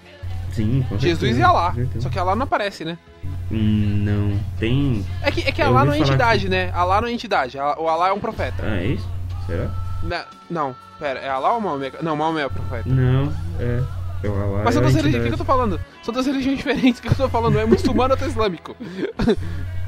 Sim, 0.53 0.83
com 0.89 0.97
Jesus 0.99 1.19
certeza, 1.21 1.41
e 1.41 1.43
Alá, 1.43 1.75
só 2.01 2.09
que 2.09 2.19
Alá 2.19 2.35
não 2.35 2.45
aparece, 2.45 2.83
né? 2.83 2.97
Não, 3.51 4.39
tem... 4.59 5.05
É 5.23 5.31
que, 5.31 5.41
é 5.43 5.53
que 5.53 5.63
Alá 5.63 5.85
não 5.85 5.93
é 5.93 5.99
entidade, 5.99 6.49
né? 6.49 6.71
Alá 6.75 7.01
não 7.01 7.09
é 7.09 7.13
entidade, 7.13 7.57
o 7.59 7.89
Alá 7.89 8.09
é 8.09 8.13
um 8.13 8.19
profeta. 8.21 8.63
Ah, 8.63 8.77
é 8.81 8.87
isso? 8.87 9.09
Será? 9.47 9.71
Na- 10.03 10.25
não, 10.51 10.75
pera, 10.99 11.21
é 11.21 11.29
Alá 11.29 11.53
ou 11.55 11.61
Maomé? 11.61 11.93
Não, 12.03 12.17
Maomé 12.17 12.43
é 12.43 12.47
o 12.47 12.51
profeta. 12.51 12.89
Não, 12.89 13.33
é... 13.61 13.83
É 14.25 14.29
o 14.29 14.35
Alá, 14.43 14.63
Mas 14.65 14.75
são 14.75 14.83
é 14.83 14.87
duas 14.87 14.95
religiões, 14.97 15.21
o 15.21 15.23
que, 15.25 15.29
que 15.29 15.35
eu 15.35 15.39
tô 15.39 15.45
falando? 15.45 15.81
São 16.03 16.13
duas 16.13 16.27
religiões 16.27 16.57
diferentes, 16.59 16.99
o 16.99 17.03
que 17.03 17.09
eu 17.09 17.15
tô 17.15 17.29
falando? 17.29 17.59
É 17.59 17.65
muçulmano 17.67 18.17
ou 18.21 18.27
islâmico? 18.27 18.75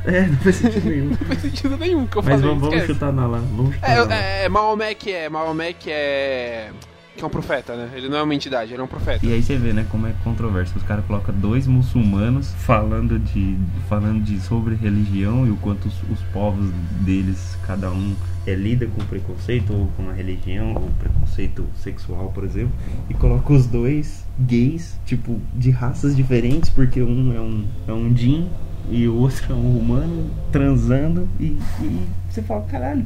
É, 0.05 0.23
não 0.23 0.37
faz 0.39 0.55
sentido 0.57 0.85
nenhum. 0.89 1.09
Não 1.11 1.17
faz 1.17 1.43
sentido 1.43 1.77
nenhum 1.77 2.07
que 2.07 2.17
eu 2.17 2.23
Mas 2.23 2.35
falei, 2.41 2.49
vamos, 2.49 2.61
vamos 2.61 2.75
esquece. 2.77 2.95
chutar 2.95 3.13
na 3.13 3.27
lá, 3.27 3.39
vamos 3.39 3.75
chutar 3.75 3.91
É, 3.91 4.05
na 4.07 4.15
é, 4.15 4.45
é 4.45 4.49
Maomé 4.49 4.95
que 4.95 5.13
é, 5.13 5.29
Maomé 5.29 5.73
que 5.73 5.91
é... 5.91 6.71
Que 7.19 7.25
é 7.25 7.27
um 7.27 7.31
profeta, 7.31 7.75
né? 7.75 7.91
Ele 7.97 8.09
não 8.09 8.16
é 8.16 8.23
uma 8.23 8.33
entidade, 8.33 8.73
ele 8.73 8.81
é 8.81 8.85
um 8.85 8.89
profeta. 8.89 9.27
E 9.27 9.33
aí 9.33 9.43
você 9.43 9.57
vê, 9.57 9.73
né, 9.73 9.85
como 9.91 10.07
é 10.07 10.14
controverso. 10.23 10.79
Os 10.79 10.85
caras 10.85 11.05
colocam 11.05 11.35
dois 11.35 11.66
muçulmanos 11.66 12.55
falando 12.59 13.19
de 13.19 13.57
falando 13.89 14.23
de 14.23 14.39
sobre 14.39 14.77
religião 14.77 15.45
e 15.45 15.51
o 15.51 15.57
quanto 15.57 15.89
os, 15.89 15.95
os 16.12 16.23
povos 16.33 16.71
deles, 17.01 17.59
cada 17.66 17.91
um 17.91 18.14
é, 18.47 18.55
lida 18.55 18.87
com 18.87 19.05
preconceito 19.07 19.73
ou 19.73 19.89
com 19.97 20.09
a 20.09 20.12
religião 20.12 20.75
ou 20.75 20.89
preconceito 21.01 21.66
sexual, 21.75 22.31
por 22.33 22.45
exemplo, 22.45 22.73
e 23.11 23.14
coloca 23.14 23.53
os 23.53 23.66
dois 23.66 24.25
gays, 24.39 24.97
tipo, 25.05 25.41
de 25.53 25.71
raças 25.71 26.14
diferentes, 26.14 26.71
porque 26.71 27.03
um 27.03 27.35
é 27.35 27.41
um 27.41 27.66
é 27.89 27.93
um 27.93 28.16
jin 28.16 28.49
e 28.89 29.09
o 29.09 29.16
outro 29.16 29.53
é 29.53 29.57
um 29.57 29.77
humano 29.77 30.31
transando 30.53 31.29
e, 31.41 31.59
e 31.81 32.09
você 32.31 32.43
fala, 32.43 32.62
caralho, 32.62 33.05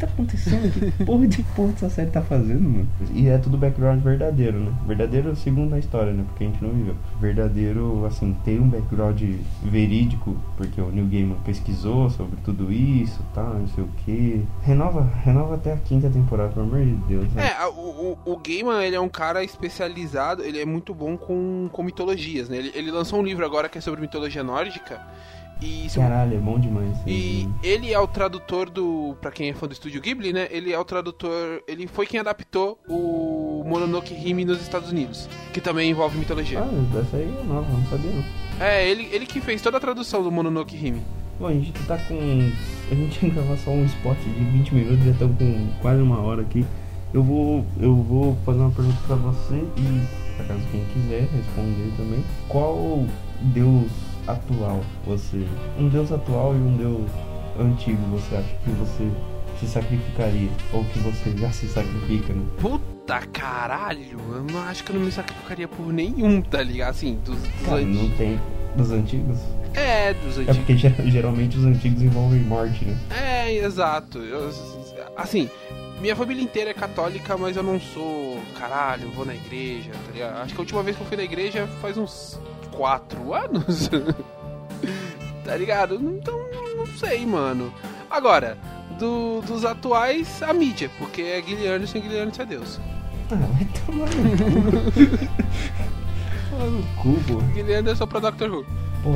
tá 0.00 0.06
acontecendo? 0.06 0.72
Que 0.72 0.90
porra 1.04 1.26
de 1.26 1.42
porra 1.42 1.72
essa 1.76 1.90
série 1.90 2.10
tá 2.10 2.22
fazendo, 2.22 2.68
mano? 2.68 2.88
E 3.12 3.28
é 3.28 3.38
tudo 3.38 3.56
background 3.56 4.02
verdadeiro, 4.02 4.58
né? 4.58 4.72
Verdadeiro 4.86 5.34
segundo 5.36 5.74
a 5.74 5.78
história, 5.78 6.12
né? 6.12 6.24
Porque 6.26 6.44
a 6.44 6.46
gente 6.46 6.62
não 6.62 6.70
viveu. 6.70 6.96
Verdadeiro, 7.20 8.04
assim, 8.06 8.36
tem 8.44 8.58
um 8.58 8.68
background 8.68 9.22
verídico, 9.62 10.36
porque 10.56 10.80
o 10.80 10.90
Neil 10.90 11.06
Gaiman 11.06 11.36
pesquisou 11.44 12.10
sobre 12.10 12.36
tudo 12.44 12.72
isso, 12.72 13.22
tá, 13.34 13.42
não 13.42 13.68
sei 13.68 13.84
o 13.84 13.88
que. 14.04 14.44
Renova, 14.62 15.02
renova 15.22 15.54
até 15.54 15.72
a 15.72 15.76
quinta 15.76 16.08
temporada, 16.08 16.52
pelo 16.52 16.66
amor 16.66 16.84
de 16.84 16.92
Deus. 17.06 17.32
Né? 17.32 17.52
É, 17.58 17.66
o, 17.66 17.70
o, 17.70 18.18
o 18.24 18.36
Gaiman, 18.36 18.82
ele 18.82 18.96
é 18.96 19.00
um 19.00 19.08
cara 19.08 19.44
especializado, 19.44 20.42
ele 20.42 20.60
é 20.60 20.64
muito 20.64 20.94
bom 20.94 21.16
com, 21.16 21.68
com 21.72 21.82
mitologias, 21.82 22.48
né? 22.48 22.56
Ele, 22.56 22.72
ele 22.74 22.90
lançou 22.90 23.20
um 23.20 23.22
livro 23.22 23.44
agora 23.44 23.68
que 23.68 23.78
é 23.78 23.80
sobre 23.80 24.00
mitologia 24.00 24.42
nórdica. 24.42 25.00
E, 25.60 25.88
Caralho, 25.94 26.36
é 26.36 26.40
bom 26.40 26.58
demais. 26.58 26.96
E 27.06 27.48
ele 27.62 27.92
é 27.92 27.98
o 27.98 28.06
tradutor 28.06 28.70
do. 28.70 29.16
Pra 29.20 29.30
quem 29.30 29.50
é 29.50 29.52
fã 29.52 29.66
do 29.66 29.72
estúdio 29.72 30.00
Ghibli, 30.00 30.32
né? 30.32 30.48
Ele 30.50 30.72
é 30.72 30.78
o 30.78 30.84
tradutor. 30.84 31.62
Ele 31.68 31.86
foi 31.86 32.06
quem 32.06 32.18
adaptou 32.18 32.78
o 32.88 33.62
Mononoke 33.66 34.14
Hime 34.14 34.44
nos 34.44 34.60
Estados 34.62 34.90
Unidos. 34.90 35.28
Que 35.52 35.60
também 35.60 35.90
envolve 35.90 36.16
mitologia. 36.18 36.60
Ah, 36.60 37.00
essa 37.00 37.16
aí 37.16 37.24
é 37.24 37.44
nova, 37.44 37.70
não 37.70 37.86
sabia 37.86 38.10
não. 38.10 38.24
É, 38.64 38.88
ele, 38.88 39.08
ele 39.12 39.26
que 39.26 39.40
fez 39.40 39.60
toda 39.60 39.76
a 39.76 39.80
tradução 39.80 40.22
do 40.22 40.30
Mononoke 40.30 40.76
Hime. 40.76 41.02
Bom, 41.38 41.46
a 41.46 41.52
gente 41.52 41.72
tá 41.84 41.96
com. 41.96 42.52
A 42.90 42.94
gente 42.94 43.24
ia 43.24 43.32
gravar 43.32 43.56
só 43.58 43.70
um 43.70 43.84
spot 43.84 44.18
de 44.18 44.30
20 44.30 44.74
minutos, 44.74 45.04
já 45.04 45.10
estamos 45.10 45.38
com 45.38 45.68
quase 45.80 46.00
uma 46.02 46.20
hora 46.20 46.42
aqui. 46.42 46.64
Eu 47.12 47.22
vou. 47.22 47.64
Eu 47.80 47.96
vou 47.96 48.38
fazer 48.46 48.60
uma 48.60 48.70
pergunta 48.70 48.98
pra 49.06 49.16
você 49.16 49.54
e, 49.54 50.36
pra 50.36 50.46
caso 50.46 50.60
quem 50.70 50.84
quiser 50.92 51.28
responder 51.34 51.92
também. 51.96 52.24
Qual 52.48 53.04
Deus 53.40 53.90
atual 54.32 54.80
você. 55.06 55.46
Um 55.78 55.88
Deus 55.88 56.10
atual 56.12 56.54
e 56.54 56.58
um 56.58 56.76
Deus 56.76 57.10
antigo, 57.58 57.98
você 58.10 58.36
acha 58.36 58.54
que 58.64 58.70
você 58.70 59.10
se 59.58 59.66
sacrificaria? 59.66 60.48
Ou 60.72 60.84
que 60.84 60.98
você 61.00 61.36
já 61.36 61.50
se 61.52 61.66
sacrifica, 61.68 62.32
né? 62.32 62.44
Puta 62.60 63.20
caralho, 63.32 64.04
eu 64.32 64.42
não 64.44 64.60
acho 64.62 64.84
que 64.84 64.90
eu 64.92 64.96
não 64.98 65.04
me 65.06 65.12
sacrificaria 65.12 65.68
por 65.68 65.92
nenhum, 65.92 66.40
tá 66.40 66.62
ligado? 66.62 66.90
Assim, 66.90 67.18
dos, 67.24 67.36
dos 67.36 67.66
Cara, 67.66 67.80
não 67.82 68.08
tem. 68.10 68.40
Dos 68.76 68.92
antigos? 68.92 69.36
É, 69.74 70.14
dos 70.14 70.36
É 70.38 70.40
antigos. 70.42 70.56
porque 70.58 70.76
ger- 70.76 70.94
geralmente 71.06 71.58
os 71.58 71.64
antigos 71.64 72.02
envolvem 72.02 72.40
morte, 72.40 72.84
né? 72.84 72.96
É, 73.10 73.52
exato. 73.56 74.18
Eu, 74.18 74.48
assim, 75.16 75.50
minha 76.00 76.14
família 76.14 76.42
inteira 76.42 76.70
é 76.70 76.74
católica, 76.74 77.36
mas 77.36 77.56
eu 77.56 77.62
não 77.64 77.80
sou. 77.80 78.38
Caralho, 78.58 79.10
vou 79.10 79.26
na 79.26 79.34
igreja, 79.34 79.90
tá 80.06 80.12
ligado? 80.12 80.36
Acho 80.42 80.54
que 80.54 80.60
a 80.60 80.62
última 80.62 80.82
vez 80.84 80.96
que 80.96 81.02
eu 81.02 81.06
fui 81.06 81.16
na 81.16 81.24
igreja 81.24 81.66
faz 81.82 81.98
uns 81.98 82.38
quatro 82.72 83.34
anos. 83.34 83.88
tá 85.44 85.56
ligado? 85.56 85.94
Então, 85.96 86.38
não 86.76 86.86
sei, 86.86 87.24
mano. 87.26 87.72
Agora, 88.10 88.56
do- 88.98 89.40
dos 89.42 89.64
atuais, 89.64 90.42
a 90.42 90.52
mídia, 90.52 90.90
porque 90.98 91.22
é 91.22 91.40
Guilherme 91.40 91.86
sem 91.86 92.02
Guilherme 92.02 92.32
é 92.38 92.44
Deus. 92.44 92.80
Ah, 93.32 93.36
vai 93.36 93.66
tomar 93.86 94.06
no 94.08 94.90
cu. 94.92 95.30
Tomar 96.50 96.66
no 96.66 96.82
cu, 96.96 97.14
pô. 97.28 97.36
Guilherme 97.54 97.90
é 97.90 97.94
só 97.94 98.06
pra 98.06 98.20
Doctor 98.20 98.50
Who. 98.50 98.64
Pô, 99.02 99.10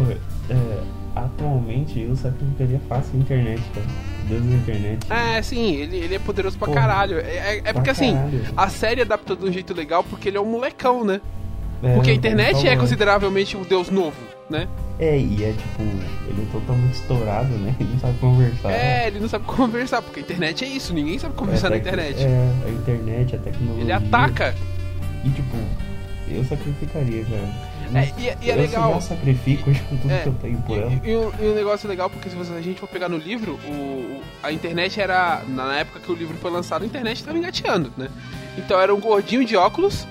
é, 0.51 0.83
atualmente 1.17 2.01
eu 2.01 2.15
sacrificaria 2.17 2.81
fácil 2.89 3.11
a 3.15 3.19
internet, 3.19 3.63
cara. 3.75 3.87
Deus 4.29 4.43
da 4.43 4.55
internet. 4.55 5.07
É, 5.13 5.43
sim, 5.43 5.75
ele, 5.75 5.97
ele 5.99 6.15
é 6.15 6.19
poderoso 6.19 6.57
pra 6.57 6.69
Porra. 6.69 6.81
caralho. 6.81 7.19
É, 7.19 7.23
é- 7.37 7.57
é 7.59 7.61
Pra 7.63 7.73
porque 7.75 7.91
assim, 7.91 8.15
caralho. 8.15 8.45
a 8.57 8.69
série 8.69 9.03
adaptou 9.03 9.37
de 9.37 9.45
um 9.45 9.53
jeito 9.53 9.75
legal 9.75 10.03
porque 10.05 10.29
ele 10.29 10.37
é 10.39 10.41
um 10.41 10.47
molecão, 10.51 11.05
né? 11.05 11.21
É, 11.85 11.95
Porque 11.95 12.11
a 12.11 12.13
eu 12.13 12.17
internet 12.17 12.67
é 12.67 12.77
consideravelmente 12.77 13.57
um 13.57 13.63
deus 13.63 13.91
novo, 13.91 14.17
né? 14.49 14.67
É, 14.99 15.19
e 15.19 15.45
é 15.45 15.53
tipo, 15.53 15.83
ele 16.29 16.43
é 16.49 16.53
totalmente 16.53 16.95
estourado, 16.95 17.49
né? 17.59 17.75
Ele 17.81 17.91
não 17.93 17.99
sabe 17.99 18.19
conversar. 18.19 18.71
É, 18.73 19.07
ele 19.09 19.19
não 19.21 19.29
sabe 19.29 19.45
conversar, 19.53 20.03
porque 20.03 20.21
a 20.21 20.23
internet 20.23 20.65
é 20.65 20.69
isso, 20.69 20.95
ninguém 20.95 21.19
sabe 21.19 21.35
conversar 21.35 21.67
É, 21.67 21.71
na 21.71 21.77
internet. 21.79 22.23
É, 22.23 22.53
a 22.67 22.71
internet, 22.71 23.35
a 23.35 23.39
tecnologia. 23.39 23.83
Ele 23.83 23.93
ataca. 23.93 24.55
E 25.25 25.31
tipo, 25.31 25.57
eu 26.29 26.45
sacrificaria, 26.45 27.25
cara. 27.25 27.75
É, 27.95 28.13
e, 28.19 28.29
é- 28.29 28.39
e 28.41 28.51
é 28.51 28.55
eu 28.55 28.59
legal. 28.61 28.95
já 28.95 29.01
sacrifico 29.01 29.65
com 29.89 29.97
tudo 29.99 30.13
É, 30.13 30.19
que 30.23 30.29
eu 30.29 30.35
tenho 30.41 30.59
por 30.63 30.79
ela. 30.79 30.93
E, 31.05 31.15
o- 31.15 31.35
e 31.41 31.47
o 31.49 31.55
negócio 31.55 31.87
é 31.87 31.91
legal 31.91 32.09
porque 32.09 32.31
se 32.31 32.37
a 32.37 32.61
gente 32.61 32.79
for 32.81 32.89
pegar 32.89 33.09
no 33.09 33.19
livro, 33.19 33.59
o, 33.67 33.71
o- 33.71 34.23
a 34.43 34.51
internet 34.53 35.01
era. 35.01 35.43
Na 35.49 35.75
época 35.77 36.01
que 36.01 36.11
o 36.11 36.15
livro 36.15 36.37
foi 36.41 36.51
lançado, 36.51 36.83
a 36.83 36.87
internet 36.87 37.17
estava 37.19 37.37
engateando, 37.37 37.93
né? 37.97 38.09
Então 38.57 38.81
era 38.81 38.95
um 38.95 39.01
gordinho 39.01 39.45
de 39.45 39.57
óculos 39.57 40.07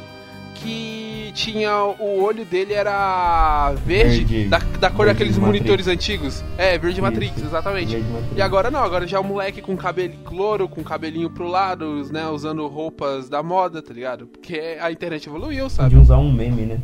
que 0.55 1.02
tinha. 1.33 1.75
O 1.99 2.21
olho 2.23 2.45
dele 2.45 2.73
era 2.73 3.73
verde, 3.85 4.23
Verde. 4.23 4.49
da, 4.49 4.59
da 4.59 4.89
cor 4.89 5.05
Verde 5.05 5.13
daqueles 5.13 5.37
Matrix. 5.37 5.37
monitores 5.59 5.87
antigos. 5.87 6.43
É, 6.57 6.77
verde 6.77 7.01
Matrix, 7.01 7.35
Isso. 7.37 7.45
exatamente. 7.45 7.93
Verde 7.93 8.09
Matrix. 8.09 8.37
E 8.37 8.41
agora 8.41 8.69
não, 8.71 8.81
agora 8.83 9.05
já 9.07 9.17
é 9.17 9.19
um 9.19 9.23
moleque 9.23 9.61
com 9.61 9.75
cabelo 9.75 10.13
cloro, 10.25 10.67
com 10.69 10.83
cabelinho 10.83 11.29
pro 11.29 11.47
lado, 11.47 12.07
né? 12.11 12.27
Usando 12.27 12.65
roupas 12.67 13.27
da 13.27 13.41
moda, 13.43 13.81
tá 13.81 13.93
ligado? 13.93 14.27
Porque 14.27 14.77
a 14.79 14.91
internet 14.91 15.27
evoluiu, 15.27 15.69
sabe? 15.69 15.89
Podia 15.89 16.01
usar 16.03 16.17
um 16.17 16.31
meme, 16.31 16.61
né? 16.63 16.79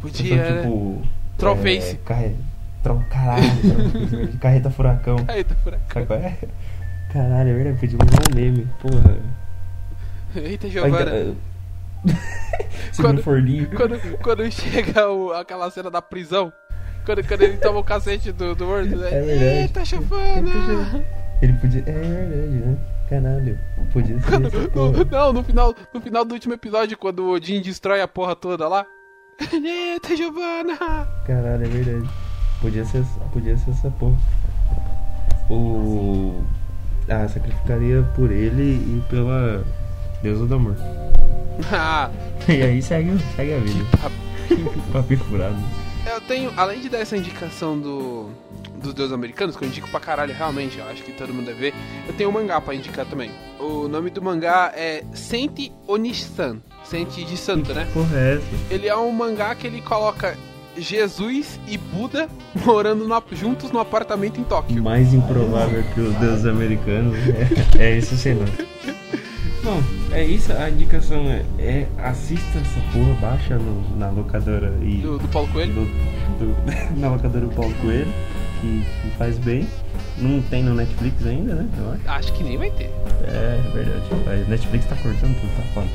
Podia, 0.00 0.34
Então, 0.34 0.54
né? 0.54 0.62
tipo. 0.62 1.02
Trollface. 1.38 1.90
É, 1.92 1.98
carre... 2.04 2.36
Tro... 2.82 3.04
Caralho, 3.10 3.42
Trollface, 4.10 4.38
carreta 4.38 4.70
furacão. 4.70 5.16
Eita, 5.34 5.54
furacão. 5.56 6.16
É? 6.16 6.36
Caralho, 7.12 7.50
é 7.50 7.54
verdade, 7.54 7.78
podia 7.78 7.98
usar 8.04 8.20
um 8.30 8.34
meme, 8.34 8.66
porra. 8.80 9.18
Eita, 10.36 10.66
Ai, 10.66 10.70
Giovana. 10.70 11.34
Se 12.92 13.02
Quando- 13.02 13.16
não 13.16 13.22
for. 13.22 13.42
Quando, 13.76 14.18
quando 14.18 14.50
chega 14.50 15.08
o- 15.10 15.32
aquela 15.32 15.70
cena 15.70 15.90
da 15.90 16.00
prisão, 16.00 16.52
quando, 17.04 17.26
quando 17.26 17.42
ele 17.42 17.56
toma 17.58 17.78
o 17.80 17.84
cacete 17.84 18.32
do, 18.32 18.54
do 18.54 18.66
né? 18.66 19.08
É 19.12 19.20
verdade. 19.22 19.44
Eita, 19.44 19.84
Giovana! 19.84 21.04
Ele 21.42 21.52
podia. 21.54 21.80
É 21.86 21.92
verdade, 21.92 22.52
né? 22.64 22.76
Caralho, 23.08 23.58
podia 23.92 24.18
ser 24.20 24.70
porra. 24.70 25.04
Não, 25.04 25.32
no 25.32 25.44
final, 25.44 25.74
no 25.94 26.00
final 26.00 26.24
do 26.24 26.32
último 26.34 26.54
episódio, 26.54 26.96
quando 26.98 27.20
o 27.20 27.30
Odin 27.32 27.60
destrói 27.60 28.00
a 28.00 28.08
porra 28.08 28.34
toda 28.34 28.66
lá. 28.66 28.84
Eita, 29.52 30.16
Giovana! 30.16 30.76
Caralho, 31.26 31.64
é 31.64 31.68
verdade. 31.68 32.08
Podia 32.60 32.84
ser, 32.86 33.04
podia 33.32 33.56
ser 33.58 33.70
essa 33.70 33.90
porra. 33.90 34.16
O. 35.50 36.42
Ah, 37.08 37.28
sacrificaria 37.28 38.02
por 38.16 38.32
ele 38.32 38.62
e 38.74 39.04
pela 39.08 39.64
deusa 40.26 40.46
do 40.46 40.54
amor. 40.56 40.76
Ah, 41.72 42.10
E 42.48 42.62
aí 42.62 42.82
segue, 42.82 43.12
segue 43.34 43.54
a 43.54 43.58
vida. 43.58 43.84
Papo 44.92 45.16
furado. 45.16 45.56
eu 46.12 46.20
tenho, 46.22 46.52
além 46.56 46.80
de 46.80 46.88
dar 46.88 46.98
essa 46.98 47.16
indicação 47.16 47.78
do, 47.78 48.28
dos 48.80 48.94
deuses 48.94 49.12
americanos, 49.12 49.56
que 49.56 49.64
eu 49.64 49.68
indico 49.68 49.88
pra 49.88 49.98
caralho 50.00 50.32
realmente, 50.34 50.78
eu 50.78 50.86
acho 50.88 51.02
que 51.02 51.12
todo 51.12 51.32
mundo 51.34 51.46
deve 51.46 51.58
ver, 51.70 51.74
eu 52.06 52.14
tenho 52.14 52.28
um 52.28 52.32
mangá 52.32 52.60
pra 52.60 52.74
indicar 52.74 53.04
também. 53.06 53.30
O 53.58 53.88
nome 53.88 54.10
do 54.10 54.20
mangá 54.22 54.72
é 54.76 55.02
Sente 55.14 55.72
Onissan. 55.88 56.58
Sente 56.84 57.24
de 57.24 57.36
santo, 57.36 57.72
né? 57.74 57.86
Porra, 57.92 58.16
é? 58.16 58.40
Ele 58.70 58.86
é 58.86 58.96
um 58.96 59.10
mangá 59.10 59.52
que 59.56 59.66
ele 59.66 59.80
coloca 59.80 60.36
Jesus 60.78 61.58
e 61.66 61.76
Buda 61.76 62.28
morando 62.64 63.08
no- 63.08 63.22
juntos 63.32 63.72
no 63.72 63.80
apartamento 63.80 64.38
em 64.40 64.44
Tóquio. 64.44 64.80
Mais 64.82 65.12
improvável 65.12 65.82
que 65.94 66.00
os 66.00 66.14
deuses 66.16 66.46
americanos 66.46 67.16
é, 67.78 67.82
é 67.82 67.96
esse 67.98 68.16
cenário. 68.16 68.52
Bom, 69.66 69.82
é 70.12 70.22
isso. 70.24 70.52
A 70.52 70.70
indicação 70.70 71.26
é, 71.28 71.42
é 71.58 71.86
assista 72.04 72.58
essa 72.58 72.80
porra, 72.92 73.14
baixa 73.20 73.56
no- 73.58 73.96
na 73.98 74.08
locadora 74.10 74.72
e. 74.80 74.98
Do, 74.98 75.18
do 75.18 75.26
Paulo 75.28 75.48
Coelho. 75.52 75.72
do- 75.74 75.84
do- 76.38 76.56
na 77.00 77.08
locadora 77.08 77.46
do 77.46 77.52
Paulo 77.52 77.74
Coelho, 77.82 78.06
que, 78.60 78.84
que 79.02 79.10
faz 79.18 79.38
bem. 79.38 79.66
Não 80.18 80.40
tem 80.42 80.62
no 80.62 80.72
Netflix 80.74 81.26
ainda, 81.26 81.54
né? 81.56 81.68
Eu 81.78 81.92
acho. 81.92 82.02
Acho 82.08 82.32
que 82.34 82.44
nem 82.44 82.56
vai 82.56 82.70
ter. 82.70 82.90
É, 83.24 83.60
é 83.66 83.70
verdade. 83.74 84.04
A 84.46 84.48
Netflix 84.48 84.84
tá 84.86 84.94
cortando 84.96 85.34
tudo, 85.40 85.56
tá 85.56 85.62
foda. 85.74 85.86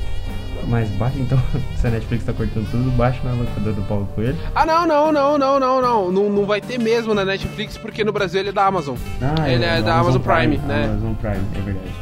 Mas 0.67 0.89
baixa 0.89 1.17
então, 1.17 1.41
se 1.77 1.87
a 1.87 1.89
Netflix 1.91 2.25
tá 2.25 2.33
cortando 2.33 2.69
tudo, 2.69 2.91
baixa 2.91 3.19
na 3.23 3.31
locadora 3.33 3.73
do 3.73 3.81
Paulo 3.83 4.05
Coelho. 4.13 4.37
Ah, 4.53 4.65
não, 4.65 4.85
não, 4.85 5.11
não, 5.13 5.37
não, 5.37 5.59
não, 5.59 5.81
não. 5.81 6.11
Não, 6.11 6.29
não 6.29 6.45
vai 6.45 6.59
ter 6.59 6.77
mesmo 6.77 7.13
na 7.13 7.23
Netflix, 7.23 7.77
porque 7.77 8.03
no 8.03 8.11
Brasil 8.11 8.41
ele 8.41 8.49
é 8.49 8.51
da 8.51 8.65
Amazon. 8.65 8.97
Ah, 9.21 9.49
Ele 9.49 9.63
é 9.63 9.79
no 9.79 9.85
da 9.85 9.95
Amazon 9.97 10.21
Prime, 10.21 10.57
né? 10.57 10.85
Amazon 10.91 11.13
Prime, 11.13 11.45
é 11.55 11.61
verdade. 11.61 11.95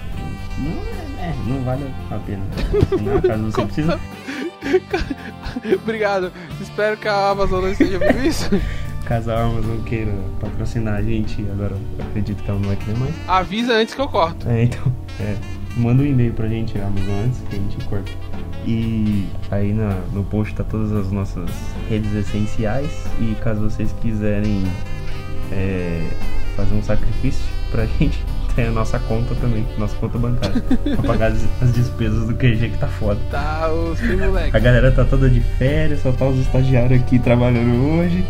Não, 0.58 0.89
é, 1.30 1.50
não 1.50 1.64
vale 1.64 1.86
a 2.12 2.18
pena. 2.20 2.44
Não, 3.02 3.22
caso 3.22 3.44
você 3.52 3.66
precisa. 3.66 4.00
Obrigado. 5.82 6.32
Espero 6.62 6.98
que 6.98 7.08
a 7.08 7.30
Amazon 7.30 7.64
não 7.64 7.72
esteja 7.72 8.00
ouvindo 8.00 8.26
isso. 8.26 8.50
Caso 9.06 9.32
a 9.32 9.42
Amazon 9.42 9.80
queira 9.86 10.14
patrocinar 10.40 10.96
a 10.96 11.02
gente, 11.02 11.42
agora 11.52 11.76
eu 11.98 12.06
acredito 12.06 12.44
que 12.44 12.50
ela 12.50 12.60
não 12.60 12.68
vai 12.68 12.76
querer 12.78 12.98
mais. 12.98 13.16
Avisa 13.28 13.74
antes 13.74 13.94
que 13.94 14.02
eu 14.02 14.08
corto. 14.08 14.48
É, 14.48 14.64
então, 14.64 14.94
é, 15.20 15.36
manda 15.78 16.04
um 16.04 16.06
e-mail 16.06 16.34
pra 16.34 16.48
gente, 16.48 16.78
Amazon, 16.78 17.26
antes 17.26 17.40
que 17.50 17.56
a 17.56 17.60
gente 17.60 17.86
corta. 17.86 18.12
E 18.68 19.28
aí 19.50 19.74
na, 19.74 19.98
no 20.14 20.24
post 20.26 20.54
tá 20.54 20.64
todas 20.64 20.92
as 20.92 21.12
nossas 21.12 21.50
redes 21.90 22.14
essenciais. 22.14 22.92
E 23.20 23.36
caso 23.42 23.62
vocês 23.62 23.92
quiserem 24.02 24.64
é, 25.52 26.08
fazer 26.56 26.76
um 26.76 26.84
sacrifício 26.84 27.46
pra 27.72 27.86
gente, 27.98 28.24
tem 28.60 28.68
a 28.68 28.72
nossa 28.72 29.00
conta 29.00 29.34
também, 29.36 29.66
nossa 29.78 29.96
conta 29.96 30.18
bancária. 30.18 30.62
pra 30.96 31.04
pagar 31.04 31.32
as, 31.32 31.48
as 31.62 31.74
despesas 31.74 32.28
do 32.28 32.34
QG 32.36 32.72
que 32.72 32.78
tá 32.78 32.88
foda. 32.88 33.20
Tá, 33.32 33.72
os 33.72 33.98
tem 34.00 34.18
moleque. 34.18 34.56
A 34.56 34.60
galera 34.60 34.92
tá 34.92 35.06
toda 35.06 35.30
de 35.30 35.40
férias, 35.40 36.02
só 36.02 36.12
tá 36.12 36.26
os 36.26 36.38
estagiários 36.40 37.02
aqui 37.02 37.18
trabalhando 37.20 38.00
hoje. 38.00 38.26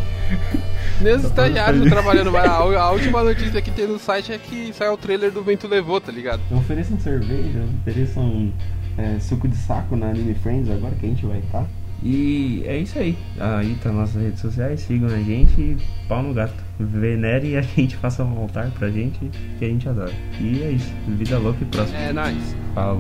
Nem 1.02 1.16
os 1.16 1.24
estagiários 1.24 1.90
trabalhando 1.90 2.32
mais. 2.32 2.48
A, 2.48 2.58
a 2.80 2.92
última 2.92 3.24
notícia 3.24 3.60
que 3.60 3.72
tem 3.72 3.88
no 3.88 3.98
site 3.98 4.32
é 4.32 4.38
que 4.38 4.72
saiu 4.74 4.94
o 4.94 4.98
trailer 4.98 5.32
do 5.32 5.42
Vento 5.42 5.68
Levou, 5.68 6.00
tá 6.00 6.12
ligado? 6.12 6.42
Ofereçam 6.52 7.00
cerveja, 7.00 7.66
ofereçam 7.82 8.54
é, 8.98 9.18
suco 9.20 9.48
de 9.48 9.58
saco 9.58 9.96
na 9.96 10.10
Anime 10.10 10.36
Friends 10.36 10.70
agora 10.70 10.94
que 11.00 11.08
a 11.08 11.10
gente 11.10 11.26
vai 11.26 11.40
estar. 11.40 11.62
Tá. 11.62 11.68
E 12.04 12.64
é 12.68 12.78
isso 12.78 13.00
aí. 13.00 13.18
Aí 13.40 13.76
tá 13.82 13.90
nas 13.90 14.14
nossas 14.14 14.22
redes 14.22 14.40
sociais, 14.40 14.82
sigam 14.82 15.10
a 15.10 15.18
gente 15.18 15.60
e 15.60 15.78
pau 16.08 16.22
no 16.22 16.36
gato. 16.36 16.69
Venere 16.80 17.50
e 17.50 17.58
a 17.58 17.62
gente 17.76 17.98
faça 17.98 18.24
um 18.24 18.40
altar 18.40 18.72
pra 18.72 18.90
gente 18.90 19.20
que 19.58 19.66
a 19.66 19.68
gente 19.68 19.88
adora. 19.90 20.14
E 20.40 20.64
é 20.64 20.72
isso. 20.72 20.92
Vida 21.08 21.38
louca 21.38 21.60
e 21.62 21.66
próximo. 21.66 21.98
É 21.98 22.14
nice. 22.14 22.56
Falou. 22.74 23.00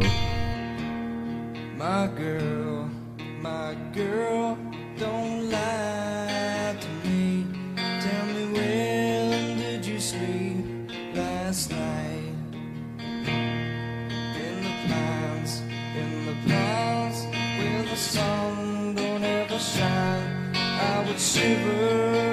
My 1.77 2.09
girl, 2.17 2.89
my 3.41 3.73
girl, 3.93 4.57
don't 4.97 5.49
lie 5.49 6.75
to 6.77 7.07
me. 7.07 7.47
Tell 8.01 8.25
me 8.25 8.51
when 8.53 9.57
did 9.57 9.86
you 9.86 9.99
sleep 10.01 10.91
last 11.15 11.71
night? 11.71 12.36
In 14.36 14.61
the 14.61 14.73
pines, 14.89 15.63
in 15.95 16.25
the 16.25 16.36
pines, 16.53 17.25
where 17.57 17.84
the 17.89 17.95
sun 17.95 18.95
don't 18.95 19.23
ever 19.23 19.57
shine, 19.57 20.51
I 20.53 21.05
would 21.07 21.17
shiver 21.17 22.28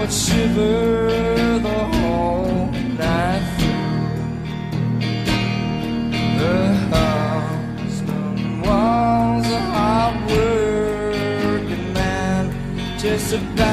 would 0.00 0.10
shiver 0.10 1.58
the 1.58 1.78
whole 1.92 2.70
night 2.96 3.44
through. 3.58 4.16
The 6.38 6.58
husband 6.94 8.62
was 8.62 9.46
a 9.52 9.60
hard 9.74 10.16
working 10.30 11.92
man, 11.92 12.44
just 12.98 13.34
about 13.34 13.69